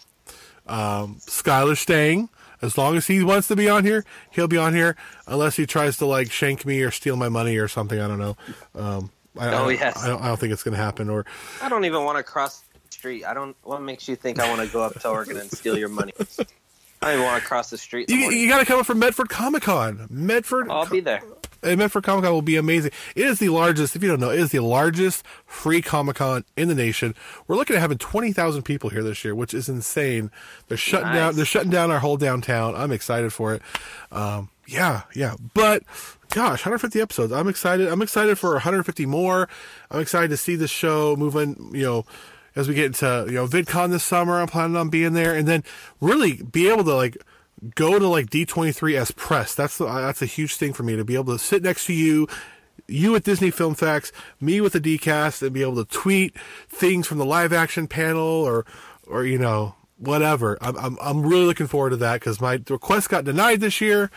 Um, 0.66 1.16
Skyler 1.20 1.76
staying. 1.76 2.28
As 2.62 2.76
long 2.76 2.96
as 2.96 3.06
he 3.06 3.24
wants 3.24 3.48
to 3.48 3.56
be 3.56 3.70
on 3.70 3.84
here, 3.84 4.04
he'll 4.30 4.46
be 4.46 4.58
on 4.58 4.74
here. 4.74 4.94
Unless 5.26 5.56
he 5.56 5.64
tries 5.64 5.96
to 5.96 6.06
like 6.06 6.30
shank 6.30 6.66
me 6.66 6.82
or 6.82 6.90
steal 6.90 7.16
my 7.16 7.30
money 7.30 7.56
or 7.56 7.68
something. 7.68 7.98
I 7.98 8.06
don't 8.06 8.18
know. 8.18 8.36
Um, 8.74 9.10
I, 9.38 9.54
Oh, 9.54 9.68
I, 9.68 9.72
yes. 9.72 9.96
I 10.02 10.08
don't, 10.08 10.22
I 10.22 10.28
don't 10.28 10.38
think 10.40 10.52
it's 10.52 10.62
going 10.62 10.76
to 10.76 10.82
happen. 10.82 11.08
Or 11.08 11.24
I 11.62 11.68
don't 11.68 11.84
even 11.84 12.04
want 12.04 12.18
to 12.18 12.22
cross 12.22 12.60
the 12.60 12.78
street. 12.90 13.24
I 13.24 13.34
don't. 13.34 13.56
What 13.62 13.82
makes 13.82 14.08
you 14.08 14.16
think 14.16 14.38
I 14.40 14.48
want 14.48 14.66
to 14.66 14.72
go 14.72 14.82
up 14.82 14.98
to 15.00 15.08
Oregon 15.08 15.36
and 15.36 15.50
steal 15.50 15.78
your 15.78 15.88
money? 15.88 16.12
I 17.02 17.06
don't 17.06 17.14
even 17.14 17.24
want 17.24 17.42
to 17.42 17.48
cross 17.48 17.70
the 17.70 17.78
street. 17.78 18.10
You, 18.10 18.30
you 18.30 18.48
got 18.48 18.58
to 18.58 18.64
come 18.66 18.80
up 18.80 18.86
from 18.86 18.98
Medford 18.98 19.28
Comic 19.28 19.62
Con. 19.62 20.06
Medford. 20.10 20.68
I'll 20.70 20.86
be 20.86 21.00
there. 21.00 21.22
Medford 21.62 22.04
Comic 22.04 22.24
Con 22.24 22.32
will 22.32 22.42
be 22.42 22.56
amazing. 22.56 22.90
It 23.14 23.26
is 23.26 23.38
the 23.38 23.48
largest, 23.50 23.94
if 23.96 24.02
you 24.02 24.08
don't 24.08 24.20
know, 24.20 24.30
it 24.30 24.38
is 24.40 24.50
the 24.50 24.60
largest 24.60 25.24
free 25.46 25.82
Comic 25.82 26.16
Con 26.16 26.44
in 26.56 26.68
the 26.68 26.74
nation. 26.74 27.14
We're 27.46 27.56
looking 27.56 27.76
at 27.76 27.80
having 27.82 27.98
twenty 27.98 28.32
thousand 28.32 28.62
people 28.62 28.90
here 28.90 29.02
this 29.02 29.24
year, 29.24 29.34
which 29.34 29.54
is 29.54 29.68
insane. 29.68 30.30
They're 30.68 30.76
shutting 30.76 31.08
Nice. 31.08 31.16
down. 31.16 31.36
They're 31.36 31.44
shutting 31.44 31.70
down 31.70 31.90
our 31.90 31.98
whole 32.00 32.16
downtown. 32.16 32.74
I'm 32.74 32.92
excited 32.92 33.32
for 33.32 33.54
it. 33.54 33.62
Um, 34.10 34.48
yeah, 34.66 35.02
yeah. 35.14 35.34
But 35.54 35.82
gosh, 36.30 36.60
150 36.64 37.00
episodes. 37.00 37.32
I'm 37.32 37.48
excited. 37.48 37.88
I'm 37.88 38.02
excited 38.02 38.38
for 38.38 38.52
150 38.52 39.06
more. 39.06 39.48
I'm 39.90 40.00
excited 40.00 40.28
to 40.30 40.36
see 40.36 40.56
this 40.56 40.70
show 40.70 41.16
moving. 41.16 41.70
You 41.74 41.82
know. 41.84 42.04
As 42.56 42.66
we 42.68 42.74
get 42.74 42.86
into 42.86 43.26
you 43.28 43.34
know 43.36 43.46
VidCon 43.46 43.90
this 43.90 44.02
summer, 44.02 44.40
I'm 44.40 44.48
planning 44.48 44.74
on 44.76 44.88
being 44.90 45.12
there, 45.12 45.36
and 45.36 45.46
then 45.46 45.62
really 46.00 46.42
be 46.42 46.68
able 46.68 46.82
to 46.82 46.94
like 46.96 47.16
go 47.74 47.98
to 47.98 48.06
like 48.06 48.30
D23 48.30 48.94
as 48.94 49.10
press. 49.10 49.54
That's 49.54 49.78
the, 49.78 49.86
uh, 49.86 50.00
that's 50.00 50.22
a 50.22 50.26
huge 50.26 50.56
thing 50.56 50.72
for 50.72 50.82
me 50.82 50.96
to 50.96 51.04
be 51.04 51.14
able 51.14 51.32
to 51.32 51.38
sit 51.38 51.62
next 51.62 51.86
to 51.86 51.92
you, 51.92 52.26
you 52.86 53.14
at 53.14 53.24
Disney 53.24 53.50
Film 53.50 53.74
Facts, 53.74 54.12
me 54.40 54.60
with 54.60 54.72
the 54.72 54.80
DCast, 54.80 55.42
and 55.42 55.52
be 55.52 55.62
able 55.62 55.84
to 55.84 55.84
tweet 55.84 56.38
things 56.68 57.06
from 57.06 57.18
the 57.18 57.24
live 57.24 57.52
action 57.52 57.86
panel 57.86 58.22
or 58.22 58.64
or 59.06 59.24
you 59.24 59.38
know 59.38 59.74
whatever. 59.98 60.58
I'm 60.60 60.76
I'm, 60.76 60.98
I'm 61.00 61.22
really 61.22 61.44
looking 61.44 61.66
forward 61.66 61.90
to 61.90 61.96
that 61.98 62.20
because 62.20 62.40
my 62.40 62.60
request 62.68 63.08
got 63.08 63.24
denied 63.24 63.60
this 63.60 63.80
year 63.80 64.10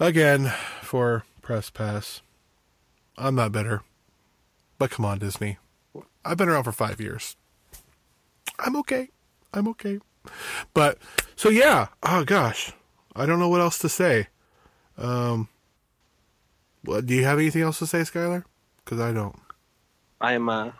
again 0.00 0.52
for 0.82 1.24
press 1.42 1.70
pass. 1.70 2.22
I'm 3.16 3.36
not 3.36 3.52
bitter, 3.52 3.82
but 4.78 4.90
come 4.90 5.04
on, 5.04 5.18
Disney. 5.20 5.58
I've 6.24 6.36
been 6.36 6.48
around 6.48 6.64
for 6.64 6.72
five 6.72 7.00
years. 7.00 7.36
I'm 8.58 8.76
okay. 8.76 9.10
I'm 9.52 9.68
okay. 9.68 10.00
But 10.74 10.98
so 11.36 11.48
yeah. 11.48 11.88
Oh 12.02 12.24
gosh, 12.24 12.72
I 13.16 13.26
don't 13.26 13.38
know 13.38 13.48
what 13.48 13.60
else 13.60 13.78
to 13.80 13.88
say. 13.88 14.28
Um, 14.98 15.48
what 16.84 17.06
do 17.06 17.14
you 17.14 17.24
have 17.24 17.38
anything 17.38 17.62
else 17.62 17.78
to 17.80 17.86
say, 17.86 18.00
Skyler? 18.00 18.44
Because 18.84 19.00
I 19.00 19.12
don't. 19.12 19.38
I 20.20 20.34
am. 20.34 20.48
Uh, 20.48 20.72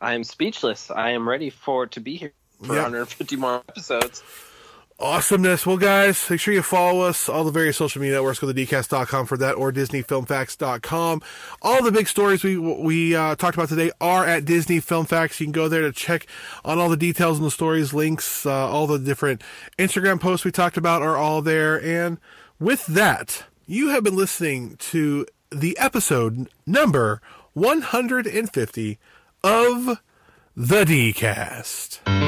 I 0.00 0.14
am 0.14 0.24
speechless. 0.24 0.90
I 0.90 1.10
am 1.12 1.28
ready 1.28 1.50
for 1.50 1.86
to 1.88 2.00
be 2.00 2.16
here 2.16 2.32
for 2.62 2.74
Yeah. 2.74 2.82
150 2.82 3.36
more 3.36 3.62
episodes. 3.68 4.22
Awesomeness. 5.00 5.64
Well, 5.64 5.76
guys, 5.76 6.28
make 6.28 6.40
sure 6.40 6.52
you 6.52 6.62
follow 6.62 7.02
us. 7.02 7.28
All 7.28 7.44
the 7.44 7.52
various 7.52 7.76
social 7.76 8.00
media 8.00 8.16
networks. 8.16 8.40
Go 8.40 8.52
to 8.52 8.54
dcast.com 8.54 9.26
for 9.26 9.36
that 9.36 9.52
or 9.52 9.70
disneyfilmfacts.com. 9.70 11.22
All 11.62 11.84
the 11.84 11.92
big 11.92 12.08
stories 12.08 12.42
we 12.42 12.58
we 12.58 13.14
uh, 13.14 13.36
talked 13.36 13.56
about 13.56 13.68
today 13.68 13.92
are 14.00 14.26
at 14.26 14.44
Disney 14.44 14.80
Film 14.80 15.06
Facts. 15.06 15.38
You 15.38 15.46
can 15.46 15.52
go 15.52 15.68
there 15.68 15.82
to 15.82 15.92
check 15.92 16.26
on 16.64 16.80
all 16.80 16.88
the 16.88 16.96
details 16.96 17.38
and 17.38 17.46
the 17.46 17.52
stories, 17.52 17.94
links, 17.94 18.44
uh, 18.44 18.50
all 18.52 18.88
the 18.88 18.98
different 18.98 19.40
Instagram 19.78 20.20
posts 20.20 20.44
we 20.44 20.50
talked 20.50 20.76
about 20.76 21.00
are 21.00 21.16
all 21.16 21.42
there. 21.42 21.80
And 21.80 22.18
with 22.58 22.84
that, 22.86 23.44
you 23.68 23.90
have 23.90 24.02
been 24.02 24.16
listening 24.16 24.74
to 24.78 25.26
the 25.50 25.78
episode 25.78 26.48
number 26.66 27.22
150 27.52 28.98
of 29.44 30.00
the 30.56 30.84
Dcast. 30.84 32.27